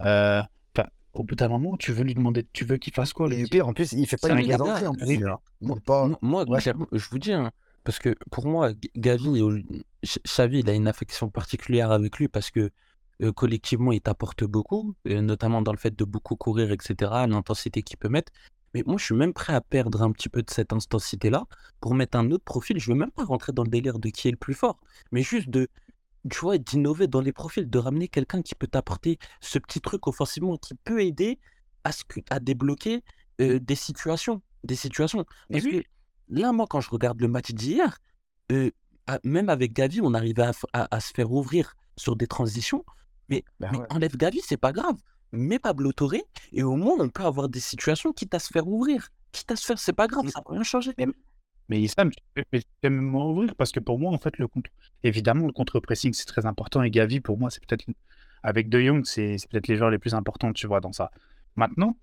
Euh, 0.00 0.42
enfin, 0.76 0.88
au 1.12 1.24
bout 1.24 1.34
d'un 1.34 1.48
moment, 1.48 1.76
tu 1.76 1.92
veux 1.92 2.04
lui 2.04 2.14
demander, 2.14 2.46
tu 2.52 2.64
veux 2.64 2.76
qu'il 2.76 2.92
fasse 2.94 3.12
quoi 3.12 3.28
lui 3.28 3.44
pire, 3.48 3.68
en 3.68 3.72
plus, 3.74 3.92
il 3.92 4.06
fait 4.06 4.16
pas 4.16 4.28
une 4.28 4.34
un 4.34 4.40
mise 4.40 4.48
gars- 4.48 4.62
entrée 4.62 4.86
en 4.86 4.94
plus. 4.94 5.06
Moi, 5.60 6.44
Ouais. 6.44 6.60
Je 6.92 7.08
vous 7.10 7.18
dis, 7.18 7.32
hein, 7.32 7.50
parce 7.84 7.98
que 7.98 8.14
pour 8.30 8.46
moi, 8.46 8.72
Gavi, 8.96 9.42
Xavi, 10.24 10.60
il 10.60 10.70
a 10.70 10.74
une 10.74 10.88
affection 10.88 11.30
particulière 11.30 11.90
avec 11.90 12.18
lui 12.18 12.28
parce 12.28 12.50
que 12.50 12.70
euh, 13.22 13.32
collectivement, 13.32 13.92
il 13.92 14.00
t'apporte 14.00 14.44
beaucoup, 14.44 14.94
euh, 15.08 15.20
notamment 15.20 15.62
dans 15.62 15.72
le 15.72 15.78
fait 15.78 15.96
de 15.96 16.04
beaucoup 16.04 16.36
courir, 16.36 16.70
etc., 16.70 17.26
l'intensité 17.26 17.82
qu'il 17.82 17.96
peut 17.96 18.08
mettre. 18.08 18.32
Mais 18.74 18.82
moi, 18.86 18.96
je 18.98 19.04
suis 19.06 19.14
même 19.14 19.32
prêt 19.32 19.54
à 19.54 19.60
perdre 19.60 20.02
un 20.02 20.12
petit 20.12 20.28
peu 20.28 20.42
de 20.42 20.50
cette 20.50 20.72
intensité-là 20.72 21.46
pour 21.80 21.94
mettre 21.94 22.18
un 22.18 22.30
autre 22.30 22.44
profil. 22.44 22.78
Je 22.78 22.92
veux 22.92 22.98
même 22.98 23.10
pas 23.10 23.24
rentrer 23.24 23.52
dans 23.52 23.64
le 23.64 23.70
délire 23.70 23.98
de 23.98 24.08
qui 24.10 24.28
est 24.28 24.30
le 24.30 24.36
plus 24.36 24.54
fort, 24.54 24.78
mais 25.10 25.22
juste 25.22 25.48
de, 25.48 25.68
tu 26.30 26.38
vois, 26.40 26.58
d'innover 26.58 27.06
dans 27.08 27.20
les 27.22 27.32
profils, 27.32 27.68
de 27.68 27.78
ramener 27.78 28.08
quelqu'un 28.08 28.42
qui 28.42 28.54
peut 28.54 28.66
t'apporter 28.66 29.18
ce 29.40 29.58
petit 29.58 29.80
truc 29.80 30.06
offensivement 30.06 30.56
qui 30.58 30.74
peut 30.74 31.02
aider 31.02 31.38
à, 31.84 31.92
ce 31.92 32.04
que- 32.04 32.20
à 32.30 32.38
débloquer 32.40 33.02
euh, 33.40 33.58
des 33.58 33.74
situations. 33.74 34.42
Des 34.64 34.76
situations. 34.76 35.24
Que 35.70 35.82
là, 36.30 36.52
moi, 36.52 36.66
quand 36.68 36.80
je 36.80 36.90
regarde 36.90 37.20
le 37.20 37.28
match 37.28 37.50
d'hier, 37.52 37.98
euh, 38.52 38.70
à- 39.06 39.18
même 39.24 39.48
avec 39.48 39.72
Gavi, 39.72 40.00
on 40.02 40.14
arrivait 40.14 40.42
à, 40.42 40.50
f- 40.52 40.64
à- 40.72 40.94
à 40.94 41.00
se 41.00 41.12
faire 41.14 41.30
ouvrir 41.32 41.74
sur 41.96 42.16
des 42.16 42.26
transitions. 42.26 42.84
Mais, 43.28 43.44
Bah 43.60 43.68
mais 43.72 43.78
ouais. 43.78 43.86
enlève 43.90 44.16
Gavi, 44.16 44.40
c'est 44.42 44.56
pas 44.56 44.72
grave. 44.72 44.96
Mets 45.32 45.58
Pablo 45.58 45.92
Torre, 45.92 46.14
et 46.52 46.62
au 46.62 46.76
moins, 46.76 46.96
on 46.98 47.08
peut 47.10 47.24
avoir 47.24 47.48
des 47.48 47.60
situations 47.60 48.12
quitte 48.12 48.34
à 48.34 48.38
se 48.38 48.48
faire 48.48 48.66
ouvrir. 48.66 49.08
Quitte 49.32 49.50
à 49.50 49.56
se 49.56 49.66
faire, 49.66 49.78
c'est 49.78 49.92
pas 49.92 50.06
grave, 50.06 50.26
ça 50.28 50.40
va 50.46 50.52
rien 50.54 50.62
changer. 50.62 50.94
Mais 51.68 51.86
tu 51.86 51.94
peux 52.80 52.88
même 52.88 53.14
ouvrir 53.14 53.54
parce 53.54 53.72
que 53.72 53.80
pour 53.80 53.98
moi, 53.98 54.10
en 54.12 54.18
fait, 54.18 54.38
le 54.38 54.48
contre... 54.48 54.70
évidemment, 55.02 55.46
le 55.46 55.52
contre-pressing, 55.52 56.14
c'est 56.14 56.24
très 56.24 56.46
important. 56.46 56.82
Et 56.82 56.90
Gavi, 56.90 57.20
pour 57.20 57.38
moi, 57.38 57.50
c'est 57.50 57.62
peut-être, 57.66 57.84
avec 58.42 58.70
De 58.70 58.80
Jong, 58.80 59.04
c'est 59.04 59.36
peut-être 59.50 59.68
les 59.68 59.76
joueurs 59.76 59.90
les 59.90 59.98
plus 59.98 60.14
importants, 60.14 60.52
tu 60.54 60.66
vois, 60.66 60.80
dans 60.80 60.92
ça. 60.92 61.10
Maintenant, 61.56 61.98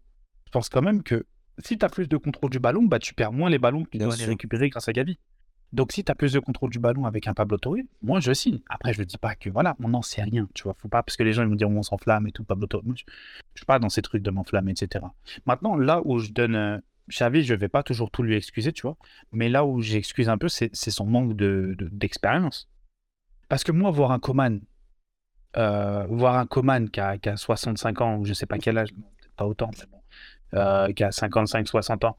je 0.45 0.51
pense 0.51 0.69
quand 0.69 0.83
même 0.83 1.01
que 1.01 1.25
si 1.59 1.77
tu 1.77 1.85
as 1.85 1.89
plus 1.89 2.07
de 2.07 2.17
contrôle 2.17 2.49
du 2.49 2.59
ballon, 2.59 2.83
bah, 2.83 2.99
tu 2.99 3.13
perds 3.13 3.31
moins 3.31 3.49
les 3.49 3.59
ballons 3.59 3.83
que 3.83 3.89
tu 3.91 3.97
Bien 3.97 4.07
dois 4.07 4.15
les 4.15 4.25
récupérer 4.25 4.69
grâce 4.69 4.87
à 4.87 4.93
Gavi. 4.93 5.17
Donc, 5.73 5.91
si 5.91 6.03
tu 6.03 6.11
as 6.11 6.15
plus 6.15 6.31
de 6.31 6.39
contrôle 6.39 6.69
du 6.69 6.79
ballon 6.79 7.05
avec 7.05 7.27
un 7.27 7.33
Pablo 7.33 7.57
Torre, 7.57 7.77
moi, 8.01 8.19
je 8.19 8.33
signe. 8.33 8.59
Après, 8.69 8.93
je 8.93 8.99
ne 8.99 9.05
dis 9.05 9.17
pas 9.17 9.35
que, 9.35 9.49
voilà, 9.49 9.75
on 9.83 9.89
n'en 9.89 10.01
sait 10.01 10.21
rien, 10.23 10.47
tu 10.53 10.63
vois. 10.63 10.73
Faut 10.77 10.87
pas, 10.87 11.03
parce 11.03 11.17
que 11.17 11.23
les 11.23 11.33
gens, 11.33 11.43
ils 11.43 11.49
vont 11.49 11.55
dire, 11.55 11.69
on 11.69 11.81
s'enflamme 11.83 12.27
et 12.27 12.31
tout, 12.31 12.43
Pablo 12.43 12.67
Torre. 12.67 12.83
Moi, 12.85 12.95
je 12.97 13.03
ne 13.03 13.57
suis 13.57 13.65
pas 13.65 13.79
dans 13.79 13.89
ces 13.89 14.01
trucs 14.01 14.21
de 14.23 14.31
m'enflammer, 14.31 14.71
etc. 14.71 15.03
Maintenant, 15.45 15.75
là 15.75 16.01
où 16.05 16.19
je 16.19 16.31
donne. 16.31 16.55
euh, 16.55 16.77
Xavi, 17.09 17.43
je 17.43 17.53
vais 17.53 17.67
pas 17.67 17.83
toujours 17.83 18.09
tout 18.09 18.23
lui 18.23 18.35
excuser, 18.35 18.71
tu 18.73 18.81
vois. 18.83 18.97
Mais 19.31 19.47
là 19.49 19.63
où 19.65 19.79
j'excuse 19.81 20.27
un 20.29 20.37
peu, 20.39 20.47
c'est 20.49 20.71
son 20.73 21.05
manque 21.05 21.35
de- 21.35 21.75
de- 21.77 21.89
d'expérience. 21.91 22.67
Parce 23.47 23.63
que 23.63 23.71
moi, 23.71 23.91
voir 23.91 24.11
un 24.11 24.17
Coman, 24.19 24.59
euh, 25.57 26.05
voir 26.09 26.35
un 26.37 26.45
Coman 26.47 26.89
qui 26.89 26.99
a, 26.99 27.17
qui 27.17 27.29
a 27.29 27.37
65 27.37 28.01
ans, 28.01 28.17
ou 28.17 28.25
je 28.25 28.33
sais 28.33 28.45
pas 28.45 28.57
quel 28.57 28.77
âge, 28.77 28.89
pas 29.37 29.45
autant, 29.45 29.69
mais 29.77 29.85
bon, 29.91 29.99
euh, 30.55 30.91
qui 30.93 31.03
a 31.03 31.09
55-60 31.09 32.05
ans, 32.05 32.17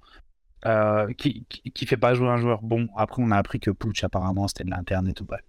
euh, 0.66 1.12
qui, 1.14 1.44
qui, 1.49 1.70
qui 1.70 1.87
fait 1.87 1.96
pas 1.96 2.14
jouer 2.14 2.29
un 2.29 2.38
joueur. 2.38 2.62
Bon, 2.62 2.88
après, 2.96 3.22
on 3.22 3.31
a 3.31 3.37
appris 3.37 3.61
que 3.61 3.70
Puch, 3.70 4.05
apparemment, 4.05 4.49
c'était 4.49 4.64
de 4.64 4.70
l'interne 4.70 5.09
et 5.09 5.12
tout. 5.12 5.25
Bref. 5.25 5.42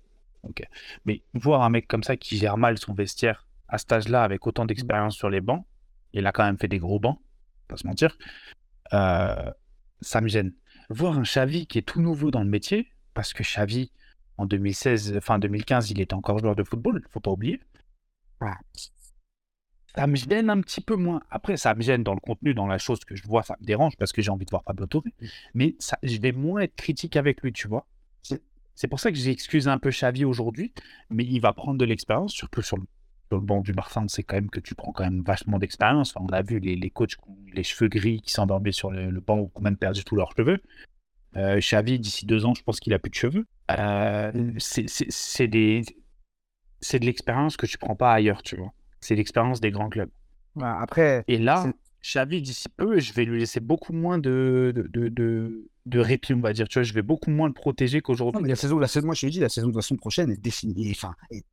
Ok. 0.43 0.63
Mais 1.05 1.21
voir 1.33 1.63
un 1.63 1.69
mec 1.69 1.87
comme 1.87 2.03
ça 2.03 2.15
qui 2.17 2.37
gère 2.37 2.57
mal 2.57 2.77
son 2.77 2.93
vestiaire 2.93 3.45
à 3.67 3.77
cet 3.77 3.91
âge-là, 3.91 4.23
avec 4.23 4.47
autant 4.47 4.65
d'expérience 4.65 5.15
sur 5.15 5.29
les 5.29 5.41
bancs, 5.41 5.65
il 6.13 6.25
a 6.25 6.31
quand 6.31 6.45
même 6.45 6.57
fait 6.57 6.67
des 6.67 6.79
gros 6.79 6.99
bancs, 6.99 7.19
pas 7.67 7.77
se 7.77 7.85
mentir, 7.85 8.17
euh, 8.93 9.51
ça 10.01 10.21
me 10.21 10.27
gêne. 10.27 10.53
Voir 10.89 11.17
un 11.17 11.23
Xavi 11.23 11.67
qui 11.67 11.79
est 11.79 11.81
tout 11.81 12.01
nouveau 12.01 12.31
dans 12.31 12.43
le 12.43 12.49
métier, 12.49 12.89
parce 13.13 13.33
que 13.33 13.43
Xavi, 13.43 13.91
en 14.37 14.45
2016, 14.45 15.19
fin 15.19 15.39
2015, 15.39 15.91
il 15.91 15.99
était 15.99 16.13
encore 16.13 16.39
joueur 16.39 16.55
de 16.55 16.63
football, 16.63 17.03
faut 17.09 17.19
pas 17.19 17.31
oublier. 17.31 17.59
Ça 19.97 20.05
me 20.07 20.15
gêne 20.15 20.49
un 20.51 20.61
petit 20.61 20.81
peu 20.81 20.95
moins. 20.95 21.21
Après, 21.31 21.57
ça 21.57 21.73
me 21.73 21.81
gêne 21.81 22.03
dans 22.03 22.13
le 22.13 22.19
contenu, 22.19 22.53
dans 22.53 22.67
la 22.67 22.77
chose 22.77 22.99
que 23.03 23.15
je 23.15 23.23
vois, 23.23 23.41
ça 23.43 23.55
me 23.59 23.65
dérange 23.65 23.97
parce 23.97 24.11
que 24.13 24.21
j'ai 24.21 24.29
envie 24.29 24.45
de 24.45 24.51
voir 24.51 24.63
Pablo 24.63 24.85
Torre. 24.85 25.03
Mais 25.55 25.75
ça, 25.79 25.97
je 26.03 26.17
vais 26.19 26.31
moins 26.31 26.61
être 26.61 26.75
critique 26.75 27.15
avec 27.15 27.41
lui, 27.41 27.51
tu 27.51 27.67
vois. 27.67 27.87
C'est- 28.21 28.87
pour 28.87 28.99
ça 28.99 29.11
que 29.11 29.17
j'excuse 29.17 29.67
un 29.67 29.79
peu 29.79 29.89
Xavi 29.89 30.23
aujourd'hui, 30.23 30.71
mais 31.09 31.23
il 31.25 31.39
va 31.39 31.51
prendre 31.51 31.79
de 31.79 31.85
l'expérience, 31.85 32.31
surtout 32.33 32.61
sur 32.61 32.77
le, 32.77 32.83
sur 33.29 33.39
le 33.39 33.43
banc 33.43 33.61
du 33.61 33.73
Barça, 33.73 33.99
on 33.99 34.07
sait 34.07 34.21
quand 34.21 34.35
même 34.35 34.51
que 34.51 34.59
tu 34.59 34.75
prends 34.75 34.91
quand 34.91 35.03
même 35.03 35.23
vachement 35.23 35.57
d'expérience. 35.57 36.13
Enfin, 36.15 36.23
on 36.29 36.31
a 36.31 36.43
vu 36.43 36.59
les, 36.59 36.75
les 36.75 36.89
coachs 36.91 37.15
qui 37.15 37.27
ont 37.27 37.37
les 37.51 37.63
cheveux 37.63 37.87
gris 37.89 38.21
qui 38.21 38.31
s'endormaient 38.31 38.71
sur 38.71 38.91
le, 38.91 39.09
le 39.09 39.19
banc 39.19 39.39
ou 39.39 39.47
qui 39.47 39.57
ont 39.57 39.61
même 39.61 39.77
perdu 39.77 40.03
tous 40.03 40.15
leurs 40.15 40.31
cheveux. 40.37 40.61
Euh, 41.37 41.57
Xavi, 41.59 41.99
d'ici 41.99 42.27
deux 42.27 42.45
ans, 42.45 42.53
je 42.53 42.61
pense 42.61 42.79
qu'il 42.79 42.93
a 42.93 42.99
plus 42.99 43.09
de 43.09 43.15
cheveux. 43.15 43.47
Euh, 43.71 44.53
c'est- 44.59 44.87
c'est 44.87 45.09
c'est 45.11 45.47
des... 45.47 45.81
c'est 46.79 46.99
de 46.99 47.05
l'expérience 47.05 47.57
que 47.57 47.65
tu 47.65 47.79
prends 47.79 47.95
pas 47.95 48.13
ailleurs, 48.13 48.43
tu 48.43 48.55
vois. 48.57 48.73
C'est 48.99 49.15
l'expérience 49.15 49.61
des 49.61 49.71
grands 49.71 49.89
clubs. 49.89 50.09
Bah, 50.55 50.77
Après, 50.81 51.23
Et 51.27 51.37
là, 51.37 51.71
Xavi, 52.03 52.41
d'ici 52.41 52.67
peu, 52.75 52.99
je 52.99 53.13
vais 53.13 53.25
lui 53.25 53.39
laisser 53.39 53.59
beaucoup 53.59 53.93
moins 53.93 54.17
de, 54.17 54.71
de, 54.75 54.83
de, 54.87 55.09
de, 55.09 55.67
de 55.85 55.99
répit, 55.99 56.33
on 56.33 56.39
va 56.39 56.53
dire. 56.53 56.67
Tu 56.67 56.79
vois, 56.79 56.83
je 56.83 56.93
vais 56.93 57.01
beaucoup 57.01 57.29
moins 57.31 57.47
le 57.47 57.53
protéger 57.53 58.01
qu'aujourd'hui. 58.01 58.47
la 58.47 58.55
saison, 58.55 58.79
la 58.79 58.87
saison, 58.87 59.05
moi 59.07 59.15
je 59.15 59.27
te 59.27 59.31
dit, 59.31 59.39
la 59.39 59.49
saison 59.49 59.67
de 59.69 59.75
la 59.75 59.81
saison 59.81 59.97
prochaine 59.97 60.31
est 60.31 60.41
définie, 60.41 60.91
enfin, 60.91 61.13
est, 61.31 61.43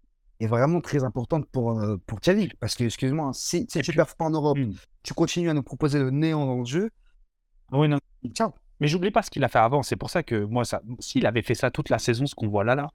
est 0.40 0.46
vraiment 0.46 0.80
très 0.80 1.04
importante 1.04 1.46
pour, 1.50 1.78
euh, 1.80 1.96
pour 2.06 2.20
Xavi. 2.20 2.48
Parce 2.60 2.74
que, 2.76 2.84
excuse-moi, 2.84 3.32
si, 3.34 3.66
si 3.68 3.80
tu 3.80 3.90
puis- 3.90 3.96
perds 3.96 4.14
pas 4.16 4.24
en 4.26 4.30
Europe, 4.30 4.58
Hmm. 4.58 4.72
tu 5.02 5.12
continues 5.14 5.50
à 5.50 5.54
nous 5.54 5.62
proposer 5.62 5.98
le 5.98 6.10
néant 6.10 6.46
dans 6.46 6.58
le 6.58 6.64
jeu, 6.64 6.90
Oui, 7.72 7.88
non. 7.88 7.98
ciao. 8.32 8.52
Mais 8.80 8.88
j'oublie 8.88 9.10
pas 9.12 9.22
ce 9.22 9.30
qu'il 9.30 9.42
a 9.44 9.48
fait 9.48 9.58
avant. 9.60 9.82
C'est 9.82 9.96
pour 9.96 10.10
ça 10.10 10.22
que 10.22 10.44
moi, 10.44 10.64
ça, 10.64 10.82
s'il 10.98 11.26
avait 11.26 11.42
fait 11.42 11.54
ça 11.54 11.70
toute 11.70 11.88
la 11.90 11.98
saison, 11.98 12.26
ce 12.26 12.34
qu'on 12.34 12.48
voit 12.48 12.64
là, 12.64 12.74
là, 12.74 12.90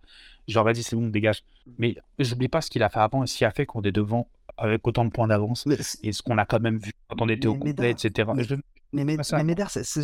j'aurais 0.47 0.73
dit 0.73 0.83
c'est 0.83 0.95
bon, 0.95 1.07
dégage. 1.07 1.43
Mais 1.77 1.95
j'oublie 2.19 2.49
pas 2.49 2.62
ce 2.62 2.69
qu'il 2.69 2.83
a 2.83 2.89
fait 2.89 2.99
avant 2.99 3.23
et 3.23 3.27
ce 3.27 3.38
qui 3.38 3.45
a 3.45 3.51
fait 3.51 3.65
qu'on 3.65 3.81
est 3.83 3.91
devant 3.91 4.27
avec 4.60 4.86
autant 4.88 5.06
de 5.06 5.10
points 5.10 5.28
d'avance 5.28 5.65
et 6.04 6.12
ce 6.12 6.22
qu'on 6.22 6.38
a 6.38 6.45
quand 6.45 6.60
même 6.60 6.78
vu 6.78 6.91
quand 7.08 7.22
on 7.22 7.30
était 7.30 7.48
au 7.48 7.56
complet, 7.72 7.91
etc. 7.91 8.30
mais- 8.36 8.43
Je- 8.43 8.56
mais, 8.93 9.04
mais, 9.06 9.17
mais 9.38 9.43
Médard, 9.43 9.72
c'est- 9.72 9.84
c'est- 9.84 10.04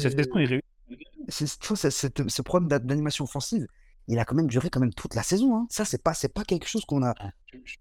ce 1.30 2.41
problème 2.41 2.68
d'a- 2.70 2.80
d'animation 2.80 3.24
offensive, 3.26 3.68
il 4.08 4.20
a 4.20 4.26
quand 4.26 4.36
même 4.36 4.48
duré 4.48 4.70
quand 4.70 4.80
même 4.80 4.94
toute 4.94 5.15
la 5.15 5.24
saison. 5.24 5.56
Hein. 5.58 5.65
Ça, 5.70 5.84
c'est 5.84 6.02
pas, 6.04 6.13
c'est 6.13 6.32
pas 6.34 6.44
quelque 6.44 6.68
chose 6.68 6.86
qu'on 6.86 7.02
a. 7.04 7.13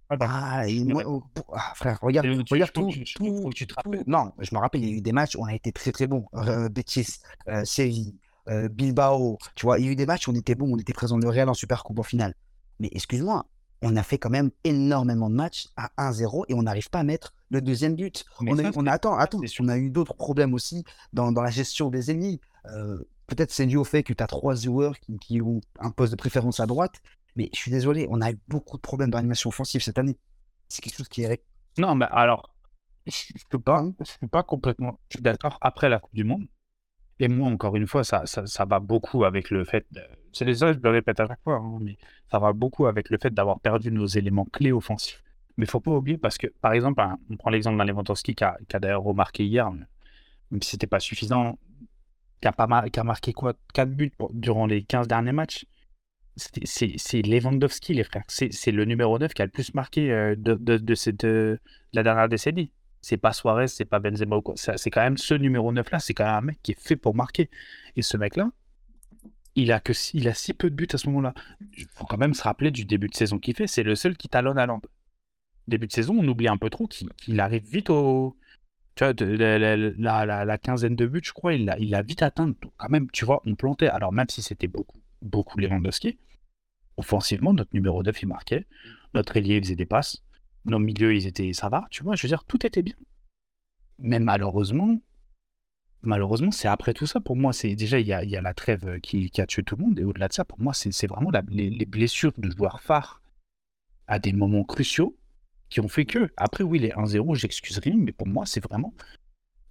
Ah, 0.09 0.67
et 0.67 0.83
moi, 0.85 1.03
oh, 1.07 1.23
ah, 1.53 1.73
frère, 1.75 1.99
regarde, 2.01 2.27
tu- 2.45 2.55
regarde 2.55 2.73
tout, 2.73 2.89
tu- 2.91 3.05
tout, 3.15 3.51
tu 3.55 3.67
te. 3.67 3.75
Non, 4.07 4.33
je 4.39 4.55
me 4.55 4.61
rappelle, 4.61 4.83
il 4.83 4.89
y 4.89 4.93
a 4.95 4.97
eu 4.97 5.01
des 5.03 5.13
matchs 5.13 5.37
où 5.37 5.43
on 5.43 5.47
a 5.47 5.55
été 5.55 5.71
très 5.73 5.93
très 5.93 6.07
bons. 6.07 6.25
Euh, 6.35 6.69
Betis, 6.71 7.19
euh, 7.49 7.65
Séville, 7.67 8.15
euh, 8.49 8.69
Bilbao. 8.71 9.37
Tu 9.55 9.67
vois, 9.67 9.79
il 9.79 9.85
y 9.85 9.89
a 9.89 9.93
eu 9.93 9.97
des 9.97 10.07
matchs 10.07 10.27
où 10.27 10.31
on 10.31 10.35
était 10.35 10.55
bons, 10.55 10.73
on 10.73 10.79
était 10.79 10.95
présent 10.95 11.19
le 11.19 11.29
Real 11.29 11.49
en 11.51 11.55
Super 11.55 11.85
Coupe 11.85 11.99
en 11.99 12.03
finale. 12.03 12.35
Mais 12.81 12.89
excuse-moi, 12.93 13.45
on 13.85 13.97
a 13.97 14.03
fait 14.03 14.19
quand 14.19 14.31
même 14.31 14.51
énormément 14.65 15.29
de 15.31 15.35
matchs 15.35 15.69
à 15.77 15.91
1-0 16.11 16.45
et 16.49 16.55
on 16.55 16.63
n'arrive 16.63 16.91
pas 16.91 17.01
à 17.01 17.03
mettre 17.05 17.35
le 17.51 17.61
deuxième 17.61 17.95
but. 17.97 18.25
Mais 18.41 18.53
On 18.53 18.59
a, 18.59 18.63
ça, 18.63 18.69
eu- 18.69 18.73
on 18.77 18.87
a, 18.87 18.93
attends, 18.93 19.19
on 19.61 19.69
a 19.69 19.77
eu 19.79 19.91
d'autres 19.91 20.15
problèmes 20.15 20.55
aussi 20.55 20.85
dans, 21.13 21.33
dans 21.33 21.43
la 21.43 21.51
gestion 21.51 21.91
des 21.91 22.11
ennemis. 22.11 22.41
Euh, 22.67 22.99
Peut-être 23.27 23.51
c'est 23.53 23.65
dû 23.65 23.79
au 23.79 23.85
fait 23.85 24.03
que 24.03 24.13
tu 24.13 24.23
as 24.23 24.27
trois 24.27 24.55
joueurs 24.55 24.99
qui, 25.01 25.17
qui 25.19 25.41
ont 25.41 25.63
un 25.79 25.91
poste 25.91 26.13
de 26.13 26.17
préférence 26.17 26.61
à 26.61 26.67
droite. 26.67 26.97
Mais 27.37 27.49
je 27.55 27.59
suis 27.59 27.71
désolé, 27.71 28.07
on 28.11 28.21
a 28.21 28.31
eu 28.33 28.39
beaucoup 28.49 28.77
de 28.77 28.83
problèmes 28.83 29.11
d'animation 29.11 29.49
offensive 29.49 29.83
cette 29.83 29.99
année. 29.99 30.19
C'est 30.69 30.83
quelque 30.83 30.97
chose 30.99 31.09
qui 31.09 31.23
est. 31.23 31.43
Non, 31.79 31.95
mais 31.95 32.05
alors, 32.11 32.55
je 33.07 33.13
ne 33.35 33.41
peux 33.49 33.59
pas, 33.59 33.83
je 34.01 34.05
suis 34.05 34.27
pas 34.29 34.43
complètement. 34.43 35.01
Suis 35.11 35.23
d'accord 35.23 35.57
après 35.63 35.89
la 35.89 36.01
Coupe 36.01 36.15
du 36.15 36.23
Monde. 36.25 36.47
Et 37.19 37.29
moi, 37.29 37.49
encore 37.49 37.77
une 37.77 37.87
fois, 37.87 38.05
ça, 38.05 38.27
ça, 38.27 38.45
ça 38.47 38.67
va 38.67 38.79
beaucoup 38.79 39.25
avec 39.25 39.49
le 39.51 39.65
fait. 39.65 39.87
de- 39.93 40.03
C'est 40.35 40.45
les 40.45 40.55
je 40.55 40.65
le 40.83 40.91
répète 40.91 41.21
à 41.21 41.29
chaque 41.29 41.41
fois, 41.43 41.57
hein, 41.57 41.79
mais 41.81 41.97
ça 42.31 42.41
va 42.41 42.53
beaucoup 42.53 42.87
avec 42.87 43.09
le 43.09 43.19
fait 43.23 43.33
d'avoir 43.33 43.61
perdu 43.61 43.93
nos 43.93 44.07
éléments 44.07 44.45
clés 44.47 44.73
offensifs. 44.73 45.23
Mais 45.57 45.65
faut 45.65 45.79
pas 45.79 45.93
oublier 45.93 46.19
parce 46.19 46.39
que, 46.39 46.49
par 46.61 46.73
exemple, 46.73 47.01
on 47.31 47.37
prend 47.37 47.51
l'exemple 47.51 47.79
d'un 47.79 47.85
Lewandowski 47.85 48.35
qui 48.35 48.43
a, 48.43 48.59
d'ailleurs 48.81 49.05
remarqué 49.05 49.45
hier, 49.45 49.71
même 49.71 50.61
si 50.61 50.71
c'était 50.71 50.89
pas 50.89 50.99
suffisant, 50.99 51.57
qui 52.41 52.49
a, 52.49 52.53
pas 52.53 52.65
a 52.65 53.05
marqué 53.05 53.33
quoi 53.33 53.55
4 53.75 53.91
buts 53.91 54.13
durant 54.33 54.67
les 54.67 54.83
15 54.83 55.07
derniers 55.07 55.33
matchs. 55.33 55.67
C'est 56.37 57.23
Lewandowski, 57.23 57.95
les 57.95 58.03
frères. 58.03 58.25
C'est 58.27 58.73
le 58.73 58.85
numéro 58.85 59.17
9 59.21 59.33
qui 59.35 59.43
a 59.43 59.45
le 59.45 59.53
plus 59.53 59.73
marqué 59.75 60.11
euh, 60.11 60.35
de, 60.37 60.55
de, 60.55 60.79
de 60.79 60.95
euh, 61.25 61.57
la 61.93 62.03
dernière 62.03 62.29
décennie. 62.29 62.73
C'est 63.03 63.19
pas 63.19 63.33
Suarez, 63.33 63.69
c'est 63.69 63.85
pas 63.85 64.01
Benzema 64.01 64.37
C'est 64.57 64.91
quand 64.91 65.03
même 65.03 65.17
ce 65.17 65.35
numéro 65.35 65.71
9 65.71 65.89
là, 65.93 66.01
c'est 66.01 66.15
quand 66.15 66.25
même 66.25 66.35
un 66.35 66.41
mec 66.41 66.59
qui 66.63 66.73
est 66.73 66.81
fait 66.81 66.97
pour 66.97 67.15
marquer. 67.15 67.51
Et 67.95 68.03
ce 68.03 68.17
mec 68.17 68.35
là, 68.35 68.51
il 69.57 69.73
a 69.73 69.81
que 69.81 69.93
il 70.15 70.29
a 70.29 70.35
si 70.35 70.53
peu 70.55 70.71
de 70.71 70.75
buts 70.75 70.89
à 70.93 70.99
ce 70.99 71.07
moment-là. 71.09 71.35
Il 71.77 71.87
faut 71.95 72.07
quand 72.07 72.19
même 72.19 72.35
se 72.35 72.43
rappeler 72.43 72.71
du 72.71 72.85
début 72.85 73.09
de 73.09 73.15
saison 73.15 73.39
qu'il 73.39 73.55
fait. 73.55 73.67
C'est 73.67 73.83
le 73.83 73.95
seul 73.95 74.17
qui 74.17 74.29
talonne 74.29 74.59
à 74.59 74.67
Land. 74.67 74.83
Début 75.69 75.87
de 75.87 75.93
saison, 75.93 76.17
on 76.19 76.29
oublie 76.29 76.49
un 76.49 76.57
peu 76.57 76.71
trop 76.71 76.87
qu'il 76.87 77.41
arrive 77.41 77.65
vite 77.65 77.91
au. 77.91 78.37
Tu 78.95 79.05
vois, 79.05 79.13
de- 79.13 79.25
la, 79.99 80.59
quinzaine 80.59 80.95
de 80.95 81.07
buts, 81.07 81.23
je 81.25 81.33
crois, 81.33 81.55
il 81.55 81.65
l'a 81.65 81.99
a 81.99 82.03
vite 82.03 82.23
atteint. 82.23 82.53
Quand 82.77 82.89
même, 82.89 83.11
tu 83.11 83.25
vois, 83.25 83.43
on 83.45 83.55
plantait. 83.55 83.89
Alors, 83.89 84.13
même 84.13 84.29
si 84.29 84.43
c'était 84.43 84.69
beaucoup, 84.69 84.99
beaucoup 85.23 85.59
Lewandowski, 85.59 86.19
offensivement, 86.97 87.53
notre 87.55 87.75
numéro 87.75 88.03
9, 88.03 88.23
il 88.23 88.27
marquait. 88.27 88.67
Notre 89.15 89.37
ailier, 89.37 89.57
il 89.57 89.65
faisait 89.65 89.77
des 89.77 89.87
passes. 89.87 90.23
Nos 90.65 90.79
milieux, 90.79 91.15
ils 91.15 91.27
étaient. 91.27 91.53
Ça 91.53 91.69
va, 91.69 91.87
tu 91.91 92.03
vois, 92.05 92.15
je 92.17 92.23
veux 92.23 92.29
dire, 92.29 92.45
tout 92.45 92.65
était 92.67 92.83
bien. 92.83 92.95
Mais 93.99 94.19
malheureusement, 94.19 94.99
malheureusement, 96.05 96.51
c'est 96.51 96.69
après 96.69 96.95
tout 96.95 97.07
ça. 97.07 97.21
Pour 97.21 97.37
moi, 97.37 97.53
c'est 97.53 97.75
déjà, 97.75 98.01
il 98.01 98.07
y 98.07 98.13
a, 98.13 98.41
la 98.41 98.55
trêve 98.55 99.01
qui, 99.01 99.31
qui 99.31 99.41
a 99.41 99.47
tué 99.47 99.63
tout 99.63 99.77
le 99.77 99.85
monde. 99.85 99.99
Et 99.99 100.05
au-delà 100.05 100.29
de 100.29 100.33
ça, 100.33 100.45
pour 100.45 100.61
moi, 100.61 100.73
c'est 100.75 101.07
vraiment 101.07 101.31
les, 101.51 101.71
les 101.71 101.87
blessures 101.87 102.33
de 102.37 102.51
joueurs 102.51 102.81
phares 102.81 103.23
à 104.07 104.19
des 104.19 104.33
moments 104.33 104.65
cruciaux 104.65 105.17
qui 105.69 105.81
ont 105.81 105.89
fait 105.89 106.05
que. 106.05 106.31
Après, 106.37 106.65
oui, 106.65 106.79
les 106.79 106.91
1-0, 106.91 107.35
j'excuse 107.35 107.79
rien, 107.79 107.97
mais 107.97 108.13
pour 108.13 108.27
moi, 108.27 108.47
c'est 108.47 108.63
vraiment. 108.63 108.95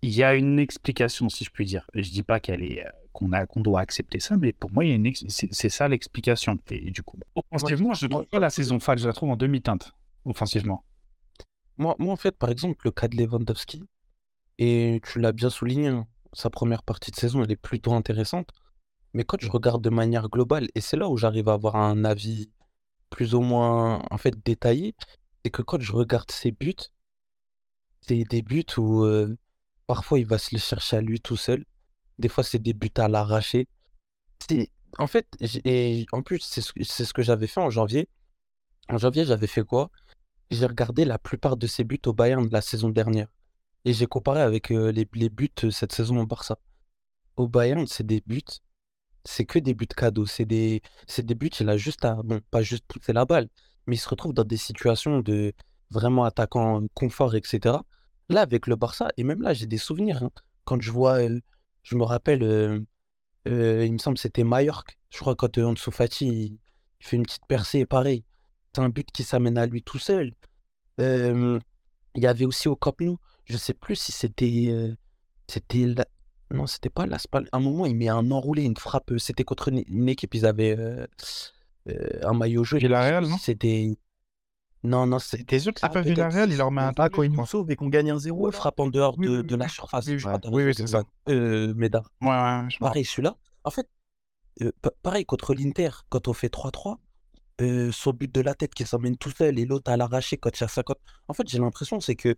Il 0.02 0.12
y 0.12 0.24
a 0.24 0.36
une 0.36 0.60
explication, 0.60 1.30
si 1.30 1.46
je 1.46 1.50
puis 1.50 1.66
dire. 1.66 1.90
Je 1.94 2.10
dis 2.10 2.24
pas 2.24 2.40
qu'elle 2.40 2.64
est, 2.64 2.86
euh, 2.86 2.90
qu'on 3.14 3.62
doit 3.62 3.80
accepter 3.80 4.20
ça, 4.20 4.36
mais 4.38 4.52
pour 4.52 4.72
moi, 4.72 4.84
c'est 5.30 5.70
ça 5.70 5.88
l'explication. 5.88 6.58
Et 6.70 6.92
du 6.92 7.04
coup, 7.04 7.18
offensivement, 7.36 7.94
je 7.94 8.08
trouve 8.08 8.26
pas 8.26 8.40
la 8.40 8.50
saison 8.50 8.80
FAL, 8.80 8.98
je 8.98 9.08
la 9.08 9.14
trouve 9.14 9.30
en 9.30 9.38
demi-teinte, 9.38 9.94
offensivement. 10.26 10.84
Moi, 11.78 11.96
moi, 12.00 12.14
en 12.14 12.18
fait, 12.18 12.38
par 12.38 12.50
exemple, 12.50 12.86
le 12.86 12.92
cas 12.92 13.08
de 13.08 13.16
Lewandowski, 13.16 13.84
et 14.60 15.02
tu 15.04 15.20
l'as 15.20 15.32
bien 15.32 15.50
souligné, 15.50 15.88
hein, 15.88 16.08
sa 16.34 16.50
première 16.50 16.84
partie 16.84 17.12
de 17.12 17.16
saison, 17.16 17.44
elle 17.44 17.52
est 17.52 17.56
plutôt 17.56 17.94
intéressante. 17.94 18.50
Mais 19.14 19.24
quand 19.24 19.38
je 19.40 19.50
regarde 19.50 19.84
de 19.84 19.90
manière 19.90 20.30
globale, 20.30 20.68
et 20.76 20.82
c'est 20.82 20.98
là 20.98 21.08
où 21.08 21.18
j'arrive 21.18 21.50
à 21.50 21.54
avoir 21.54 21.76
un 21.76 22.04
avis 22.04 22.50
plus 23.10 23.36
ou 23.36 23.42
moins 23.42 24.02
en 24.10 24.18
fait 24.18 24.36
détaillé, 24.44 24.96
c'est 25.44 25.52
que 25.52 25.62
quand 25.62 25.80
je 25.80 25.92
regarde 25.94 26.32
ses 26.32 26.52
buts, 26.52 26.76
c'est 28.02 28.24
des 28.24 28.42
buts 28.42 28.66
où 28.78 29.04
euh, 29.04 29.38
parfois 29.88 30.20
il 30.20 30.26
va 30.26 30.38
se 30.38 30.52
les 30.52 30.60
chercher 30.60 30.98
à 30.98 31.02
lui 31.02 31.22
tout 31.22 31.38
seul. 31.38 31.66
Des 32.20 32.30
fois, 32.30 32.44
c'est 32.44 32.60
des 32.60 32.74
buts 32.74 32.92
à 32.98 33.08
l'arracher. 33.08 33.68
C'est 34.48 34.70
en 35.00 35.08
fait, 35.08 35.28
et 35.66 36.06
en 36.12 36.22
plus, 36.22 36.40
c'est 36.40 36.62
ce, 36.62 36.72
c'est 36.84 37.06
ce 37.06 37.14
que 37.14 37.24
j'avais 37.24 37.48
fait 37.48 37.62
en 37.62 37.70
janvier. 37.70 38.10
En 38.90 38.98
janvier, 38.98 39.26
j'avais 39.26 39.48
fait 39.48 39.64
quoi? 39.64 39.90
J'ai 40.52 40.66
regardé 40.66 41.06
la 41.06 41.18
plupart 41.18 41.58
de 41.58 41.68
ses 41.68 41.84
buts 41.84 42.02
au 42.06 42.14
Bayern 42.14 42.48
de 42.48 42.54
la 42.54 42.62
saison 42.62 42.90
dernière. 42.90 43.28
Et 43.86 43.94
j'ai 43.94 44.08
comparé 44.08 44.42
avec 44.42 44.72
euh, 44.72 44.92
les, 44.92 45.08
les 45.14 45.30
buts 45.30 45.52
cette 45.72 45.92
saison 45.92 46.20
au 46.20 46.26
Barça. 46.26 46.58
Au 47.36 47.48
Bayern, 47.48 47.86
c'est 47.88 48.06
des 48.06 48.22
buts, 48.26 48.42
c'est 49.26 49.46
que 49.46 49.60
des 49.60 49.74
buts 49.74 49.88
cadeaux. 49.88 50.26
C'est 50.26 50.46
des, 50.46 50.82
des 51.18 51.36
buts, 51.36 51.50
il 51.60 51.70
a 51.70 51.78
juste 51.78 52.06
à, 52.06 52.16
bon, 52.24 52.42
pas 52.52 52.62
juste 52.62 52.86
pousser 52.88 53.14
la 53.14 53.26
balle, 53.26 53.50
mais 53.88 53.96
il 53.96 54.00
se 54.00 54.08
retrouve 54.10 54.34
dans 54.34 54.44
des 54.46 54.58
situations 54.58 55.20
de 55.20 55.54
vraiment 55.90 56.24
attaquant 56.24 56.82
confort, 56.94 57.36
etc. 57.36 57.78
Là, 58.30 58.42
avec 58.42 58.68
le 58.68 58.76
Barça, 58.76 59.10
et 59.18 59.24
même 59.24 59.42
là, 59.42 59.54
j'ai 59.54 59.66
des 59.68 59.78
souvenirs. 59.78 60.24
hein. 60.24 60.32
Quand 60.66 60.82
je 60.82 60.92
vois, 60.92 61.20
euh, 61.22 61.40
je 61.84 61.96
me 61.96 62.04
rappelle, 62.04 62.44
euh, 62.44 62.80
il 63.46 63.92
me 63.94 63.98
semble 63.98 64.16
que 64.16 64.22
c'était 64.22 64.44
Mallorca. 64.46 64.94
Je 65.10 65.20
crois 65.20 65.36
quand 65.36 65.58
Ansu 65.58 65.92
Fati, 65.92 66.28
il, 66.28 66.60
fait 67.06 67.18
une 67.18 67.24
petite 67.24 67.46
percée, 67.48 67.86
pareil. 67.86 68.24
C'est 68.74 68.82
un 68.82 68.90
but 68.90 69.12
qui 69.12 69.24
s'amène 69.24 69.58
à 69.58 69.66
lui 69.66 69.84
tout 69.84 70.00
seul. 70.00 70.34
Il 70.98 71.60
y 72.16 72.28
avait 72.28 72.46
aussi 72.46 72.68
au 72.70 72.76
Camp 72.76 72.96
Nou, 73.02 73.18
je 73.46 73.58
sais 73.58 73.74
plus 73.74 73.96
si 73.96 74.12
c'était 74.12 74.66
euh, 74.70 74.96
c'était 75.48 75.86
la- 75.86 76.06
non, 76.52 76.68
c'était 76.68 76.90
pas 76.90 77.06
Las 77.06 77.26
Palmas. 77.28 77.50
À 77.52 77.58
un 77.58 77.60
moment, 77.62 77.86
il 77.86 77.96
met 77.96 78.10
un 78.10 78.30
enroulé, 78.32 78.64
une 78.64 78.78
frappe. 78.78 79.12
euh, 79.12 79.18
C'était 79.18 79.44
contre 79.44 79.70
une, 79.70 80.08
équipe, 80.10 80.36
ils 80.36 80.46
avaient 80.46 80.78
euh, 80.78 81.08
euh, 81.90 82.20
un 82.24 82.34
maillot 82.34 82.64
jaune. 82.64 82.80
Villarreal, 82.80 83.26
non? 83.28 83.38
C'était 83.38 83.98
non, 84.84 85.08
non, 85.08 85.18
c'était 85.18 85.60
sûr 85.60 85.74
que 85.74 85.80
c'est 85.80 85.86
Ah, 85.86 85.90
pas. 85.90 86.02
Villarreal 86.02 86.52
Il 86.52 86.58
leur 86.58 86.70
met 86.70 86.82
un 86.82 86.94
Ah, 86.98 87.10
quand 87.10 87.24
ils 87.24 87.32
nous 87.32 87.46
sauvent 87.46 87.72
et 87.72 87.76
qu'on 87.76 87.88
gagne 87.88 88.12
un 88.12 88.20
0 88.20 88.48
ouais, 88.48 88.52
frappe 88.52 88.80
en 88.82 88.88
dehors 88.88 89.18
de, 89.18 89.56
la 89.56 89.68
surface. 89.70 90.08
oui, 90.08 90.18
Oui, 90.52 90.74
c'est 90.76 90.88
ça. 90.88 91.04
Euh, 91.30 91.74
Médard. 91.74 92.12
Ouais, 92.22 92.28
ouais, 92.30 92.70
je 92.70 92.78
Pareil, 92.80 93.06
celui-là. 93.06 93.38
En 93.64 93.72
fait, 93.72 93.88
pa- 94.82 94.92
pareil 95.02 95.26
contre 95.26 95.54
l'Inter, 95.54 95.90
quand 96.10 96.28
on 96.28 96.34
fait 96.34 96.50
3-3, 96.50 97.00
euh, 97.62 97.92
son 97.92 98.12
but 98.12 98.34
de 98.34 98.42
la 98.42 98.56
tête 98.56 98.74
qui 98.74 98.86
s'emmène 98.86 99.16
tout 99.18 99.32
seul 99.32 99.58
et 99.58 99.66
l'autre 99.66 99.90
à 99.92 99.96
l'arracher 99.98 100.38
quand 100.38 100.50
il 100.58 100.62
y 100.62 100.64
a 100.66 100.68
50. 100.68 100.98
En 101.30 101.34
fait, 101.34 101.48
j'ai 101.48 101.60
l'impression, 101.60 102.00
c'est 102.02 102.16
que, 102.16 102.36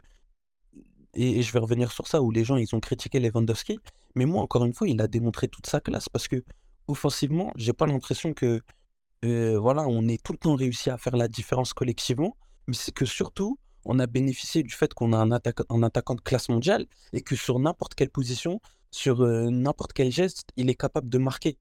et, 1.15 1.41
je 1.41 1.51
vais 1.51 1.59
revenir 1.59 1.91
sur 1.91 2.07
ça, 2.07 2.21
où 2.21 2.31
les 2.31 2.43
gens, 2.43 2.57
ils 2.57 2.75
ont 2.75 2.79
critiqué 2.79 3.19
Lewandowski, 3.19 3.79
mais 4.15 4.25
moi, 4.25 4.41
encore 4.41 4.65
une 4.65 4.73
fois, 4.73 4.87
il 4.87 5.01
a 5.01 5.07
démontré 5.07 5.47
toute 5.47 5.67
sa 5.67 5.79
classe 5.79 6.09
parce 6.09 6.27
que, 6.27 6.43
offensivement, 6.87 7.51
j'ai 7.55 7.73
pas 7.73 7.87
l'impression 7.87 8.33
que, 8.33 8.61
euh, 9.23 9.57
voilà, 9.59 9.87
on 9.87 10.07
ait 10.07 10.17
tout 10.17 10.33
le 10.33 10.37
temps 10.37 10.55
réussi 10.55 10.89
à 10.89 10.97
faire 10.97 11.15
la 11.15 11.27
différence 11.27 11.73
collectivement, 11.73 12.37
mais 12.67 12.75
c'est 12.75 12.93
que 12.93 13.05
surtout, 13.05 13.57
on 13.85 13.99
a 13.99 14.07
bénéficié 14.07 14.63
du 14.63 14.73
fait 14.73 14.93
qu'on 14.93 15.13
a 15.13 15.17
un, 15.17 15.31
attaquant 15.31 15.63
un 15.69 15.83
attaquant 15.83 16.15
de 16.15 16.21
classe 16.21 16.49
mondiale 16.49 16.87
et 17.13 17.21
que 17.21 17.35
sur 17.35 17.59
n'importe 17.59 17.95
quelle 17.95 18.09
position, 18.09 18.59
sur 18.91 19.21
euh, 19.21 19.49
n'importe 19.49 19.93
quel 19.93 20.11
geste, 20.11 20.47
il 20.57 20.69
est 20.69 20.75
capable 20.75 21.09
de 21.09 21.17
marquer. 21.17 21.57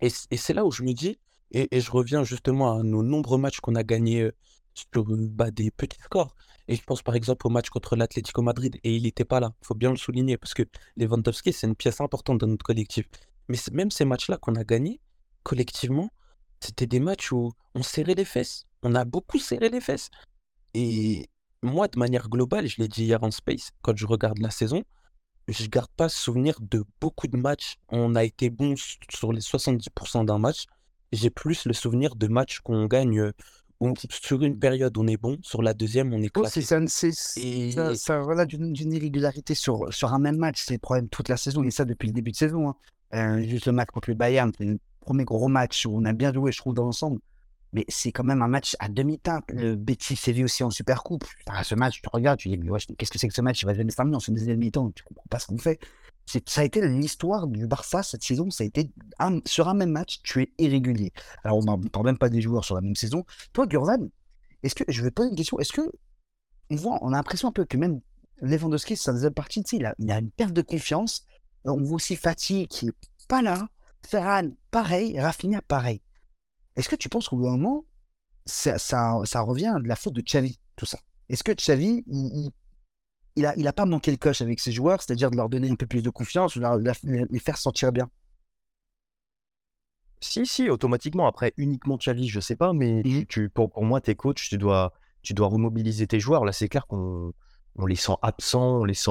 Et, 0.00 0.10
c'est 0.10 0.52
là 0.52 0.66
où 0.66 0.70
je 0.70 0.82
me 0.82 0.92
dis, 0.92 1.18
et, 1.52 1.80
je 1.80 1.90
reviens 1.90 2.24
justement 2.24 2.78
à 2.78 2.82
nos 2.82 3.02
nombreux 3.02 3.38
matchs 3.38 3.60
qu'on 3.60 3.76
a 3.76 3.82
gagnés 3.82 4.22
euh, 4.22 4.32
sur 4.74 5.04
bah, 5.06 5.50
des 5.50 5.70
petits 5.70 6.00
scores. 6.02 6.34
Et 6.68 6.76
je 6.76 6.82
pense 6.82 7.02
par 7.02 7.14
exemple 7.14 7.46
au 7.46 7.50
match 7.50 7.68
contre 7.70 7.96
l'Atlético 7.96 8.42
Madrid, 8.42 8.78
et 8.82 8.96
il 8.96 9.04
n'était 9.04 9.24
pas 9.24 9.40
là, 9.40 9.52
il 9.62 9.66
faut 9.66 9.74
bien 9.74 9.90
le 9.90 9.96
souligner, 9.96 10.36
parce 10.36 10.54
que 10.54 10.64
Lewandowski, 10.96 11.52
c'est 11.52 11.66
une 11.66 11.76
pièce 11.76 12.00
importante 12.00 12.38
dans 12.38 12.46
notre 12.46 12.64
collectif. 12.64 13.06
Mais 13.48 13.58
même 13.72 13.90
ces 13.90 14.04
matchs-là 14.04 14.38
qu'on 14.38 14.56
a 14.56 14.64
gagnés, 14.64 15.00
collectivement, 15.42 16.10
c'était 16.60 16.86
des 16.86 17.00
matchs 17.00 17.32
où 17.32 17.52
on 17.74 17.82
serrait 17.82 18.14
les 18.14 18.24
fesses. 18.24 18.64
On 18.82 18.94
a 18.94 19.04
beaucoup 19.04 19.38
serré 19.38 19.68
les 19.68 19.80
fesses. 19.80 20.10
Et 20.74 21.28
moi, 21.62 21.88
de 21.88 21.98
manière 21.98 22.28
globale, 22.28 22.66
je 22.66 22.76
l'ai 22.78 22.88
dit 22.88 23.04
hier 23.04 23.22
en 23.22 23.30
Space, 23.30 23.70
quand 23.82 23.96
je 23.96 24.06
regarde 24.06 24.38
la 24.38 24.50
saison, 24.50 24.82
je 25.48 25.66
garde 25.66 25.90
pas 25.96 26.08
souvenir 26.08 26.58
de 26.60 26.84
beaucoup 27.00 27.28
de 27.28 27.36
matchs. 27.36 27.76
On 27.88 28.16
a 28.16 28.24
été 28.24 28.50
bon 28.50 28.74
sur 29.10 29.32
les 29.32 29.40
70% 29.40 30.24
d'un 30.24 30.38
match. 30.38 30.64
J'ai 31.12 31.30
plus 31.30 31.66
le 31.66 31.72
souvenir 31.72 32.16
de 32.16 32.26
matchs 32.26 32.60
qu'on 32.60 32.86
gagne 32.86 33.32
sur 34.10 34.42
une 34.42 34.58
période 34.58 34.96
on 34.98 35.06
est 35.06 35.16
bon, 35.16 35.36
sur 35.42 35.62
la 35.62 35.74
deuxième 35.74 36.12
on 36.12 36.22
est 36.22 36.30
Oh, 36.36 36.40
claqué. 36.40 36.60
c'est 36.60 36.62
ça, 36.62 36.80
c'est 36.86 37.40
Et- 37.40 37.72
ça, 37.72 37.94
ça, 37.94 38.20
voilà, 38.20 38.44
d'une 38.46 38.74
irrégularité 38.92 39.54
sur, 39.54 39.92
sur 39.92 40.12
un 40.14 40.18
même 40.18 40.36
match. 40.36 40.62
C'est 40.64 40.74
le 40.74 40.78
problème 40.78 41.08
toute 41.08 41.28
la 41.28 41.36
saison, 41.36 41.62
et 41.62 41.70
ça 41.70 41.84
depuis 41.84 42.06
le 42.08 42.12
début 42.14 42.30
de 42.32 42.36
saison. 42.36 42.68
hein. 42.70 42.76
Euh, 43.14 43.42
juste 43.46 43.66
le 43.66 43.72
match 43.72 43.88
contre 43.92 44.10
le 44.10 44.16
Bayern, 44.16 44.50
c'est 44.58 44.64
le 44.64 44.78
premier 45.00 45.24
gros 45.24 45.48
match 45.48 45.86
où 45.86 45.96
on 45.96 46.04
a 46.04 46.12
bien 46.12 46.32
joué, 46.32 46.50
je 46.52 46.58
trouve, 46.58 46.74
dans 46.74 46.84
l'ensemble. 46.84 47.20
Mais 47.72 47.84
c'est 47.88 48.10
quand 48.12 48.24
même 48.24 48.42
un 48.42 48.48
match 48.48 48.74
à 48.78 48.88
demi-teinte. 48.88 49.44
Le 49.48 49.74
Betis 49.76 50.16
Séville 50.16 50.44
aussi 50.44 50.62
en 50.64 50.70
Super 50.70 51.02
Coupe. 51.02 51.24
Putain, 51.38 51.62
ce 51.62 51.74
match, 51.74 52.00
tu 52.00 52.08
regardes, 52.10 52.38
tu 52.38 52.48
dis, 52.48 52.56
mais 52.56 52.70
qu'est-ce 52.96 53.10
que 53.10 53.18
c'est 53.18 53.28
que 53.28 53.34
ce 53.34 53.42
match? 53.42 53.60
Il 53.62 53.66
va 53.66 53.72
devenir 53.72 53.94
terminé 53.94 54.16
en 54.16 54.20
ce 54.20 54.30
deuxième 54.30 54.58
mi-temps. 54.58 54.90
Tu 54.94 55.02
comprends 55.04 55.24
pas 55.28 55.38
ce 55.38 55.46
qu'on 55.46 55.58
fait. 55.58 55.78
Ça 56.26 56.60
a 56.60 56.64
été 56.64 56.86
l'histoire 56.86 57.46
du 57.46 57.66
Barça 57.66 58.02
cette 58.02 58.22
saison. 58.24 58.50
Ça 58.50 58.64
a 58.64 58.66
été 58.66 58.90
un- 59.18 59.40
sur 59.46 59.68
un 59.68 59.74
même 59.74 59.90
match, 59.92 60.20
tu 60.22 60.42
es 60.42 60.52
irrégulier. 60.58 61.12
Alors, 61.44 61.58
on 61.58 61.76
ne 61.78 61.88
parle 61.88 62.06
même 62.06 62.18
pas 62.18 62.28
des 62.28 62.40
joueurs 62.42 62.64
sur 62.64 62.74
la 62.74 62.80
même 62.80 62.96
saison. 62.96 63.24
Toi, 63.52 63.66
Gurvan, 63.66 64.08
est-ce 64.62 64.74
que 64.74 64.84
je 64.88 65.02
vais 65.02 65.10
te 65.10 65.14
poser 65.14 65.30
une 65.30 65.36
question 65.36 65.58
Est-ce 65.60 65.72
que 65.72 65.88
on 66.70 66.76
voit, 66.76 66.98
on 67.02 67.12
a 67.12 67.16
l'impression 67.16 67.48
un 67.48 67.52
peu 67.52 67.64
que 67.64 67.76
même 67.76 68.00
Lewandowski, 68.42 68.96
sa 68.96 69.12
deuxième 69.12 69.32
partie, 69.32 69.62
tu 69.62 69.70
sais, 69.70 69.76
il 69.76 69.86
a, 69.86 69.94
il 69.98 70.10
a 70.10 70.18
une 70.18 70.30
perte 70.32 70.52
de 70.52 70.62
confiance. 70.62 71.24
Euh, 71.66 71.70
On 71.70 71.82
voit 71.82 71.96
aussi 71.96 72.16
Fatih 72.16 72.66
qui 72.66 72.88
est 72.88 72.92
pas 73.28 73.40
là. 73.40 73.68
Ferran, 74.04 74.50
pareil. 74.70 75.18
Rafinha, 75.20 75.62
pareil. 75.62 76.02
Est-ce 76.74 76.88
que 76.88 76.96
tu 76.96 77.08
penses 77.08 77.28
qu'au 77.28 77.36
bout 77.36 77.44
d'un 77.44 77.52
moment, 77.56 77.84
ça, 78.44 78.78
ça, 78.78 79.20
ça 79.24 79.40
revient 79.40 79.74
de 79.80 79.88
la 79.88 79.96
faute 79.96 80.12
de 80.14 80.20
Xavi, 80.22 80.58
tout 80.76 80.86
ça? 80.86 80.98
Est-ce 81.28 81.42
que 81.44 81.52
Xavi, 81.52 82.04
il, 82.08 82.50
il 83.36 83.46
a, 83.46 83.54
il 83.56 83.66
a 83.68 83.72
pas 83.72 83.86
manqué 83.86 84.10
le 84.10 84.16
coche 84.16 84.42
avec 84.42 84.60
ses 84.60 84.72
joueurs, 84.72 85.02
c'est-à-dire 85.02 85.30
de 85.30 85.36
leur 85.36 85.48
donner 85.48 85.70
un 85.70 85.74
peu 85.76 85.86
plus 85.86 86.02
de 86.02 86.10
confiance, 86.10 86.56
de 86.56 86.62
leur- 86.62 86.78
de 86.78 87.26
les 87.30 87.38
faire 87.38 87.58
sentir 87.58 87.92
bien 87.92 88.10
Si, 90.20 90.46
si, 90.46 90.70
automatiquement. 90.70 91.26
Après, 91.26 91.52
uniquement 91.56 91.96
Xavi, 91.98 92.28
je 92.28 92.40
sais 92.40 92.56
pas, 92.56 92.72
mais 92.72 93.02
Mhm. 93.04 93.26
tu, 93.26 93.48
pour, 93.50 93.70
pour 93.70 93.84
moi, 93.84 94.00
tes 94.00 94.14
coachs, 94.14 94.36
tu 94.36 94.58
dois, 94.58 94.92
tu 95.22 95.34
dois 95.34 95.48
remobiliser 95.48 96.06
tes 96.06 96.20
joueurs. 96.20 96.44
Là, 96.44 96.52
c'est 96.52 96.68
clair 96.68 96.86
qu'on 96.86 97.32
on 97.78 97.86
les 97.86 97.96
sent 97.96 98.14
absents, 98.22 98.80
on 98.80 98.84
les 98.84 98.94
sent 98.94 99.10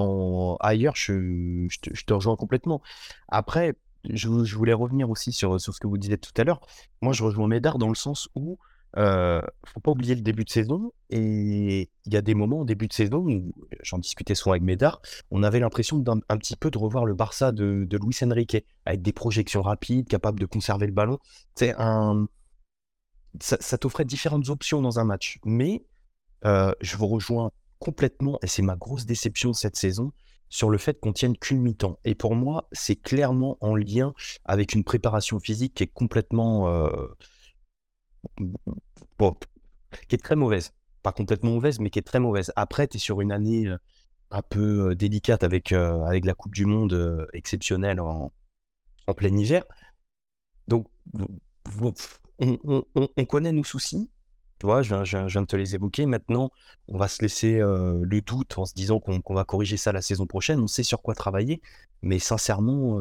ailleurs. 0.60 0.96
Je, 0.96 1.68
je 1.70 1.80
te, 1.80 1.90
je 1.94 2.04
te 2.06 2.14
rejoins 2.14 2.36
complètement. 2.36 2.82
Après, 3.28 3.76
je, 4.10 4.44
je 4.44 4.56
voulais 4.56 4.74
revenir 4.74 5.10
aussi 5.10 5.32
sur, 5.32 5.60
sur 5.62 5.74
ce 5.74 5.80
que 5.80 5.88
vous 5.88 5.98
disiez 5.98 6.18
tout 6.18 6.32
à 6.38 6.44
l'heure. 6.44 6.62
Moi, 7.02 7.14
je 7.14 7.24
rejoins 7.24 7.48
Médard 7.48 7.78
dans 7.78 7.90
le 7.90 7.96
sens 7.96 8.28
où 8.36 8.58
euh, 8.98 9.42
faut 9.66 9.80
pas 9.80 9.92
oublier 9.92 10.16
le 10.16 10.22
début 10.22 10.44
de 10.44 10.50
saison. 10.50 10.92
Et 11.10 11.90
il 12.06 12.14
y 12.14 12.18
a 12.18 12.22
des 12.22 12.34
moments 12.34 12.62
au 12.62 12.66
début 12.66 12.88
de 12.88 12.94
saison 12.94 13.18
où, 13.20 13.54
j'en 13.82 13.98
discutais 13.98 14.36
souvent 14.36 14.54
avec 14.54 14.64
Médard, 14.64 15.02
on 15.32 15.44
avait 15.44 15.60
l'impression 15.60 15.98
d'un 15.98 16.20
un 16.30 16.38
petit 16.38 16.56
peu 16.56 16.72
de 16.72 16.78
revoir 16.78 17.06
le 17.06 17.14
Barça 17.14 17.52
de, 17.52 17.86
de 17.88 17.98
Luis 17.98 18.18
Enrique, 18.24 18.58
avec 18.86 19.02
des 19.02 19.14
projections 19.14 19.62
rapides, 19.62 20.08
capable 20.08 20.40
de 20.40 20.46
conserver 20.46 20.88
le 20.88 20.94
ballon. 20.94 21.20
C'est 21.56 21.74
un, 21.78 22.28
ça, 23.42 23.58
ça 23.60 23.78
t'offrait 23.78 24.06
différentes 24.06 24.50
options 24.50 24.82
dans 24.82 25.00
un 25.00 25.04
match. 25.04 25.40
Mais 25.46 25.84
euh, 26.46 26.74
je 26.82 26.98
vous 26.98 27.08
rejoins 27.08 27.52
complètement, 27.80 28.40
et 28.42 28.48
c'est 28.48 28.62
ma 28.62 28.76
grosse 28.76 29.06
déception 29.06 29.54
cette 29.54 29.76
saison, 29.76 30.12
sur 30.50 30.70
le 30.70 30.78
fait 30.78 31.00
qu'on 31.00 31.14
tienne 31.14 31.38
qu'une 31.38 31.62
mi-temps. 31.62 32.00
Et 32.06 32.16
pour 32.16 32.36
moi, 32.36 32.68
c'est 32.72 32.96
clairement 32.96 33.58
en 33.62 33.76
lien 33.76 34.14
avec 34.46 34.74
une 34.74 34.84
préparation 34.84 35.40
physique 35.40 35.74
qui 35.74 35.84
est 35.84 35.88
complètement, 35.94 36.70
euh, 36.70 36.90
qui 40.08 40.16
est 40.16 40.24
très 40.24 40.36
mauvaise. 40.36 40.74
Pas 41.04 41.12
complètement 41.12 41.52
mauvaise, 41.52 41.80
mais 41.80 41.90
qui 41.90 42.00
est 42.00 42.04
très 42.04 42.20
mauvaise. 42.20 42.52
Après, 42.56 42.88
tu 42.88 42.98
es 42.98 43.00
sur 43.00 43.22
une 43.22 43.32
année 43.32 43.68
euh, 43.68 43.78
un 44.32 44.42
peu 44.42 44.92
euh, 44.92 44.96
délicate 44.96 45.44
avec, 45.44 45.72
euh, 45.72 46.04
avec 46.04 46.26
la 46.26 46.34
Coupe 46.34 46.54
du 46.54 46.66
Monde 46.66 47.28
exceptionnelle 47.34 48.00
en, 48.00 48.32
en 49.08 49.14
plein 49.14 49.36
hiver. 49.36 49.64
Donc, 50.68 50.88
on, 51.82 51.94
on- 52.40 52.84
on- 52.96 53.10
on 53.16 53.26
connaît 53.26 53.52
nos 53.52 53.64
soucis. 53.64 54.10
Tu 54.60 54.68
vois, 54.68 54.82
je 54.82 54.96
viens, 55.28 55.42
de 55.42 55.46
te 55.48 55.56
les 55.56 55.76
évoquer. 55.76 56.06
Maintenant, 56.06 56.50
on 56.88 56.98
va 56.98 57.08
se 57.08 57.22
laisser 57.22 57.60
le 57.60 58.22
doute 58.22 58.58
en 58.58 58.66
se 58.66 58.74
disant 58.74 59.00
qu'on 59.02 59.34
va 59.34 59.44
corriger 59.44 59.76
ça 59.78 59.92
la 59.92 60.02
saison 60.02 60.28
prochaine. 60.28 60.60
On 60.62 60.68
sait 60.68 60.84
sur 60.84 61.02
quoi 61.02 61.14
travailler, 61.14 61.62
mais 62.02 62.20
sincèrement, 62.20 63.00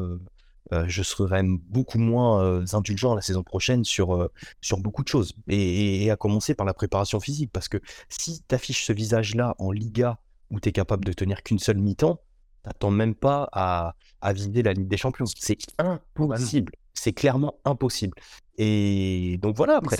euh, 0.73 0.85
je 0.87 1.03
serais 1.03 1.43
même 1.43 1.57
beaucoup 1.69 1.99
moins 1.99 2.43
euh, 2.43 2.65
indulgent 2.73 3.13
la 3.15 3.21
saison 3.21 3.43
prochaine 3.43 3.83
sur, 3.83 4.15
euh, 4.15 4.31
sur 4.61 4.79
beaucoup 4.79 5.03
de 5.03 5.07
choses. 5.07 5.33
Et, 5.47 5.55
et- 5.57 6.03
et 6.05 6.11
à 6.11 6.15
commencer 6.17 6.55
par 6.55 6.65
la 6.65 6.73
préparation 6.73 7.19
physique, 7.19 7.51
parce 7.53 7.67
que 7.67 7.77
si 8.09 8.41
tu 8.47 8.55
affiches 8.55 8.85
ce 8.85 8.93
visage-là 8.93 9.55
en 9.59 9.71
Liga 9.71 10.19
où 10.51 10.59
tu 10.59 10.69
es 10.69 10.71
capable 10.71 11.05
de 11.05 11.13
tenir 11.13 11.43
qu'une 11.43 11.59
seule 11.59 11.77
mi-temps, 11.77 12.19
t'attends 12.63 12.91
même 12.91 13.15
pas 13.15 13.47
à, 13.51 13.95
à 14.21 14.33
viser 14.33 14.63
la 14.63 14.73
Ligue 14.73 14.87
des 14.87 14.97
Champions. 14.97 15.25
C'est 15.37 15.57
impossible. 15.77 16.71
C'est 16.93 17.13
clairement 17.13 17.59
impossible. 17.65 18.17
Et 18.57 19.37
donc 19.41 19.55
voilà, 19.57 19.77
après, 19.77 19.97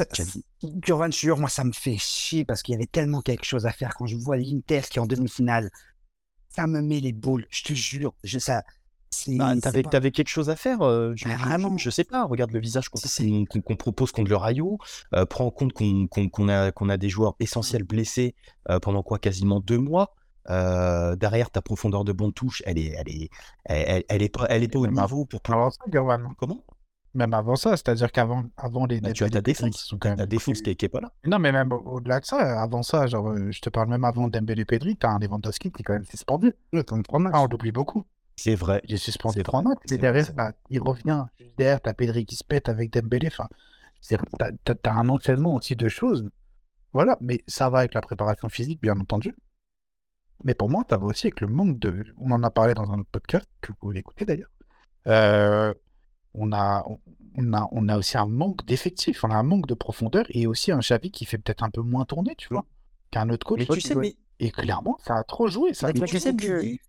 Curvan 0.82 1.11
sûr, 1.11 1.38
moi, 1.38 1.49
ça 1.49 1.63
me 1.63 1.74
fait 1.74 1.97
chier 1.97 2.45
parce 2.45 2.61
qu'il 2.63 2.72
y 2.72 2.76
avait 2.76 2.86
tellement 2.88 3.22
quelque 3.22 3.43
chose 3.43 3.66
à 3.66 3.72
faire 3.72 3.93
quand 3.95 4.05
je 4.05 4.16
vois 4.16 4.38
l'Inter 4.38 4.82
qui 4.89 4.97
est 4.97 5.01
en 5.01 5.05
demi-finale. 5.05 5.70
Ça 6.49 6.68
me 6.68 6.82
met 6.82 7.01
les 7.01 7.11
boules, 7.11 7.45
je 7.49 7.63
te 7.63 7.74
jure. 7.74 8.13
Je, 8.24 8.39
ça, 8.39 8.63
Bah, 9.38 9.53
t'avais, 9.61 9.84
pas- 9.84 9.89
quelque 10.11 10.30
chose 10.30 10.49
à 10.49 10.55
faire, 10.55 10.82
euh, 10.82 11.13
je, 11.16 11.28
Mais 11.28 11.36
je- 11.38 11.43
vraiment. 11.43 11.78
je 11.78 11.89
sais 11.89 12.03
pas, 12.03 12.26
regarde 12.26 12.51
le 12.51 12.59
visage 12.59 12.89
qu'on, 12.89 12.99
propose 13.76 14.11
contre 14.11 14.30
le 14.30 14.36
Rayo, 14.36 14.78
euh, 15.13 15.26
prends 15.26 15.45
en 15.45 15.51
compte 15.51 15.74
qu'on, 15.74 16.07
qu'on 16.07 16.49
a, 16.49 16.72
a 16.89 16.97
des 16.97 17.09
joueurs 17.09 17.36
essentiels 17.39 17.84
blessés 17.84 18.36
euh, 18.70 18.80
pendant 18.80 19.03
quoi 19.03 19.20
quasiment 19.20 19.59
deux 19.59 19.80
mois. 19.80 20.13
Euh, 20.49 21.16
derrière 21.16 21.49
ta 21.49 21.61
profondeur 21.61 22.03
de 22.03 22.11
bonne 22.13 22.32
touche, 22.32 22.61
elle 22.68 22.78
est, 22.78 22.93
elle 22.97 23.09
est, 23.09 23.30
elle, 23.66 24.03
elle- 24.07 24.22
est 24.22 24.30
pas, 24.30 24.45
elle 24.49 24.61
est 24.61 24.68
pas 24.68 24.78
au 24.78 24.86
niveau 24.88 25.26
pour 25.26 25.41
Avant 25.49 25.72
ça, 25.72 25.80
comment? 26.38 26.63
Même 27.16 27.34
avant 27.34 27.55
ça, 27.55 27.72
c'est-à-dire 27.72 28.11
qu'avant 28.11 28.43
avant 28.57 28.86
les 28.86 28.99
Bah, 28.99 29.13
Tu 29.13 29.24
as 29.24 29.30
ta 29.30 29.41
défense, 29.41 29.95
ta 29.99 30.26
défense 30.26 30.61
plus- 30.61 30.76
qui 30.76 30.86
est, 30.86 30.89
pas 30.89 30.99
là. 30.99 31.11
Non, 31.26 31.39
mais 31.39 31.51
même 31.51 31.72
au- 31.72 31.82
au-delà 31.95 32.20
de 32.20 32.26
ça, 32.26 32.61
avant 32.61 32.84
ça, 32.84 33.07
genre, 33.07 33.34
je 33.49 33.59
te 33.61 33.70
parle 33.70 33.89
même 33.89 34.03
avant 34.03 34.28
Dembélé 34.28 34.66
Pedri, 34.66 34.97
t'as 34.97 35.09
un 35.11 35.20
Lewandowski 35.20 35.72
qui 35.72 35.82
est 35.82 35.84
quand 35.84 35.93
même 35.93 36.05
suspendu. 36.05 36.53
Ah, 37.34 37.41
on 37.41 37.47
l'oublie 37.47 37.72
beaucoup. 37.72 38.05
C'est 38.36 38.56
vrai. 38.56 38.82
Est 38.88 38.98
suspendu 38.98 39.44
trois 39.44 39.62
matchs. 39.62 39.80
c'est 39.86 39.96
Et 39.96 39.98
vrai, 39.98 40.12
derrière, 40.12 40.34
bah, 40.34 40.54
il 40.70 40.82
revient. 40.82 41.26
Juste 41.40 41.58
Derrière, 41.58 41.82
t'as 41.82 41.94
Pedri 41.94 42.26
qui 42.26 42.36
se 42.36 42.44
pète 42.44 42.70
avec 42.70 42.92
Dembélé. 42.92 43.28
Enfin, 43.28 43.48
t'as, 44.38 44.92
un 44.92 45.10
enchaînement 45.10 45.56
aussi 45.56 45.76
de 45.76 45.88
choses. 45.88 46.30
Voilà, 46.94 47.18
mais 47.22 47.44
ça 47.48 47.70
va 47.70 47.80
avec 47.80 47.94
la 47.94 48.02
préparation 48.02 48.50
physique, 48.50 48.82
bien 48.82 48.98
entendu. 49.00 49.36
Mais 50.44 50.54
pour 50.54 50.70
moi, 50.70 50.84
ça 50.90 50.98
va 50.98 51.06
aussi 51.06 51.28
avec 51.28 51.42
le 51.42 51.48
manque 51.48 51.80
de. 51.80 52.06
On 52.18 52.32
en 52.32 52.44
a 52.44 52.52
parlé 52.52 52.74
dans 52.74 52.92
un 52.92 53.00
autre 53.00 53.10
podcast, 53.12 53.48
que 53.62 53.72
vous 53.72 53.78
pouvez 53.78 54.00
écouter 54.00 54.26
d'ailleurs. 54.26 54.52
Euh, 55.08 55.74
on, 56.34 56.52
a, 56.52 56.86
on, 57.38 57.54
a, 57.54 57.68
on 57.72 57.88
a 57.88 57.98
aussi 57.98 58.18
un 58.18 58.26
manque 58.26 58.66
d'effectifs, 58.66 59.24
on 59.24 59.32
a 59.32 59.36
un 59.36 59.44
manque 59.44 59.68
de 59.68 59.74
profondeur 59.74 60.26
et 60.30 60.48
aussi 60.48 60.72
un 60.72 60.80
Xavi 60.80 61.12
qui 61.12 61.26
fait 61.26 61.38
peut-être 61.38 61.64
un 61.64 61.70
peu 61.70 61.82
moins 61.82 62.06
tourner, 62.06 62.36
tu 62.38 62.50
vois, 62.50 62.66
qu'un 63.12 63.30
autre 63.30 63.46
coach. 63.46 63.60
Mais 63.60 63.66
tu 63.66 63.82
sais, 63.82 63.96
mais, 63.96 64.16
Et 64.40 64.52
clairement, 64.52 64.98
ça 65.04 65.18
a 65.18 65.24
trop 65.24 65.48
joué. 65.48 65.74
Ça 65.74 65.88
a 65.88 65.94
mais 65.94 66.02
tu 66.02 66.20
sais, 66.20 66.36
joué. 66.38 66.80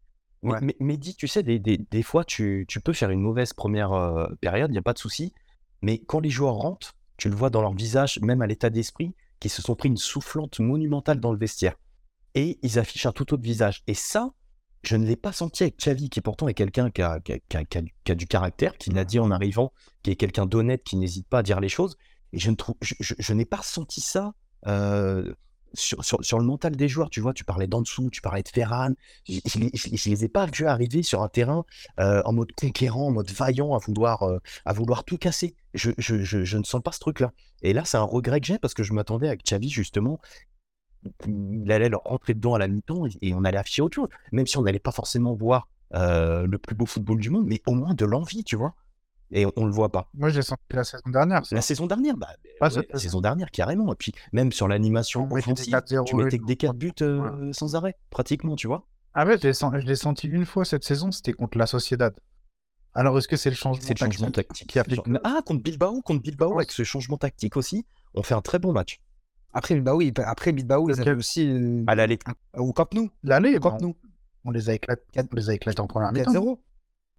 Mais- 0.42 0.76
Mehdi, 0.80 1.14
tu 1.16 1.26
sais, 1.28 1.42
des, 1.42 1.58
des, 1.58 1.78
des 1.78 2.02
fois, 2.02 2.24
tu, 2.24 2.64
tu 2.68 2.80
peux 2.80 2.92
faire 2.92 3.10
une 3.10 3.20
mauvaise 3.20 3.52
première 3.52 3.92
euh, 3.92 4.26
période, 4.40 4.70
il 4.70 4.72
n'y 4.72 4.78
a 4.78 4.82
pas 4.82 4.92
de 4.92 4.98
souci. 4.98 5.32
Mais 5.82 5.98
quand 5.98 6.20
les 6.20 6.30
joueurs 6.30 6.54
rentrent, 6.54 6.94
tu 7.16 7.28
le 7.28 7.34
vois 7.34 7.50
dans 7.50 7.62
leur 7.62 7.74
visage, 7.74 8.18
même 8.22 8.42
à 8.42 8.46
l'état 8.46 8.70
d'esprit, 8.70 9.14
qu'ils 9.40 9.50
se 9.50 9.62
sont 9.62 9.74
pris 9.74 9.88
une 9.88 9.96
soufflante 9.96 10.60
monumentale 10.60 11.20
dans 11.20 11.32
le 11.32 11.38
vestiaire. 11.38 11.74
Et 12.34 12.58
ils 12.62 12.78
affichent 12.78 13.06
un 13.06 13.12
tout 13.12 13.32
autre 13.34 13.42
visage. 13.42 13.82
Et 13.86 13.94
ça, 13.94 14.30
je 14.82 14.96
ne 14.96 15.06
l'ai 15.06 15.16
pas 15.16 15.32
senti 15.32 15.62
avec 15.64 15.78
Xavi, 15.78 16.10
qui 16.10 16.20
pourtant 16.20 16.48
est 16.48 16.54
quelqu'un 16.54 16.90
qui 16.90 17.02
a, 17.02 17.18
qui 17.20 17.32
qui 17.48 17.82
du- 17.82 17.94
qui 18.04 18.12
a 18.12 18.14
du 18.14 18.26
caractère, 18.26 18.76
qui 18.78 18.90
l'a 18.90 19.04
dit 19.04 19.18
en 19.18 19.30
arrivant, 19.30 19.72
qui 20.02 20.10
est 20.10 20.16
quelqu'un 20.16 20.46
d'honnête, 20.46 20.82
qui 20.84 20.96
n'hésite 20.96 21.26
pas 21.28 21.38
à 21.38 21.42
dire 21.42 21.60
les 21.60 21.68
choses. 21.68 21.96
Et 22.32 22.38
je 22.38 22.50
ne 22.50 22.56
trouve, 22.56 22.76
je, 22.82 22.94
je- 23.00 23.14
je 23.18 23.32
n'ai 23.32 23.44
pas 23.46 23.58
ressenti 23.58 24.00
ça 24.00 24.32
euh, 24.66 25.34
sur, 25.76 26.04
sur, 26.04 26.38
le 26.38 26.44
mental 26.44 26.76
des 26.76 26.88
joueurs. 26.88 27.10
Tu 27.10 27.20
vois, 27.20 27.32
tu 27.34 27.44
parlais 27.44 27.66
d'en 27.66 27.80
dessous, 27.82 28.10
tu 28.10 28.20
parlais 28.20 28.42
de 28.42 28.48
Ferran. 28.48 28.90
Je, 29.28 29.40
je, 29.44 30.10
les- 30.10 30.24
ai 30.24 30.28
pas 30.28 30.46
vus 30.46 30.66
arriver 30.66 31.02
sur 31.02 31.22
un 31.22 31.28
terrain 31.28 31.64
euh, 32.00 32.22
en 32.24 32.32
mode 32.32 32.52
conquérant, 32.52 33.08
en 33.08 33.10
mode 33.12 33.30
vaillant, 33.30 33.74
à 33.74 33.78
vouloir, 33.78 34.22
euh, 34.24 34.38
à 34.64 34.72
vouloir 34.72 35.04
tout 35.04 35.18
casser. 35.18 35.54
Je, 35.74 35.90
je, 35.98 36.22
je, 36.22 36.56
ne 36.58 36.62
sens 36.64 36.82
pas 36.82 36.92
ce 36.92 37.00
truc-là. 37.00 37.32
Et 37.62 37.72
là, 37.72 37.84
c'est 37.84 37.96
un 37.98 38.02
regret 38.02 38.40
que 38.40 38.46
j'ai 38.46 38.58
parce 38.58 38.74
que 38.74 38.82
je 38.82 38.92
m'attendais 38.92 39.28
avec 39.28 39.44
Xavi, 39.44 39.68
justement, 39.68 40.20
il 41.26 41.70
allait 41.72 41.88
leur 41.88 42.02
rentrer 42.04 42.34
dedans 42.34 42.54
à 42.54 42.58
la 42.58 42.68
mi-temps 42.68 43.06
et- 43.06 43.10
et 43.28 43.34
on 43.34 43.44
allait 43.44 43.58
afficher 43.58 43.82
autre 43.82 43.94
chose. 43.96 44.08
Même 44.32 44.46
si 44.46 44.56
on 44.58 44.62
n'allait 44.62 44.78
pas 44.78 44.92
forcément 44.92 45.34
voir 45.34 45.68
euh, 45.94 46.46
le 46.46 46.58
plus 46.58 46.74
beau 46.74 46.86
football 46.86 47.20
du 47.20 47.30
monde, 47.30 47.46
mais 47.46 47.62
au 47.66 47.74
moins 47.74 47.94
de 47.94 48.04
l'envie, 48.04 48.42
tu 48.44 48.56
vois. 48.56 48.74
Et 49.32 49.44
on, 49.46 49.52
on 49.56 49.64
le 49.66 49.72
voit 49.72 49.90
pas. 49.90 50.08
Moi, 50.14 50.28
j'ai 50.28 50.42
senti 50.42 50.62
la 50.70 50.84
saison 50.84 51.02
dernière. 51.10 51.44
ça. 51.44 51.54
La 51.56 51.62
saison 51.62 51.86
dernière, 51.86 52.16
bah, 52.16 52.28
Ah, 52.60 52.66
ouais, 52.66 52.70
cette 52.70 52.92
la 52.92 52.98
saison. 52.98 53.20
dernière, 53.20 53.50
carrément. 53.50 53.92
Et 53.92 53.96
puis, 53.96 54.12
même 54.32 54.52
sur 54.52 54.68
l'animation 54.68 55.28
offensive, 55.30 55.72
4-0 55.74 56.04
tu 56.04 56.16
mettais 56.16 56.36
et 56.36 56.38
que 56.38 56.44
des 56.46 56.56
tout. 56.56 56.66
4 56.66 56.76
buts 56.76 56.92
euh, 57.02 57.52
sans 57.52 57.74
arrêt, 57.74 57.96
pratiquement, 58.10 58.54
tu 58.56 58.66
vois. 58.68 58.86
Ah 59.14 59.26
ouais, 59.26 59.36
je 59.38 59.46
l'ai 59.48 59.52
sen- 59.54 59.72
je 59.80 59.86
l'ai 59.86 59.96
senti 59.96 60.28
une 60.28 60.44
fois 60.46 60.64
cette 60.64 60.84
saison, 60.84 61.10
c'était 61.10 61.32
contre 61.32 61.58
la 61.58 61.66
Sociedad. 61.66 62.14
Alors, 62.94 63.18
est-ce 63.18 63.28
que 63.28 63.36
c'est 63.36 63.50
le 63.50 63.56
changement 63.56 63.82
C'est 63.84 63.98
le 64.00 64.06
changement 64.06 64.30
tactique 64.30 64.48
tactique. 64.48 64.68
qui 64.68 64.78
a 64.78 64.84
fait 64.84 64.96
que- 64.96 65.20
Ah, 65.24 65.40
contre 65.44 65.62
Bilbao, 65.62 66.00
contre 66.02 66.22
Bilbao, 66.22 66.50
Ouais. 66.50 66.56
avec 66.58 66.70
ce 66.72 66.82
changement 66.84 67.16
tactique 67.18 67.56
aussi, 67.56 67.84
on 68.14 68.22
fait 68.22 68.34
un 68.34 68.40
très 68.42 68.58
bon 68.58 68.72
match. 68.72 69.00
Après, 69.52 69.74
bah 69.80 69.94
oui, 69.94 70.12
après 70.24 70.52
Bilbao, 70.52 70.88
ils 70.90 71.00
avaient 71.00 71.12
aussi 71.14 71.48
euh, 71.48 71.82
À 71.86 71.94
l'aller. 71.94 72.18
au 72.56 72.72
Camp 72.72 72.92
Nou. 72.94 73.10
L'année, 73.22 73.56
Au 73.56 73.60
Camp 73.60 73.72
bah, 73.72 73.78
Nou. 73.82 73.96
on 74.44 74.50
les 74.50 74.68
a 74.70 74.74
éclatés, 74.74 75.02
on 75.16 75.34
les 75.34 75.50
a 75.50 75.54
éclatés 75.54 75.80
en 75.80 75.86
première 75.86 76.12
mi-temps. 76.12 76.32
4-0. 76.32 76.60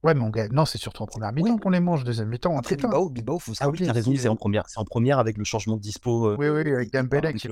Ouais, 0.03 0.13
mais 0.13 0.21
on 0.21 0.29
gagne. 0.29 0.51
Non, 0.51 0.65
c'est 0.65 0.77
surtout 0.77 1.01
en 1.03 1.07
première 1.07 1.33
mi-temps 1.33 1.53
Oui. 1.55 1.59
qu'on 1.59 1.69
les 1.71 1.79
mange, 1.79 2.03
deuxième 2.03 2.29
mi-temps. 2.29 2.55
Après 2.57 2.75
putain. 2.75 2.87
Bilbao, 2.89 3.09
Bilbao, 3.09 3.39
faut 3.39 3.53
se 3.55 3.63
Ah 3.63 3.69
oui, 3.69 3.79
t'as 3.83 3.91
raison, 3.93 4.13
c'est 4.15 4.27
en 4.27 4.35
première. 4.35 4.69
C'est 4.69 4.79
en 4.79 4.85
première 4.85 5.17
avec 5.17 5.37
le 5.37 5.43
changement 5.43 5.75
de 5.75 5.81
dispo. 5.81 6.27
euh, 6.27 6.35
Oui, 6.37 6.49
oui, 6.49 6.71
avec 6.71 6.93
Dembélé 6.93 7.33
qui 7.33 7.47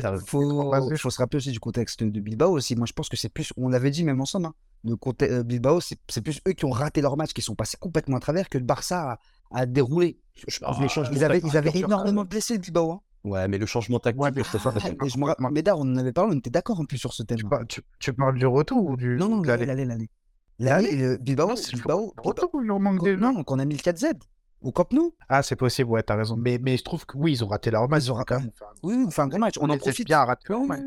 t'as 0.00 0.10
raison. 0.10 0.24
faut, 0.26 1.10
se 1.10 1.18
rappeler 1.18 1.36
aussi 1.36 1.52
du 1.52 1.60
contexte 1.60 2.02
de 2.02 2.20
Bilbao 2.20 2.50
aussi. 2.50 2.74
Moi, 2.74 2.86
je 2.86 2.92
pense 2.92 3.08
que 3.08 3.16
c'est 3.16 3.28
plus, 3.28 3.52
on 3.56 3.68
l'avait 3.68 3.90
dit 3.92 4.02
même 4.02 4.20
ensemble, 4.20 4.46
hein, 4.46 4.54
le 4.84 4.96
conte- 4.96 5.22
euh, 5.22 5.44
Bilbao, 5.44 5.80
c'est 6.08 6.20
plus 6.20 6.40
eux 6.48 6.52
qui 6.52 6.64
ont 6.64 6.70
raté 6.70 7.00
leur 7.00 7.16
match, 7.16 7.32
qui 7.32 7.42
sont 7.42 7.54
passés 7.54 7.76
complètement 7.78 8.16
à 8.16 8.20
travers, 8.20 8.48
que 8.48 8.58
le 8.58 8.64
Barça 8.64 9.12
a, 9.52 9.60
a 9.60 9.66
déroulé. 9.66 10.18
Je 10.48 10.58
pense 10.58 10.76
changements 10.88 11.16
Ils 11.16 11.24
avaient, 11.24 11.40
ils 11.44 11.56
avaient 11.56 11.70
énormément 11.78 12.24
blessé 12.24 12.54
le 12.54 12.60
Bilbao. 12.60 12.90
Hein. 12.90 13.00
Ouais, 13.22 13.46
mais 13.48 13.56
le 13.56 13.66
changement 13.66 14.00
tactique, 14.00 14.20
Ouais, 14.20 14.30
mais- 14.34 14.42
je 14.42 14.48
que- 14.96 15.06
Et 15.06 15.08
je 15.08 15.16
me 15.18 15.24
rappelle, 15.26 15.46
on 15.78 15.82
en 15.82 15.96
avait 15.96 16.12
parlé, 16.12 16.34
on 16.34 16.38
était 16.38 16.50
d'accord 16.50 16.80
en 16.80 16.84
plus 16.84 16.98
sur 16.98 17.14
ce 17.14 17.22
thème. 17.22 17.38
Tu, 17.38 17.44
par- 17.46 17.66
tu- 17.66 17.80
tu 18.00 18.12
parles 18.12 18.36
du 18.38 18.46
retour 18.46 18.84
ou 18.84 18.96
du. 18.96 19.16
Non, 19.16 19.28
non, 19.28 19.38
de 19.40 19.46
l'aller, 19.46 19.84
l'aller 19.86 20.10
l'aller. 20.58 20.90
L'aller, 20.92 20.96
le 20.96 21.16
Bilbao, 21.18 21.48
Non, 21.48 21.56
c'est 21.56 21.72
Bilbao, 21.74 22.14
retour 22.22 22.50
ou 22.54 22.62
il 22.62 22.66
leur 22.68 22.80
manque 22.80 23.02
Bilbao- 23.02 23.16
des. 23.30 23.36
non, 23.36 23.44
qu'on 23.44 23.58
a 23.58 23.64
mis 23.64 23.74
le 23.74 23.80
4Z 23.82 24.14
au 24.60 24.72
Camp 24.72 24.90
Nou. 24.92 25.14
Ah, 25.28 25.42
c'est 25.42 25.56
possible, 25.56 25.90
ouais, 25.90 26.02
t'as 26.02 26.16
raison. 26.16 26.36
Mais, 26.36 26.58
mais 26.60 26.76
je 26.76 26.84
trouve 26.84 27.04
que 27.04 27.16
oui, 27.18 27.32
ils 27.32 27.44
ont 27.44 27.48
raté 27.48 27.70
leur 27.70 27.88
match. 27.88 28.04
Ils 28.04 28.12
ont 28.12 28.14
quand 28.14 28.36
raté- 28.36 28.40
même. 28.44 28.50
Enfin, 28.54 28.72
Oui, 28.82 28.94
oui, 28.96 29.04
on 29.06 29.10
fait 29.10 29.22
un 29.22 29.28
grand 29.28 29.38
match. 29.38 29.54
On 29.60 29.68
en 29.68 29.76
profite. 29.78 30.06
bien 30.06 30.24
raté 30.24 30.46
leur 30.48 30.64
match. 30.64 30.80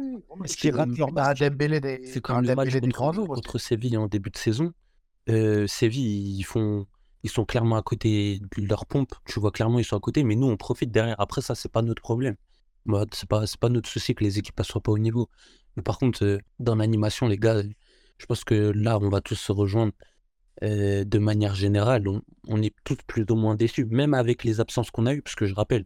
qu'ils 0.55 0.75
ratent 0.75 0.97
leur 0.97 1.11
match. 1.11 1.39
C'est 1.39 2.21
quand 2.21 2.35
comme 2.35 2.45
le 2.45 2.55
match 2.55 2.69
contre, 3.27 3.57
Séville 3.59 3.97
en 3.97 4.07
début 4.07 4.29
de 4.31 4.37
saison. 4.37 4.73
Euh, 5.29 5.67
Séville, 5.67 6.37
ils 6.39 6.43
font, 6.43 6.87
ils 7.23 7.29
sont 7.29 7.45
clairement 7.45 7.75
à 7.75 7.81
côté 7.83 8.41
de 8.57 8.67
leur 8.67 8.85
pompe. 8.85 9.13
Tu 9.25 9.39
vois 9.39 9.51
clairement, 9.51 9.77
ils 9.79 9.85
sont 9.85 9.97
à 9.97 9.99
côté, 9.99 10.23
mais 10.23 10.35
nous, 10.35 10.47
on 10.47 10.57
profite 10.57 10.89
derrière. 10.91 11.19
Après, 11.19 11.41
ça, 11.41 11.53
c'est 11.53 11.71
pas 11.71 11.81
notre 11.81 12.01
problème. 12.01 12.35
Bah, 12.85 13.03
c'est 13.11 13.27
pas, 13.27 13.43
pas 13.59 13.69
notre 13.69 13.89
souci 13.89 14.15
que 14.15 14.23
les 14.23 14.39
équipes 14.39 14.57
ne 14.57 14.63
soient 14.63 14.81
pas 14.81 14.93
au 14.93 14.97
niveau. 14.97 15.27
Mais 15.75 15.83
par 15.83 15.99
contre, 15.99 16.23
euh, 16.23 16.39
dans 16.59 16.75
l'animation, 16.75 17.27
les 17.27 17.37
gars, 17.37 17.61
je 18.17 18.25
pense 18.25 18.43
que 18.43 18.71
là, 18.75 18.99
on 19.01 19.09
va 19.09 19.21
tous 19.21 19.35
se 19.35 19.51
rejoindre. 19.51 19.93
Euh, 20.63 21.03
de 21.03 21.19
manière 21.19 21.53
générale, 21.53 22.03
on, 22.47 22.61
est 22.63 22.73
tous 22.83 22.97
plus 23.05 23.25
ou 23.29 23.35
moins 23.35 23.55
déçus, 23.55 23.85
même 23.85 24.15
avec 24.15 24.43
les 24.43 24.59
absences 24.59 24.89
qu'on 24.89 25.05
a 25.05 25.13
eues, 25.13 25.21
parce 25.21 25.35
que 25.35 25.45
je 25.45 25.53
rappelle, 25.53 25.85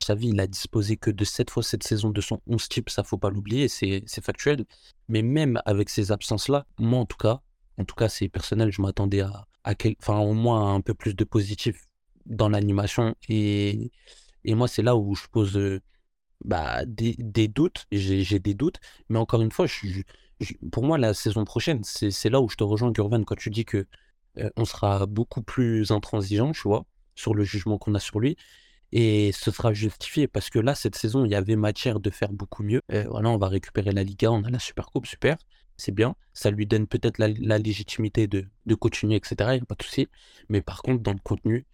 Xavi, 0.00 0.28
il 0.28 0.40
a 0.40 0.46
disposé 0.46 0.96
que 0.96 1.10
de 1.10 1.24
7 1.24 1.50
fois 1.50 1.62
cette 1.62 1.82
saison 1.82 2.10
de 2.10 2.20
son 2.20 2.40
11 2.46 2.68
type, 2.68 2.90
ça 2.90 3.02
faut 3.02 3.18
pas 3.18 3.30
l'oublier, 3.30 3.68
c'est 3.68 4.04
factuel. 4.22 4.64
Mais 5.08 5.22
même 5.22 5.60
avec 5.64 5.88
ces 5.90 6.12
absences-là, 6.12 6.66
moi 6.78 7.00
en 7.00 7.06
tout 7.06 7.16
cas, 7.16 7.40
en 7.78 7.84
tout 7.84 7.94
cas 7.96 8.08
c'est 8.08 8.28
personnel, 8.28 8.70
je 8.72 8.80
m'attendais 8.82 9.20
à, 9.22 9.46
à 9.64 9.74
quel- 9.74 9.96
au 10.08 10.34
moins 10.34 10.74
un 10.74 10.80
peu 10.80 10.94
plus 10.94 11.14
de 11.14 11.24
positif 11.24 11.84
dans 12.26 12.48
l'animation. 12.48 13.14
Et, 13.28 13.90
et 14.44 14.54
moi, 14.54 14.68
c'est 14.68 14.82
là 14.82 14.96
où 14.96 15.14
je 15.14 15.26
pose 15.30 15.56
euh, 15.56 15.80
bah, 16.44 16.84
des, 16.86 17.48
doutes, 17.48 17.86
j'ai 17.92 18.38
des 18.38 18.54
doutes, 18.54 18.80
mais 19.08 19.18
encore 19.18 19.42
une 19.42 19.52
fois, 19.52 19.66
pour 20.72 20.84
moi, 20.84 20.98
la 20.98 21.14
saison 21.14 21.44
prochaine, 21.44 21.82
c'est 21.84 22.30
là 22.30 22.40
où 22.40 22.48
je 22.48 22.56
te 22.56 22.64
rejoins, 22.64 22.90
Gurvan, 22.90 23.24
quand 23.24 23.36
tu 23.36 23.50
dis 23.50 23.64
que 23.64 23.86
euh, 24.38 24.50
on 24.56 24.64
sera 24.64 25.06
beaucoup 25.06 25.42
plus 25.42 25.90
intransigeant, 25.90 26.52
tu 26.52 26.62
vois, 26.62 26.86
sur 27.14 27.34
le 27.34 27.44
jugement 27.44 27.78
qu'on 27.78 27.94
a 27.94 28.00
sur 28.00 28.20
lui. 28.20 28.36
Et 28.92 29.32
ce 29.32 29.50
sera 29.50 29.72
justifié 29.72 30.28
parce 30.28 30.50
que 30.50 30.58
là, 30.58 30.74
cette 30.74 30.96
saison, 30.96 31.24
il 31.24 31.30
y 31.30 31.34
avait 31.34 31.56
matière 31.56 32.00
de 32.00 32.10
faire 32.10 32.32
beaucoup 32.32 32.62
mieux. 32.62 32.82
Euh, 32.92 33.06
voilà, 33.08 33.30
on 33.30 33.38
va 33.38 33.48
récupérer 33.48 33.92
la 33.92 34.04
Liga, 34.04 34.30
on 34.30 34.44
a 34.44 34.50
la 34.50 34.58
Super 34.58 34.86
Coupe, 34.86 35.06
super, 35.06 35.36
c'est 35.76 35.92
bien. 35.92 36.14
Ça 36.34 36.50
lui 36.50 36.66
donne 36.66 36.86
peut-être 36.86 37.18
la, 37.18 37.58
légitimité 37.58 38.26
de, 38.26 38.48
continuer, 38.74 39.16
etc. 39.16 39.34
Il 39.52 39.56
n'y 39.56 39.62
a 39.62 39.66
pas 39.66 39.74
de 39.76 39.82
souci. 39.82 40.08
Mais 40.48 40.62
par 40.62 40.82
contre, 40.82 41.02
dans 41.02 41.12
le 41.12 41.20
contenu, 41.22 41.66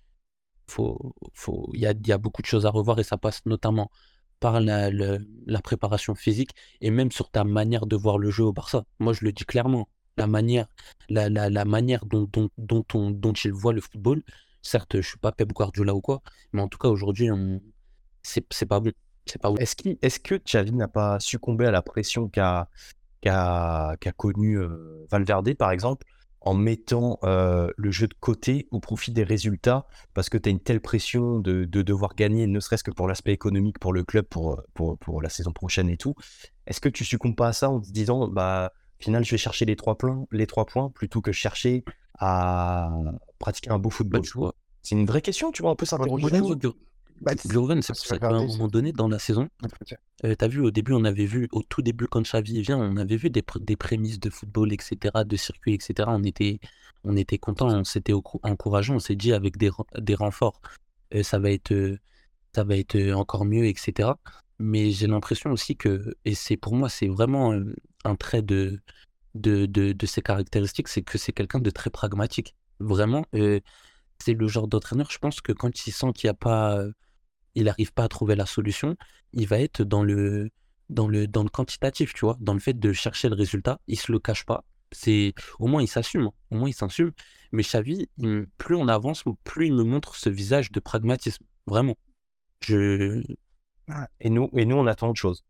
faut, 0.68 1.14
faut, 1.32 1.70
il 1.74 1.80
y 1.80 1.86
a, 1.86 1.92
il 1.92 2.06
y 2.06 2.12
a 2.12 2.18
beaucoup 2.18 2.42
de 2.42 2.46
choses 2.46 2.66
à 2.66 2.70
revoir 2.70 2.98
et 2.98 3.04
ça 3.04 3.16
passe 3.18 3.44
notamment 3.46 3.90
par 4.40 4.60
la, 4.60 5.60
préparation 5.62 6.14
physique 6.14 6.50
et 6.80 6.90
même 6.90 7.10
sur 7.10 7.30
ta 7.30 7.44
manière 7.44 7.86
de 7.86 7.96
voir 7.96 8.18
le 8.18 8.30
jeu 8.30 8.44
au 8.44 8.52
Barça. 8.52 8.84
Moi, 8.98 9.12
je 9.12 9.24
le 9.24 9.32
dis 9.32 9.44
clairement. 9.44 9.88
La 10.16 10.26
manière, 10.26 10.66
la, 11.08 11.64
manière 11.64 12.04
dont, 12.06 12.28
dont, 12.32 12.48
dont, 12.58 12.84
on, 12.94 13.10
dont 13.10 13.32
il 13.32 13.52
voit 13.52 13.72
le 13.72 13.80
football, 13.80 14.22
certes, 14.62 14.96
je 15.00 15.06
suis 15.06 15.18
pas 15.18 15.30
Pep 15.30 15.52
Guardiola 15.52 15.94
ou 15.94 16.00
quoi, 16.00 16.22
mais 16.52 16.60
en 16.60 16.68
tout 16.68 16.78
cas, 16.78 16.88
aujourd'hui, 16.88 17.30
on... 17.30 17.60
c'est 18.22 18.66
pas 18.66 18.80
bon. 18.80 18.92
C'est 19.26 19.40
pas 19.40 19.50
ouf. 19.50 19.60
Est-ce 19.60 20.20
que 20.20 20.34
Xavi 20.36 20.72
n'a 20.72 20.88
pas 20.88 21.20
succombé 21.20 21.66
à 21.66 21.70
la 21.70 21.82
pression 21.82 22.28
qu'a 22.28 22.68
qu'a 23.20 23.96
qu'a 24.00 24.12
connue 24.12 24.58
euh, 24.58 25.06
Valverde, 25.10 25.54
par 25.54 25.70
exemple, 25.70 26.06
en 26.48 26.54
mettant 26.54 27.18
euh, 27.24 27.68
le 27.76 27.90
jeu 27.90 28.06
de 28.06 28.14
côté 28.14 28.68
au 28.70 28.80
profit 28.80 29.12
des 29.12 29.22
résultats, 29.22 29.86
parce 30.14 30.30
que 30.30 30.38
tu 30.38 30.48
as 30.48 30.50
une 30.50 30.60
telle 30.60 30.80
pression 30.80 31.40
de, 31.40 31.66
de 31.66 31.82
devoir 31.82 32.14
gagner, 32.14 32.46
ne 32.46 32.58
serait-ce 32.58 32.82
que 32.82 32.90
pour 32.90 33.06
l'aspect 33.06 33.34
économique 33.34 33.78
pour 33.78 33.92
le 33.92 34.02
club, 34.02 34.24
pour, 34.24 34.62
pour, 34.72 34.96
pour 34.96 35.20
la 35.20 35.28
saison 35.28 35.52
prochaine 35.52 35.90
et 35.90 35.98
tout. 35.98 36.14
Est-ce 36.66 36.80
que 36.80 36.88
tu 36.88 37.04
succombes 37.04 37.36
pas 37.36 37.48
à 37.48 37.52
ça 37.52 37.68
en 37.68 37.80
te 37.80 37.90
disant, 37.90 38.28
bah, 38.28 38.72
au 38.98 39.02
final, 39.02 39.26
je 39.26 39.30
vais 39.30 39.36
chercher 39.36 39.66
les 39.66 39.76
trois 39.76 39.98
points, 39.98 40.24
les 40.32 40.46
trois 40.46 40.64
points 40.64 40.88
plutôt 40.88 41.20
que 41.20 41.32
chercher 41.32 41.84
à 42.18 42.88
pratiquer 43.38 43.68
un 43.68 43.78
beau 43.78 43.90
Bah, 43.90 43.96
football 43.96 44.22
vois, 44.34 44.54
C'est 44.82 44.94
une 44.94 45.04
vraie 45.04 45.20
question, 45.20 45.52
tu 45.52 45.60
vois, 45.60 45.72
on 45.72 45.76
peut 45.76 45.84
s'interroger. 45.84 46.30
Ouais, 47.20 47.34
Gur- 47.46 47.52
Bah, 47.78 47.82
c'est- 47.82 47.92
pour 47.94 48.06
ça 48.06 48.18
qu'à 48.18 48.34
un 48.36 48.42
moment 48.46 48.68
donné, 48.68 48.92
dans 48.92 49.08
la 49.08 49.18
saison, 49.18 49.48
euh, 50.24 50.34
t'as 50.36 50.48
vu, 50.48 50.60
au 50.60 50.70
début, 50.70 50.92
on 50.92 51.04
avait 51.04 51.26
vu, 51.26 51.48
au 51.52 51.62
tout 51.62 51.82
début, 51.82 52.06
quand 52.06 52.22
Xavi 52.22 52.60
vient, 52.62 52.78
on 52.78 52.96
avait 52.96 53.16
vu 53.16 53.30
des, 53.30 53.42
pr- 53.42 53.62
des 53.64 53.76
prémices 53.76 54.20
de 54.20 54.30
football, 54.30 54.72
etc., 54.72 55.24
de 55.24 55.36
circuit, 55.36 55.74
etc. 55.74 56.10
On 56.12 56.22
était, 56.24 56.60
on 57.04 57.16
était 57.16 57.38
content, 57.38 57.68
on 57.68 57.84
s'était 57.84 58.12
encourageant, 58.42 58.96
on 58.96 58.98
s'est 59.00 59.16
dit 59.16 59.32
avec 59.32 59.56
des, 59.56 59.68
ren- 59.70 59.86
des 59.98 60.14
renforts, 60.14 60.60
euh, 61.14 61.22
ça 61.22 61.38
va 61.38 61.50
être, 61.50 61.72
euh, 61.72 61.98
ça 62.54 62.64
va 62.64 62.76
être 62.76 62.96
euh, 62.96 63.14
encore 63.14 63.44
mieux, 63.44 63.66
etc. 63.66 64.18
Mais 64.58 64.90
j'ai 64.90 65.06
l'impression 65.06 65.50
aussi 65.52 65.76
que, 65.76 66.14
et 66.24 66.34
c'est 66.34 66.56
pour 66.56 66.74
moi, 66.74 66.88
c'est 66.88 67.08
vraiment 67.08 67.54
un 68.04 68.16
trait 68.16 68.42
de, 68.42 68.80
de, 69.34 69.66
de, 69.66 69.92
de 69.92 70.06
ses 70.06 70.22
caractéristiques, 70.22 70.88
c'est 70.88 71.02
que 71.02 71.18
c'est 71.18 71.32
quelqu'un 71.32 71.60
de 71.60 71.70
très 71.70 71.90
pragmatique. 71.90 72.56
Vraiment, 72.80 73.24
c'est 74.18 74.34
le 74.34 74.48
genre 74.48 74.68
d'entraîneur, 74.68 75.10
je 75.10 75.18
pense 75.18 75.40
que 75.40 75.52
quand 75.52 75.86
il 75.86 75.92
sent 75.92 76.12
qu'il 76.14 76.26
n'y 76.28 76.30
a 76.30 76.34
pas, 76.34 76.84
il 77.58 77.64
n'arrive 77.64 77.92
pas 77.92 78.04
à 78.04 78.08
trouver 78.08 78.36
la 78.36 78.46
solution, 78.46 78.96
il 79.32 79.46
va 79.46 79.58
être 79.60 79.82
dans 79.84 80.02
le, 80.02 80.50
dans 80.88 81.08
le, 81.08 81.26
dans 81.26 81.42
le 81.42 81.48
quantitatif, 81.50 82.14
tu 82.14 82.24
vois, 82.24 82.36
dans 82.40 82.54
le 82.54 82.60
fait 82.60 82.78
de 82.78 82.92
chercher 82.92 83.28
le 83.28 83.34
résultat. 83.34 83.80
Il 83.86 83.98
se 83.98 84.10
le 84.12 84.18
cache 84.18 84.44
pas. 84.44 84.64
C'est, 84.92 85.34
au 85.58 85.66
moins, 85.66 85.82
il 85.82 85.88
s'assume. 85.88 86.26
hein. 86.28 86.32
Au 86.50 86.56
moins, 86.56 86.68
il 86.68 86.72
s'assume. 86.74 87.12
Mais 87.52 87.62
Xavi, 87.62 88.08
il- 88.18 88.46
plus 88.58 88.74
on 88.76 88.88
avance, 88.88 89.24
plus 89.44 89.66
il 89.66 89.74
me 89.74 89.82
montre 89.84 90.14
ce 90.16 90.28
visage 90.30 90.70
de 90.72 90.80
pragmatisme. 90.80 91.44
Vraiment. 91.66 91.96
Je, 92.60 93.22
Et 94.20 94.30
nous, 94.30 94.48
et 94.54 94.64
nous, 94.64 94.76
on 94.76 94.86
attend 94.86 95.08
autre 95.10 95.20
chose. 95.20 95.44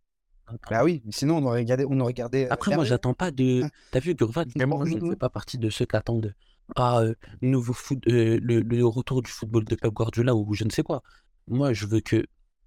Bah 0.71 0.83
oui, 0.83 1.03
sinon 1.11 1.37
on 1.39 1.45
aurait 1.47 1.61
regardé. 1.61 1.85
On 1.85 2.01
aurait 2.01 2.13
regardé 2.13 2.45
euh, 2.47 2.49
Après, 2.51 2.75
moi, 2.75 2.85
j'attends 2.85 3.13
pas 3.15 3.31
de. 3.31 3.65
Hein. 3.65 3.71
T'as 3.91 4.01
vu, 4.01 4.15
Gurvan, 4.15 4.45
moi, 4.67 4.87
je 4.87 4.95
ne 4.95 5.11
fais 5.11 5.17
pas 5.17 5.29
partie 5.29 5.59
de 5.59 5.69
ceux 5.69 5.85
qui 5.85 5.95
attendent 5.97 6.35
ah, 6.77 7.01
euh, 7.01 7.15
nouveau 7.43 7.73
foot, 7.75 7.99
euh, 8.09 8.39
le, 8.43 8.61
le 8.61 8.87
retour 8.87 9.23
du 9.23 9.31
football 9.31 9.65
de 9.65 9.75
Pep 9.75 9.93
Guardiola 9.93 10.35
ou 10.35 10.55
je 10.55 10.65
ne 10.65 10.71
sais 10.71 10.83
quoi. 10.83 11.03
Moi, 11.49 11.73
je 11.73 11.87
veux 11.87 12.01
que. 12.01 12.27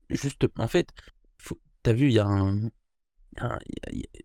Juste, 0.09 0.45
en 0.57 0.67
fait, 0.67 0.89
t'as 1.83 1.93
vu, 1.93 2.07
il 2.07 2.13
y 2.13 2.19
a 2.19 2.27
un. 2.27 2.69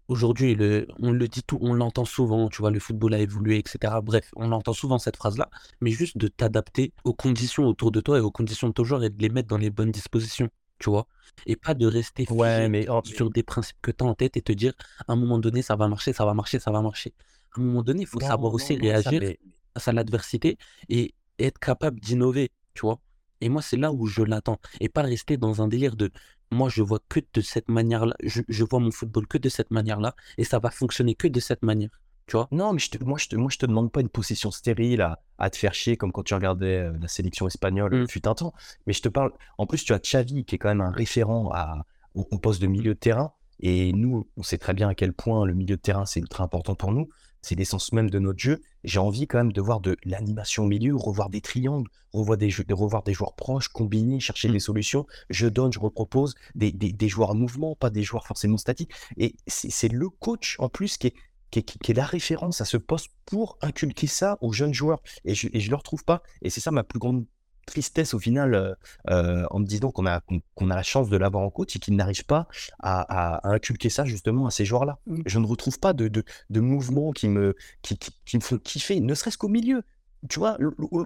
Aujourd'hui, 0.09 0.55
le, 0.55 0.87
on 1.01 1.13
le 1.13 1.29
dit 1.29 1.43
tout, 1.43 1.59
on 1.61 1.75
l'entend 1.75 2.05
souvent, 2.05 2.49
tu 2.49 2.59
vois, 2.59 2.71
le 2.71 2.81
football 2.81 3.15
a 3.15 3.19
évolué, 3.19 3.59
etc. 3.59 4.01
Bref, 4.01 4.31
on 4.37 4.53
entend 4.53 4.73
souvent 4.73 4.99
cette 4.99 5.17
phrase-là, 5.17 5.49
mais 5.81 5.91
juste 5.91 6.17
de 6.19 6.29
t'adapter 6.29 6.93
aux 7.05 7.15
conditions 7.15 7.67
autour 7.67 7.91
de 7.93 8.01
toi 8.01 8.19
et 8.19 8.21
aux 8.21 8.31
conditions 8.31 8.69
de 8.69 8.73
ton 8.73 8.85
joueur 8.85 9.05
et 9.05 9.11
de 9.11 9.21
les 9.21 9.29
mettre 9.29 9.49
dans 9.49 9.59
les 9.59 9.71
bonnes 9.71 9.91
dispositions, 9.93 10.49
tu 10.79 10.91
vois. 10.91 11.07
Et 11.47 11.57
pas 11.57 11.75
de 11.75 11.87
rester 11.87 12.27
Ouais, 12.31 12.57
figé 12.57 12.69
mais, 12.69 12.89
oh, 12.89 13.01
sur 13.05 13.31
des 13.31 13.43
principes 13.43 13.77
que 13.83 13.91
tu 13.91 14.05
as 14.05 14.07
en 14.07 14.15
tête 14.15 14.37
et 14.37 14.43
te 14.43 14.53
dire 14.53 14.73
à 15.07 15.13
un 15.13 15.17
moment 15.17 15.39
donné, 15.39 15.63
ça 15.63 15.77
va 15.77 15.89
marcher, 15.89 16.13
ça 16.13 16.25
va 16.25 16.35
marcher, 16.35 16.59
ça 16.59 16.71
va 16.71 16.83
marcher. 16.83 17.13
À 17.57 17.61
un 17.61 17.65
moment 17.65 17.83
donné, 17.83 18.03
il 18.03 18.07
faut 18.07 18.21
Non, 18.21 18.27
savoir 18.27 18.51
non, 18.51 18.57
aussi 18.57 18.75
non, 18.75 18.79
ça, 18.97 19.11
réagir 19.11 19.21
mais- 19.21 19.39
à 19.85 19.93
l'adversité 19.93 20.57
et 20.89 21.15
être 21.39 21.59
capable 21.59 22.01
d'innover, 22.01 22.51
tu 22.75 22.83
vois. 22.83 22.99
Et 23.41 23.49
moi, 23.49 23.63
c'est 23.63 23.77
là 23.77 23.93
où 23.93 24.07
je 24.07 24.23
l'attends. 24.23 24.59
Et 24.81 24.89
pas 24.89 25.03
rester 25.03 25.37
dans 25.37 25.63
un 25.63 25.69
délire 25.69 25.97
de 25.97 26.11
moi, 26.53 26.69
je 26.69 26.83
vois 26.83 27.01
que 27.09 27.21
de 27.35 27.41
cette 27.41 27.69
manière-là, 27.69 28.15
je, 28.23 28.43
je 28.49 28.65
vois 28.65 28.79
mon 28.81 28.91
football 28.93 29.27
que 29.27 29.39
de 29.39 29.49
cette 29.49 29.71
manière-là 29.71 30.15
et 30.39 30.45
ça 30.45 30.59
va 30.59 30.71
fonctionner 30.71 31.15
que 31.17 31.27
de 31.29 31.41
cette 31.41 31.63
manière, 31.65 31.91
tu 32.27 32.37
vois? 32.37 32.49
Non, 32.53 32.73
mais 32.73 32.79
je 32.79 32.91
te, 32.91 33.03
moi, 33.05 33.19
je 33.19 33.27
te, 33.29 33.37
moi, 33.37 33.51
je 33.51 33.59
te 33.59 33.67
demande 33.67 33.91
pas 33.91 34.01
une 34.01 34.09
possession 34.09 34.51
stérile 34.53 35.01
à, 35.01 35.21
à 35.39 35.51
te 35.51 35.57
faire 35.57 35.75
chier 35.75 35.97
comme 35.97 36.13
quand 36.13 36.23
tu 36.23 36.35
regardais 36.35 36.79
euh, 36.83 36.93
la 37.01 37.09
sélection 37.09 37.47
espagnole 37.49 38.03
Mm. 38.03 38.09
fut 38.09 38.27
un 38.29 38.35
temps. 38.35 38.55
Mais 38.87 38.93
je 38.93 39.03
te 39.03 39.09
parle. 39.09 39.33
En 39.59 39.67
plus, 39.67 39.85
tu 39.85 39.93
as 39.93 39.99
Xavi 39.99 40.45
qui 40.45 40.55
est 40.55 40.59
quand 40.59 40.69
même 40.69 40.81
un 40.81 40.91
référent 40.93 41.51
à, 41.53 41.85
au, 42.15 42.27
au 42.31 42.39
poste 42.39 42.63
de 42.63 42.67
milieu 42.69 42.95
de 42.95 42.99
terrain. 42.99 43.33
Et 43.61 43.93
nous, 43.93 44.29
on 44.37 44.43
sait 44.43 44.59
très 44.59 44.75
bien 44.75 44.89
à 44.89 44.95
quel 44.95 45.13
point 45.13 45.45
le 45.47 45.55
milieu 45.55 45.77
de 45.77 45.81
terrain, 45.81 46.07
c'est 46.07 46.21
ultra 46.21 46.45
important 46.45 46.75
pour 46.75 46.93
nous. 46.93 47.09
C'est 47.43 47.55
l'essence 47.55 47.93
même 47.93 48.11
de 48.11 48.19
notre 48.19 48.41
jeu. 48.41 48.61
J'ai 48.83 48.99
envie 48.99 49.27
quand 49.29 49.39
même 49.39 49.53
de 49.53 49.61
voir 49.61 49.81
de 49.81 49.97
l'animation 50.05 50.65
au 50.65 50.67
milieu, 50.67 50.97
revoir 50.97 51.31
des 51.31 51.41
triangles, 51.41 51.89
revoir 52.13 52.37
des, 52.37 52.51
jeux- 52.51 52.65
de 52.65 52.75
revoir 52.75 53.05
des 53.05 53.13
joueurs 53.15 53.35
proches, 53.37 53.69
combiner, 53.69 54.19
chercher 54.19 54.49
Mm. 54.49 54.53
des 54.53 54.59
solutions. 54.61 55.07
Je 55.31 55.47
donne, 55.47 55.73
je 55.73 55.79
repropose 55.79 56.35
des, 56.57 56.73
des, 56.73 56.93
des 56.93 57.09
joueurs 57.09 57.31
en 57.31 57.35
mouvement, 57.37 57.77
pas 57.77 57.91
des 57.91 58.03
joueurs 58.03 58.27
forcément 58.27 58.57
statiques. 58.57 58.91
Et 59.17 59.37
c'est 59.47 59.93
le 59.93 60.09
coach 60.09 60.57
en 60.59 60.69
plus 60.69 60.97
qui 60.99 61.09
est, 61.09 61.15
qui 61.53 61.61
est, 61.61 61.63
qui- 61.63 61.79
qui 61.79 61.93
est 61.93 61.95
la 61.95 62.05
référence 62.05 62.61
à 62.61 62.65
ce 62.65 62.77
poste 62.79 63.11
pour 63.27 63.59
inculquer 63.63 64.09
ça 64.09 64.39
aux 64.41 64.53
jeunes 64.53 64.75
joueurs. 64.75 65.01
Et 65.25 65.35
je 65.37 65.47
ne 65.47 65.71
le 65.71 65.77
retrouve 65.77 66.05
pas. 66.05 66.23
Et 66.43 66.51
c'est 66.51 66.61
ça 66.61 66.73
ma 66.73 66.83
plus 66.83 66.99
grande 66.99 67.27
tristesse 67.67 68.15
au 68.15 68.19
final 68.19 68.55
euh, 68.55 68.75
euh, 69.11 69.45
en 69.51 69.59
me 69.59 69.67
disant 69.67 69.91
qu'on 69.91 70.07
a, 70.07 70.23
qu'on 70.55 70.71
a 70.71 70.75
la 70.77 70.83
chance 70.83 71.09
de 71.11 71.17
l'avoir 71.17 71.43
en 71.45 71.51
coach 71.51 71.77
et 71.77 71.79
qu'il 71.79 71.97
n'arrive 71.97 72.25
pas 72.25 72.49
à, 72.81 73.01
à- 73.03 73.49
à 73.49 73.53
inculquer 73.55 73.91
ça 73.91 74.05
justement 74.05 74.47
à 74.47 74.51
ces 74.51 74.65
joueurs-là. 74.65 74.99
Mm. 75.07 75.23
Je 75.27 75.39
ne 75.39 75.47
retrouve 75.47 75.79
pas 75.79 75.93
de, 75.93 76.09
de, 76.09 76.25
de 76.51 76.61
mouvements 76.61 77.13
qui 77.13 77.29
me, 77.29 77.55
qui, 77.83 77.99
qui, 77.99 78.11
qui 78.25 78.37
me 78.37 78.43
font 78.43 78.59
kiffer, 78.59 79.01
ne 79.01 79.15
serait-ce 79.15 79.37
qu'au 79.39 79.49
milieu. 79.49 79.83
Tu 80.31 80.39
vois, 80.39 80.57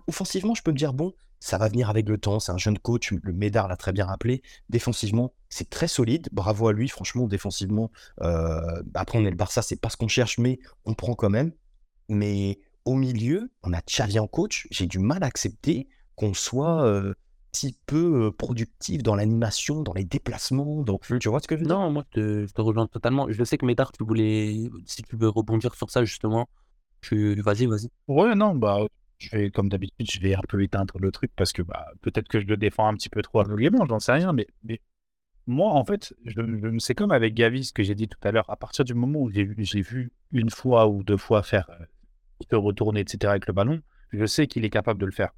offensivement, 0.06 0.54
je 0.54 0.62
peux 0.62 0.70
me 0.70 0.76
dire, 0.76 0.94
bon, 0.94 1.12
ça 1.40 1.58
va 1.58 1.68
venir 1.68 1.90
avec 1.90 2.08
le 2.08 2.16
temps, 2.16 2.38
c'est 2.40 2.52
un 2.52 2.58
jeune 2.58 2.78
coach, 2.78 3.12
le 3.12 3.32
Médard 3.32 3.66
l'a 3.68 3.76
très 3.76 3.92
bien 3.92 4.06
rappelé. 4.06 4.40
Défensivement, 4.68 5.34
c'est 5.48 5.68
très 5.68 5.88
solide, 5.88 6.28
bravo 6.32 6.68
à 6.68 6.72
lui, 6.72 6.88
franchement, 6.88 7.26
défensivement. 7.26 7.90
euh, 8.22 8.82
après, 8.94 9.18
on 9.18 9.24
est 9.24 9.30
le 9.30 9.36
Barça, 9.36 9.62
c'est 9.62 9.80
pas 9.80 9.90
ce 9.90 9.96
qu'on 9.96 10.08
cherche, 10.08 10.38
mais 10.38 10.58
on 10.84 10.94
prend 10.94 11.14
quand 11.14 11.28
même. 11.30 11.52
Mais 12.08 12.60
au 12.84 12.94
milieu, 12.94 13.50
on 13.62 13.72
a 13.72 13.80
Xavi 13.82 14.18
en 14.18 14.26
coach, 14.26 14.66
j'ai 14.70 14.86
du 14.86 14.98
mal 14.98 15.22
à 15.22 15.26
accepter 15.26 15.88
qu'on 16.20 16.34
soit 16.34 16.84
euh, 16.84 17.14
si 17.52 17.76
peu 17.86 18.26
euh, 18.26 18.30
productif 18.32 19.02
dans 19.02 19.14
l'animation, 19.16 19.82
dans 19.82 19.94
les 19.94 20.04
déplacements, 20.04 20.82
dans... 20.82 20.98
Tu 20.98 21.28
vois 21.28 21.40
ce 21.40 21.48
que 21.48 21.56
je 21.56 21.60
veux 21.62 21.66
dire? 21.66 21.78
Non, 21.78 21.90
moi, 21.90 22.04
je 22.14 22.20
te, 22.20 22.46
je 22.46 22.52
te 22.52 22.60
rejoins 22.60 22.86
totalement. 22.86 23.26
Je 23.30 23.44
sais 23.44 23.58
que 23.58 23.66
Médard, 23.66 23.92
tu 23.92 24.04
voulais, 24.04 24.70
si 24.86 25.02
tu 25.02 25.16
veux 25.16 25.28
rebondir 25.28 25.74
sur 25.74 25.90
ça, 25.90 26.04
justement, 26.04 26.48
tu, 27.00 27.40
vas-y, 27.42 27.66
vas-y. 27.66 27.88
Ouais, 28.08 28.34
non, 28.34 28.54
bah, 28.54 28.86
je 29.18 29.30
vais, 29.30 29.50
comme 29.50 29.68
d'habitude, 29.68 30.10
je 30.10 30.20
vais 30.20 30.34
un 30.34 30.42
peu 30.48 30.62
éteindre 30.62 30.98
le 30.98 31.12
truc 31.12 31.32
parce 31.36 31.52
que 31.52 31.62
bah, 31.62 31.86
peut-être 32.02 32.28
que 32.28 32.40
je 32.40 32.46
le 32.46 32.56
défends 32.56 32.86
un 32.88 32.94
petit 32.94 33.08
peu 33.08 33.22
trop 33.22 33.40
aveuglément, 33.40 33.86
j'en 33.86 34.00
sais 34.00 34.12
rien, 34.12 34.32
mais, 34.32 34.46
mais 34.64 34.80
moi, 35.46 35.72
en 35.72 35.84
fait, 35.84 36.14
je, 36.26 36.32
je- 36.42 36.78
c'est 36.78 36.94
comme 36.94 37.12
avec 37.12 37.34
Gavi, 37.34 37.64
ce 37.64 37.72
que 37.72 37.82
j'ai 37.82 37.94
dit 37.94 38.08
tout 38.08 38.18
à 38.22 38.32
l'heure. 38.32 38.48
À 38.50 38.56
partir 38.56 38.84
du 38.84 38.94
moment 38.94 39.20
où 39.20 39.30
j'ai 39.30 39.44
vu, 39.44 39.56
j'ai 39.58 39.82
vu 39.82 40.12
une 40.32 40.50
fois 40.50 40.88
ou 40.88 41.02
deux 41.02 41.16
fois 41.16 41.42
faire, 41.42 41.68
euh, 41.70 41.84
se 42.50 42.56
retourner, 42.56 43.00
etc., 43.00 43.32
avec 43.32 43.46
le 43.46 43.52
ballon, 43.54 43.80
je 44.12 44.26
sais 44.26 44.46
qu'il 44.48 44.64
est 44.64 44.70
capable 44.70 45.00
de 45.00 45.06
le 45.06 45.12
faire. 45.12 45.32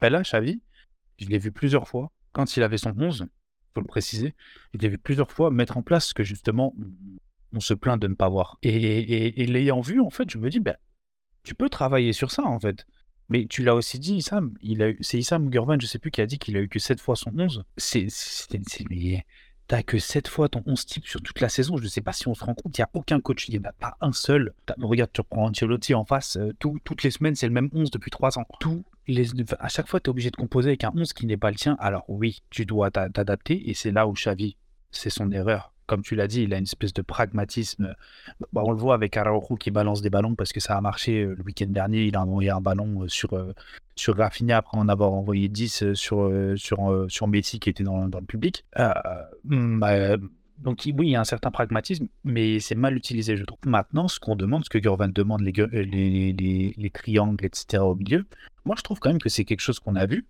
Ben 0.00 0.10
là, 0.10 0.22
je 0.22 1.26
l'ai 1.26 1.38
vu 1.38 1.52
plusieurs 1.52 1.88
fois, 1.88 2.12
quand 2.32 2.56
il 2.56 2.62
avait 2.62 2.78
son 2.78 2.94
11, 2.98 3.26
faut 3.74 3.80
le 3.80 3.86
préciser, 3.86 4.34
je 4.72 4.78
l'ai 4.78 4.88
vu 4.88 4.98
plusieurs 4.98 5.30
fois 5.30 5.50
mettre 5.50 5.76
en 5.76 5.82
place 5.82 6.08
ce 6.08 6.14
que 6.14 6.22
justement 6.22 6.74
on 7.54 7.60
se 7.60 7.74
plaint 7.74 8.00
de 8.00 8.08
ne 8.08 8.14
pas 8.14 8.28
voir. 8.28 8.58
Et, 8.62 9.46
l'ayant 9.46 9.80
vu, 9.80 10.00
en 10.00 10.10
fait, 10.10 10.28
je 10.28 10.38
me 10.38 10.50
dis, 10.50 10.60
ben, 10.60 10.76
tu 11.44 11.54
peux 11.54 11.68
travailler 11.68 12.12
sur 12.12 12.30
ça, 12.30 12.42
en 12.42 12.58
fait. 12.58 12.86
Mais 13.28 13.46
tu 13.46 13.62
l'as 13.62 13.74
aussi 13.74 13.98
dit, 13.98 14.16
Issam, 14.16 14.54
c'est 15.00 15.18
Issam 15.18 15.48
Gurvan, 15.48 15.78
je 15.80 15.86
sais 15.86 15.98
plus, 15.98 16.10
qui 16.10 16.20
a 16.20 16.26
dit 16.26 16.38
qu'il 16.38 16.56
a 16.56 16.60
eu 16.60 16.68
que 16.68 16.78
7 16.78 17.00
fois 17.00 17.16
son 17.16 17.32
11. 17.38 17.64
C'est, 17.76 18.08
t'as 19.66 19.82
que 19.82 19.98
7 19.98 20.28
fois 20.28 20.48
ton 20.48 20.62
11 20.66 20.86
type 20.86 21.06
sur 21.06 21.20
toute 21.22 21.40
la 21.40 21.48
saison. 21.48 21.76
Je 21.76 21.86
sais 21.88 22.00
pas 22.00 22.12
si 22.12 22.28
on 22.28 22.34
se 22.34 22.44
rend 22.44 22.54
compte, 22.54 22.76
il 22.76 22.80
n'y 22.80 22.84
a 22.84 22.90
aucun 22.94 23.20
coach, 23.20 23.48
il 23.48 23.52
n'y 23.58 23.66
en 23.66 23.68
a 23.68 23.72
pas 23.72 23.96
un 24.00 24.12
seul. 24.12 24.52
Regarde, 24.80 25.10
tu 25.12 25.20
reprends 25.20 25.46
Ancelotti 25.48 25.94
en 25.94 26.04
face, 26.04 26.36
euh, 26.36 26.52
tout- 26.58 26.78
toutes 26.84 27.02
les 27.02 27.10
semaines, 27.10 27.34
c'est 27.34 27.46
le 27.46 27.52
même 27.52 27.70
11 27.74 27.90
depuis 27.90 28.10
3 28.10 28.38
ans. 28.38 28.46
Tous 28.60 28.84
les, 29.06 29.26
à 29.58 29.68
chaque 29.68 29.88
fois, 29.88 30.00
tu 30.00 30.08
obligé 30.10 30.30
de 30.30 30.36
composer 30.36 30.70
avec 30.70 30.84
un 30.84 30.92
11 30.94 31.12
qui 31.12 31.26
n'est 31.26 31.36
pas 31.36 31.50
le 31.50 31.56
tien. 31.56 31.76
Alors 31.78 32.04
oui, 32.08 32.42
tu 32.50 32.64
dois 32.66 32.90
t'a- 32.90 33.10
t'adapter, 33.10 33.68
et 33.68 33.74
c'est 33.74 33.90
là 33.90 34.06
où 34.06 34.12
Xavi, 34.12 34.56
c'est 34.90 35.10
son 35.10 35.30
erreur. 35.30 35.73
Comme 35.86 36.02
tu 36.02 36.14
l'as 36.14 36.26
dit, 36.26 36.42
il 36.42 36.54
a 36.54 36.58
une 36.58 36.64
espèce 36.64 36.92
de 36.92 37.02
pragmatisme. 37.02 37.94
Bah, 38.52 38.62
on 38.64 38.70
le 38.70 38.78
voit 38.78 38.94
avec 38.94 39.16
Araujo 39.16 39.56
qui 39.56 39.70
balance 39.70 40.02
des 40.02 40.10
ballons 40.10 40.34
parce 40.34 40.52
que 40.52 40.60
ça 40.60 40.76
a 40.76 40.80
marché 40.80 41.22
euh, 41.22 41.34
le 41.36 41.44
week-end 41.44 41.66
dernier. 41.68 42.04
Il 42.04 42.16
a 42.16 42.22
envoyé 42.22 42.50
un 42.50 42.60
ballon 42.60 43.02
euh, 43.02 43.08
sur, 43.08 43.34
euh, 43.34 43.52
sur 43.96 44.16
Rafinha 44.16 44.58
après 44.58 44.78
en 44.78 44.88
avoir 44.88 45.12
envoyé 45.12 45.48
10 45.48 45.82
euh, 45.82 45.94
sur, 45.94 46.30
sur, 46.56 47.06
sur 47.08 47.28
Messi 47.28 47.60
qui 47.60 47.70
était 47.70 47.84
dans, 47.84 48.08
dans 48.08 48.20
le 48.20 48.26
public. 48.26 48.64
Hum, 49.50 49.80
bah, 49.80 50.16
donc 50.58 50.82
oui, 50.86 51.08
il 51.08 51.10
y 51.10 51.16
a 51.16 51.20
un 51.20 51.24
certain 51.24 51.50
pragmatisme, 51.50 52.06
mais 52.22 52.60
c'est 52.60 52.76
mal 52.76 52.96
utilisé, 52.96 53.36
je 53.36 53.44
trouve. 53.44 53.58
Maintenant, 53.66 54.08
ce 54.08 54.20
qu'on 54.20 54.36
demande, 54.36 54.64
ce 54.64 54.70
que 54.70 54.78
Gurvan 54.78 55.08
demande, 55.08 55.42
les, 55.42 56.74
les 56.76 56.90
triangles, 56.90 57.44
etc. 57.44 57.82
au 57.82 57.96
milieu, 57.96 58.24
moi 58.64 58.76
je 58.78 58.82
trouve 58.82 59.00
quand 59.00 59.10
même 59.10 59.20
que 59.20 59.28
c'est 59.28 59.44
quelque 59.44 59.60
chose 59.60 59.80
qu'on 59.80 59.96
a 59.96 60.06
vu. 60.06 60.26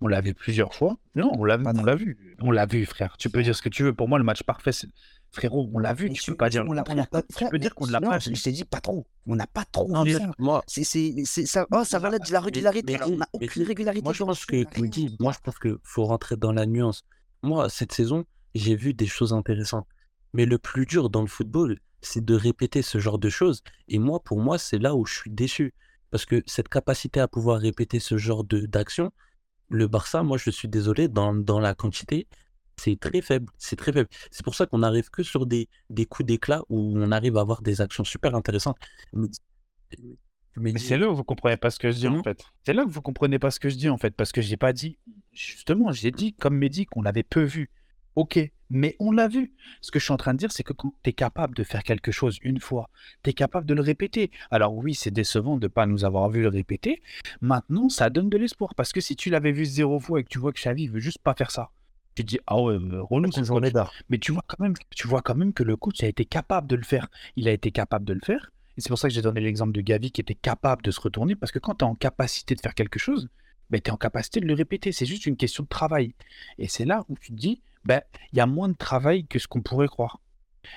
On 0.00 0.06
l'a 0.06 0.20
vu 0.20 0.32
plusieurs 0.34 0.74
fois. 0.74 0.96
Non, 1.16 1.32
on 1.36 1.44
l'a 1.44 1.58
Pas 1.58 1.72
on 1.76 1.82
l'a 1.84 1.96
vu. 1.96 2.36
On 2.40 2.50
l'a 2.52 2.66
vu, 2.66 2.86
frère. 2.86 3.16
Tu 3.18 3.30
peux 3.30 3.42
dire 3.42 3.54
ce 3.56 3.62
que 3.62 3.68
tu 3.68 3.82
veux. 3.82 3.92
Pour 3.92 4.08
moi, 4.08 4.18
le 4.18 4.24
match 4.24 4.42
parfait, 4.44 4.70
c'est... 4.70 4.88
frérot, 5.32 5.68
on 5.74 5.78
l'a 5.80 5.92
vu. 5.92 6.08
Mais 6.08 6.14
Tu 6.14 6.30
peux 6.30 6.36
pas 6.36 6.48
dire. 6.50 6.64
on 6.68 6.72
l'a- 6.72 6.84
pas- 6.84 7.22
Tu 7.22 7.44
peux 7.50 7.58
dire 7.58 7.74
qu'on 7.74 7.86
ne 7.86 7.92
l'a 7.92 8.00
pas 8.00 8.18
Je 8.20 8.30
vu. 8.30 8.36
je 8.36 8.42
t'ai 8.44 8.52
dit 8.52 8.64
pas 8.64 8.80
trop. 8.80 9.06
On 9.26 9.34
n'a 9.34 9.46
pas 9.48 9.64
trop 9.64 9.88
Non, 9.88 10.06
ça. 10.06 10.30
moi, 10.38 10.62
C'est, 10.68 10.84
c'est, 10.84 11.14
c'est 11.24 11.46
ça. 11.46 11.66
Oh, 11.72 11.82
ça 11.84 11.98
va 11.98 12.10
là 12.10 12.18
de 12.20 12.32
la 12.32 12.40
régularité. 12.40 12.92
mais- 12.98 13.04
on 13.12 13.16
n'a 13.16 13.26
mais- 13.40 13.46
aucune 13.46 13.64
régularité. 13.64 14.04
Moi, 14.04 14.12
je 14.12 14.22
pense 14.22 14.46
que, 14.46 14.64
moi, 15.20 15.32
je 15.32 15.38
pense 15.42 15.58
que 15.58 15.80
faut 15.82 16.04
rentrer 16.04 16.36
dans 16.36 16.52
la 16.52 16.64
nuance. 16.66 17.02
Moi, 17.42 17.68
cette 17.68 17.92
saison, 17.92 18.24
j'ai 18.54 18.76
vu 18.76 18.94
des 18.94 19.06
choses 19.06 19.32
intéressantes. 19.32 19.86
Mais 20.32 20.46
le 20.46 20.58
plus 20.58 20.86
dur 20.86 21.10
dans 21.10 21.22
le 21.22 21.26
football, 21.28 21.78
c'est 22.02 22.24
de 22.24 22.34
répéter 22.34 22.82
ce 22.82 22.98
genre 22.98 23.18
de 23.18 23.28
choses. 23.30 23.62
Et 23.88 23.98
moi, 23.98 24.20
pour 24.20 24.38
moi, 24.40 24.58
c'est 24.58 24.78
là 24.78 24.94
où 24.94 25.04
je 25.06 25.14
suis 25.14 25.30
déçu. 25.30 25.74
Parce 26.10 26.24
que 26.24 26.42
cette 26.46 26.68
capacité 26.68 27.18
à 27.20 27.26
pouvoir 27.28 27.60
répéter 27.60 27.98
ce 27.98 28.16
genre 28.16 28.44
de 28.44 28.60
d'action, 28.66 29.10
le 29.68 29.86
Barça, 29.88 30.22
moi, 30.22 30.38
je 30.38 30.50
suis 30.50 30.68
désolé, 30.68 31.08
dans, 31.08 31.34
dans 31.34 31.60
la 31.60 31.74
quantité, 31.74 32.26
c'est 32.76 32.98
très 32.98 33.20
faible. 33.22 33.50
C'est 33.58 33.76
très 33.76 33.92
faible. 33.92 34.08
C'est 34.30 34.44
pour 34.44 34.54
ça 34.54 34.66
qu'on 34.66 34.82
arrive 34.82 35.10
que 35.10 35.22
sur 35.22 35.46
des, 35.46 35.68
des 35.90 36.06
coups 36.06 36.26
d'éclat 36.26 36.62
où 36.68 36.92
on 36.96 37.10
arrive 37.12 37.36
à 37.36 37.40
avoir 37.40 37.62
des 37.62 37.80
actions 37.80 38.04
super 38.04 38.34
intéressantes. 38.34 38.78
Mais, 39.12 39.28
mais- 40.56 40.72
Mais 40.72 40.78
c'est 40.78 40.98
là 40.98 41.08
où 41.08 41.14
vous 41.14 41.24
comprenez 41.24 41.56
pas 41.56 41.70
ce 41.70 41.78
que 41.78 41.90
je 41.90 41.96
dis 41.98 42.08
en 42.08 42.22
fait. 42.22 42.44
C'est 42.66 42.72
là 42.72 42.84
que 42.84 42.90
vous 42.90 43.02
comprenez 43.02 43.38
pas 43.38 43.50
ce 43.50 43.60
que 43.60 43.68
je 43.68 43.76
dis 43.76 43.88
en 43.88 43.96
fait, 43.98 44.10
parce 44.14 44.32
que 44.32 44.40
j'ai 44.42 44.56
pas 44.56 44.72
dit. 44.72 44.98
Justement, 45.32 45.92
j'ai 45.92 46.10
dit 46.10 46.34
comme 46.34 46.56
Mehdi 46.56 46.86
qu'on 46.86 47.02
l'avait 47.02 47.22
peu 47.22 47.42
vu. 47.44 47.70
Ok, 48.16 48.40
mais 48.70 48.96
on 48.98 49.12
l'a 49.12 49.28
vu. 49.28 49.52
Ce 49.80 49.90
que 49.90 49.98
je 49.98 50.04
suis 50.04 50.12
en 50.12 50.16
train 50.16 50.34
de 50.34 50.38
dire, 50.38 50.52
c'est 50.52 50.62
que 50.62 50.72
quand 50.72 50.92
tu 51.02 51.10
es 51.10 51.12
capable 51.12 51.54
de 51.54 51.64
faire 51.64 51.82
quelque 51.82 52.12
chose 52.12 52.38
une 52.42 52.60
fois, 52.60 52.90
tu 53.22 53.30
es 53.30 53.32
capable 53.32 53.66
de 53.66 53.74
le 53.74 53.80
répéter. 53.80 54.30
Alors 54.50 54.74
oui, 54.74 54.94
c'est 54.94 55.10
décevant 55.10 55.56
de 55.56 55.66
ne 55.66 55.68
pas 55.68 55.86
nous 55.86 56.04
avoir 56.04 56.28
vu 56.28 56.42
le 56.42 56.48
répéter. 56.48 57.02
Maintenant, 57.40 57.88
ça 57.88 58.10
donne 58.10 58.28
de 58.28 58.36
l'espoir. 58.36 58.74
Parce 58.74 58.92
que 58.92 59.00
si 59.00 59.16
tu 59.16 59.30
l'avais 59.30 59.52
vu 59.52 59.64
zéro 59.64 59.98
fois 60.00 60.20
et 60.20 60.24
que 60.24 60.28
tu 60.28 60.38
vois 60.38 60.52
que 60.52 60.60
Xavi 60.60 60.88
veut 60.88 61.00
juste 61.00 61.18
pas 61.18 61.34
faire 61.34 61.50
ça, 61.50 61.70
tu 62.14 62.24
te 62.24 62.28
dis, 62.28 62.40
ah 62.46 62.60
ouais, 62.60 62.74
euh, 62.74 63.02
relou, 63.02 63.30
ce 63.30 63.44
journée 63.44 63.70
d'art. 63.70 63.92
Mais 64.08 64.18
tu 64.18 64.32
vois 64.32 64.42
quand 64.46 64.60
même, 64.60 64.74
tu 64.90 65.06
vois 65.06 65.22
quand 65.22 65.36
même 65.36 65.52
que 65.52 65.62
le 65.62 65.76
coach 65.76 66.02
a 66.02 66.08
été 66.08 66.24
capable 66.24 66.66
de 66.66 66.76
le 66.76 66.82
faire. 66.82 67.08
Il 67.36 67.48
a 67.48 67.52
été 67.52 67.70
capable 67.70 68.04
de 68.04 68.12
le 68.12 68.20
faire. 68.24 68.50
Et 68.76 68.80
c'est 68.80 68.88
pour 68.88 68.98
ça 68.98 69.08
que 69.08 69.14
j'ai 69.14 69.22
donné 69.22 69.40
l'exemple 69.40 69.72
de 69.72 69.80
Gavi 69.80 70.10
qui 70.10 70.20
était 70.20 70.34
capable 70.34 70.82
de 70.82 70.90
se 70.90 71.00
retourner. 71.00 71.36
Parce 71.36 71.52
que 71.52 71.58
quand 71.58 71.76
tu 71.76 71.84
es 71.84 71.88
en 71.88 71.94
capacité 71.94 72.54
de 72.54 72.60
faire 72.60 72.74
quelque 72.74 72.98
chose, 72.98 73.28
ben, 73.70 73.80
tu 73.80 73.88
es 73.90 73.92
en 73.92 73.96
capacité 73.96 74.40
de 74.40 74.46
le 74.46 74.54
répéter. 74.54 74.92
C'est 74.92 75.06
juste 75.06 75.26
une 75.26 75.36
question 75.36 75.62
de 75.62 75.68
travail. 75.68 76.14
Et 76.58 76.68
c'est 76.68 76.84
là 76.84 77.04
où 77.08 77.16
tu 77.18 77.32
te 77.32 77.36
dis, 77.36 77.62
ben, 77.84 78.02
il 78.32 78.38
y 78.38 78.40
a 78.40 78.46
moins 78.46 78.68
de 78.68 78.76
travail 78.76 79.26
que 79.26 79.38
ce 79.38 79.48
qu'on 79.48 79.62
pourrait 79.62 79.88
croire. 79.88 80.20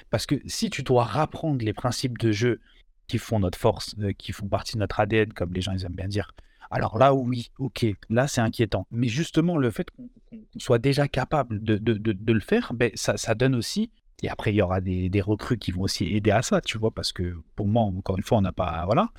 Parce 0.09 0.25
que 0.25 0.35
si 0.45 0.69
tu 0.69 0.83
dois 0.83 1.03
rapprendre 1.03 1.63
les 1.63 1.73
principes 1.73 2.17
de 2.17 2.31
jeu 2.31 2.61
qui 3.07 3.17
font 3.17 3.39
notre 3.39 3.57
force, 3.57 3.95
euh, 3.99 4.13
qui 4.13 4.31
font 4.31 4.47
partie 4.47 4.73
de 4.73 4.79
notre 4.79 4.99
ADN, 4.99 5.33
comme 5.33 5.53
les 5.53 5.61
gens 5.61 5.73
ils 5.73 5.85
aiment 5.85 5.93
bien 5.93 6.07
dire, 6.07 6.33
alors 6.69 6.97
là, 6.97 7.13
oui, 7.13 7.51
ok, 7.59 7.85
là 8.09 8.27
c'est 8.27 8.41
inquiétant. 8.41 8.87
Mais 8.91 9.09
justement, 9.09 9.57
le 9.57 9.71
fait 9.71 9.91
qu'on 9.91 10.09
soit 10.57 10.79
déjà 10.79 11.07
capable 11.07 11.61
de, 11.61 12.31
le 12.31 12.39
faire, 12.39 12.73
ben, 12.73 12.91
ça, 12.95 13.17
ça 13.17 13.35
donne 13.35 13.55
aussi. 13.55 13.91
Et 14.23 14.29
après, 14.29 14.53
il 14.53 14.55
y 14.55 14.61
aura 14.61 14.79
des, 14.81 15.09
des 15.09 15.21
recrues 15.21 15.57
qui 15.57 15.71
vont 15.71 15.81
aussi 15.81 16.05
aider 16.05 16.31
à 16.31 16.41
ça, 16.41 16.61
tu 16.61 16.77
vois, 16.77 16.91
parce 16.91 17.11
que 17.11 17.41
pour 17.55 17.67
moi, 17.67 17.83
encore 17.83 18.17
une 18.17 18.23
fois, 18.23 18.37
on 18.37 18.41
n'a 18.41 18.51
pas. 18.53 18.85
Voilà. 18.85 19.09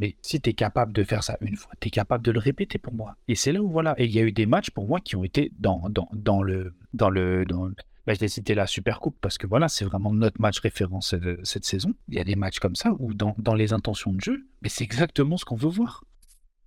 Mais 0.00 0.16
si 0.22 0.40
tu 0.40 0.50
es 0.50 0.54
capable 0.54 0.92
de 0.94 1.04
faire 1.04 1.22
ça 1.22 1.36
une 1.42 1.56
fois, 1.56 1.72
tu 1.78 1.88
es 1.88 1.90
capable 1.90 2.24
de 2.24 2.32
le 2.32 2.38
répéter 2.38 2.78
pour 2.78 2.94
moi. 2.94 3.16
Et 3.28 3.34
c'est 3.34 3.52
là 3.52 3.62
où, 3.62 3.68
voilà. 3.68 3.94
Et 3.98 4.06
il 4.06 4.10
y 4.10 4.18
a 4.18 4.22
eu 4.22 4.32
des 4.32 4.46
matchs 4.46 4.70
pour 4.70 4.88
moi 4.88 4.98
qui 4.98 5.14
ont 5.14 5.24
été 5.24 5.52
dans, 5.58 5.88
dans, 5.90 6.08
dans 6.12 6.42
le. 6.42 6.74
Dans 6.94 7.10
le 7.10 7.44
dans, 7.44 7.68
ben, 8.06 8.14
je 8.16 8.20
l'ai 8.20 8.28
cité 8.28 8.54
la 8.54 8.66
Super 8.66 8.98
Coupe 8.98 9.18
parce 9.20 9.36
que 9.36 9.46
voilà, 9.46 9.68
c'est 9.68 9.84
vraiment 9.84 10.10
notre 10.10 10.40
match 10.40 10.58
référence 10.58 11.12
euh, 11.12 11.38
cette 11.44 11.66
saison. 11.66 11.92
Il 12.08 12.14
y 12.14 12.18
a 12.18 12.24
des 12.24 12.34
matchs 12.34 12.58
comme 12.58 12.74
ça 12.74 12.94
où, 12.98 13.12
dans, 13.12 13.34
dans 13.38 13.54
les 13.54 13.74
intentions 13.74 14.12
de 14.14 14.20
jeu, 14.20 14.46
mais 14.62 14.70
c'est 14.70 14.84
exactement 14.84 15.36
ce 15.36 15.44
qu'on 15.44 15.56
veut 15.56 15.68
voir. 15.68 16.02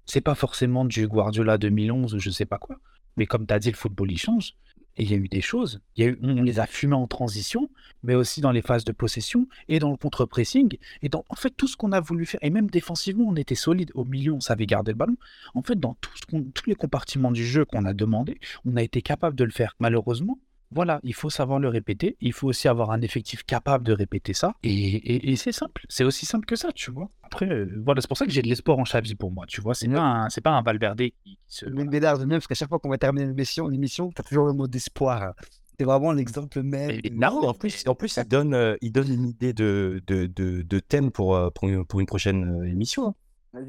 C'est 0.06 0.22
pas 0.22 0.36
forcément 0.36 0.86
du 0.86 1.08
Guardiola 1.08 1.58
2011 1.58 2.14
ou 2.14 2.20
je 2.20 2.30
sais 2.30 2.46
pas 2.46 2.60
quoi. 2.60 2.78
Mais 3.18 3.26
comme 3.26 3.48
tu 3.48 3.54
as 3.54 3.60
dit, 3.60 3.72
le 3.72 3.76
football, 3.76 4.12
il 4.12 4.18
change. 4.18 4.54
Et 4.98 5.04
il 5.04 5.12
y 5.12 5.14
a 5.14 5.18
eu 5.18 5.28
des 5.28 5.42
choses. 5.42 5.82
Il 5.96 6.04
y 6.04 6.08
a 6.08 6.12
eu, 6.12 6.20
on 6.22 6.44
les 6.44 6.60
a 6.60 6.68
fumés 6.68 6.96
en 6.96 7.08
transition, 7.08 7.70
mais 8.04 8.16
aussi 8.16 8.42
dans 8.42 8.52
les 8.52 8.62
phases 8.62 8.86
de 8.86 8.92
possession 8.92 9.48
et 9.68 9.80
dans 9.80 9.90
le 9.90 9.98
contre-pressing. 9.98 10.78
Et 11.02 11.10
dans, 11.10 11.26
en 11.30 11.36
fait, 11.36 11.50
tout 11.52 11.68
ce 11.68 11.76
qu'on 11.76 11.92
a 11.92 12.00
voulu 12.00 12.26
faire, 12.26 12.40
et 12.44 12.50
même 12.50 12.70
défensivement, 12.70 13.26
on 13.28 13.36
était 13.36 13.56
solide. 13.56 13.92
Au 13.96 14.06
milieu, 14.06 14.34
on 14.34 14.40
savait 14.40 14.66
garder 14.66 14.92
le 14.92 14.98
ballon. 14.98 15.16
En 15.56 15.64
fait, 15.64 15.80
dans 15.80 15.96
tout 15.96 16.12
ce 16.16 16.24
tous 16.54 16.70
les 16.70 16.76
compartiments 16.76 17.32
du 17.32 17.46
jeu 17.46 17.66
qu'on 17.66 17.86
a 17.86 17.94
demandé, 17.94 18.40
on 18.66 18.76
a 18.76 18.84
été 18.84 19.02
capable 19.02 19.36
de 19.36 19.44
le 19.44 19.52
faire. 19.52 19.76
Malheureusement, 19.80 20.40
voilà, 20.74 21.00
il 21.04 21.14
faut 21.14 21.30
savoir 21.30 21.60
le 21.60 21.68
répéter. 21.70 22.18
Il 22.22 22.34
faut 22.34 22.48
aussi 22.48 22.68
avoir 22.68 22.92
un 22.92 23.02
effectif 23.02 23.44
capable 23.44 23.84
de 23.86 23.94
répéter 23.94 24.34
ça. 24.34 24.56
Et, 24.64 24.70
et- 24.72 25.32
et 25.32 25.36
c'est 25.36 25.52
simple. 25.52 25.84
C'est 25.90 26.04
aussi 26.04 26.26
simple 26.26 26.46
que 26.46 26.56
ça, 26.56 26.72
tu 26.74 26.92
vois. 26.92 27.10
Après, 27.24 27.50
euh, 27.50 27.82
voilà, 27.86 28.02
c'est 28.02 28.08
pour 28.08 28.18
ça 28.18 28.26
que 28.26 28.32
j'ai 28.32 28.42
de 28.42 28.48
l'espoir 28.48 28.78
en 28.80 28.84
Xavi 28.84 29.16
pour 29.16 29.32
moi, 29.32 29.46
tu 29.48 29.62
vois. 29.62 29.74
C'est 29.76 29.88
pas 29.88 30.00
un, 30.02 30.30
c'est 30.30 30.42
pas 30.42 30.52
un 30.52 30.62
Valverde 30.62 30.98
qui, 31.00 31.14
qui 31.24 31.38
se... 31.48 31.66
Même 31.66 31.90
Bédard, 31.90 32.18
j'aime 32.18 32.30
bien 32.30 32.38
parce 32.38 32.48
qu'à 32.48 32.56
chaque 32.56 32.70
fois 32.70 32.80
qu'on 32.80 32.90
va 32.90 32.98
terminer 32.98 33.28
l'émission, 33.28 33.68
l'émission, 33.68 34.12
t'as 34.12 34.24
toujours 34.24 34.46
le 34.46 34.54
mot 34.54 34.68
d'espoir. 34.68 35.34
C'est 35.80 35.86
vraiment 35.86 36.12
l'exemple 36.12 36.62
même. 36.62 37.00
Mais 37.04 37.10
Non, 37.12 37.48
en 37.48 37.54
plus, 37.56 37.84
en 37.88 37.96
plus 37.96 38.18
il, 38.18 38.28
donne, 38.28 38.54
euh, 38.54 38.76
il 38.82 38.92
donne 38.92 39.12
une 39.12 39.28
idée 39.28 39.54
de, 39.54 40.04
de, 40.06 40.28
de, 40.28 40.62
de 40.62 40.80
thème 40.80 41.10
pour, 41.12 41.36
euh, 41.36 41.50
pour, 41.50 41.68
une, 41.68 41.84
pour 41.86 42.00
une 42.00 42.06
prochaine 42.06 42.64
émission. 42.66 43.08
hein. 43.08 43.16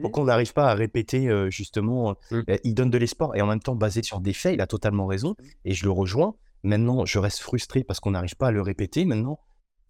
Pour 0.00 0.12
qu'on 0.12 0.24
n'arrive 0.24 0.52
pas 0.54 0.70
à 0.70 0.74
répéter, 0.74 1.28
euh, 1.28 1.50
justement, 1.50 2.14
Mm. 2.30 2.40
euh, 2.48 2.56
il 2.64 2.74
donne 2.74 2.88
de 2.90 2.96
l'espoir 2.98 3.34
et 3.36 3.42
en 3.42 3.46
même 3.46 3.60
temps 3.60 3.74
basé 3.74 4.02
sur 4.02 4.20
des 4.20 4.32
faits, 4.32 4.54
il 4.54 4.60
a 4.62 4.66
totalement 4.66 5.06
raison 5.06 5.34
et 5.66 5.74
je 5.74 5.84
le 5.84 5.90
rejoins. 5.90 6.34
Maintenant, 6.64 7.04
je 7.04 7.18
reste 7.18 7.40
frustré 7.40 7.84
parce 7.84 8.00
qu'on 8.00 8.12
n'arrive 8.12 8.36
pas 8.36 8.48
à 8.48 8.50
le 8.50 8.62
répéter. 8.62 9.04
Maintenant, 9.04 9.38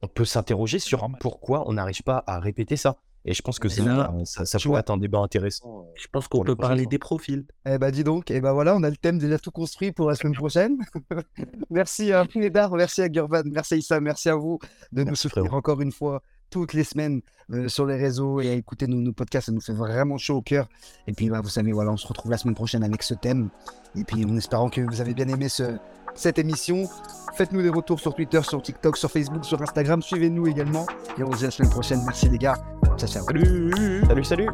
on 0.02 0.08
peut 0.08 0.24
s'interroger 0.24 0.78
sur 0.78 0.98
normal. 0.98 1.18
pourquoi 1.20 1.68
on 1.68 1.74
n'arrive 1.74 2.02
pas 2.02 2.22
à 2.26 2.40
répéter 2.40 2.76
ça. 2.76 2.96
Et 3.26 3.32
je 3.32 3.40
pense 3.40 3.58
que 3.58 3.70
ça, 3.70 3.82
là, 3.82 4.12
euh, 4.14 4.24
ça, 4.26 4.44
ça 4.44 4.58
pourrait 4.58 4.80
être 4.80 4.90
un 4.90 4.98
débat 4.98 5.20
intéressant. 5.20 5.80
euh. 5.80 5.92
Je 5.96 6.06
pense 6.12 6.28
qu'on 6.28 6.44
peut 6.44 6.56
parler 6.56 6.84
des 6.84 6.98
profils. 6.98 7.46
Eh 7.66 7.78
bah 7.78 7.90
dis 7.90 8.04
donc, 8.04 8.30
et 8.30 8.40
bah 8.42 8.52
voilà, 8.52 8.76
on 8.76 8.82
a 8.82 8.90
le 8.90 8.96
thème 8.96 9.18
déjà 9.18 9.38
tout 9.38 9.50
construit 9.50 9.92
pour 9.92 10.10
la 10.10 10.14
semaine 10.14 10.34
prochaine. 10.34 10.76
merci 11.70 12.12
à 12.12 12.26
Médard, 12.34 12.72
merci 12.72 13.00
à 13.00 13.08
Gurvan, 13.08 13.42
merci 13.46 13.74
à 13.74 13.76
Issa, 13.78 14.00
merci 14.00 14.28
à 14.28 14.34
vous 14.36 14.58
de 14.92 15.04
nous 15.04 15.14
soutenir 15.14 15.46
frérot. 15.46 15.56
encore 15.56 15.80
une 15.80 15.92
fois 15.92 16.22
toutes 16.50 16.74
les 16.74 16.84
semaines 16.84 17.22
euh, 17.50 17.68
sur 17.68 17.86
les 17.86 17.96
réseaux 17.96 18.40
et 18.40 18.50
à 18.50 18.52
écouter 18.52 18.86
nos, 18.86 19.00
nos 19.00 19.12
podcasts, 19.12 19.46
ça 19.46 19.52
nous 19.52 19.62
fait 19.62 19.72
vraiment 19.72 20.18
chaud 20.18 20.36
au 20.36 20.42
cœur. 20.42 20.68
Et 21.06 21.12
puis 21.12 21.30
bah, 21.30 21.40
vous 21.42 21.48
savez, 21.48 21.72
voilà, 21.72 21.92
on 21.92 21.96
se 21.96 22.06
retrouve 22.06 22.30
la 22.30 22.36
semaine 22.36 22.54
prochaine 22.54 22.84
avec 22.84 23.02
ce 23.02 23.14
thème. 23.14 23.48
Et 23.96 24.04
puis 24.04 24.24
en 24.26 24.36
espérant 24.36 24.68
que 24.68 24.82
vous 24.82 25.00
avez 25.00 25.14
bien 25.14 25.28
aimé 25.28 25.48
ce, 25.48 25.78
cette 26.14 26.38
émission, 26.38 26.88
faites-nous 27.34 27.62
des 27.62 27.68
retours 27.68 28.00
sur 28.00 28.14
Twitter, 28.14 28.40
sur 28.42 28.62
TikTok, 28.62 28.96
sur 28.96 29.10
Facebook, 29.10 29.44
sur 29.44 29.60
Instagram, 29.60 30.02
suivez-nous 30.02 30.46
également. 30.46 30.86
Et 31.18 31.22
on 31.22 31.32
se 31.32 31.38
dit 31.38 31.44
à 31.44 31.46
la 31.48 31.50
semaine 31.50 31.70
prochaine. 31.70 32.00
Merci 32.04 32.28
les 32.28 32.38
gars. 32.38 32.56
Ciao, 32.96 33.08
ciao. 33.08 33.24
Salut, 33.24 34.04
salut, 34.06 34.24
salut. 34.24 34.48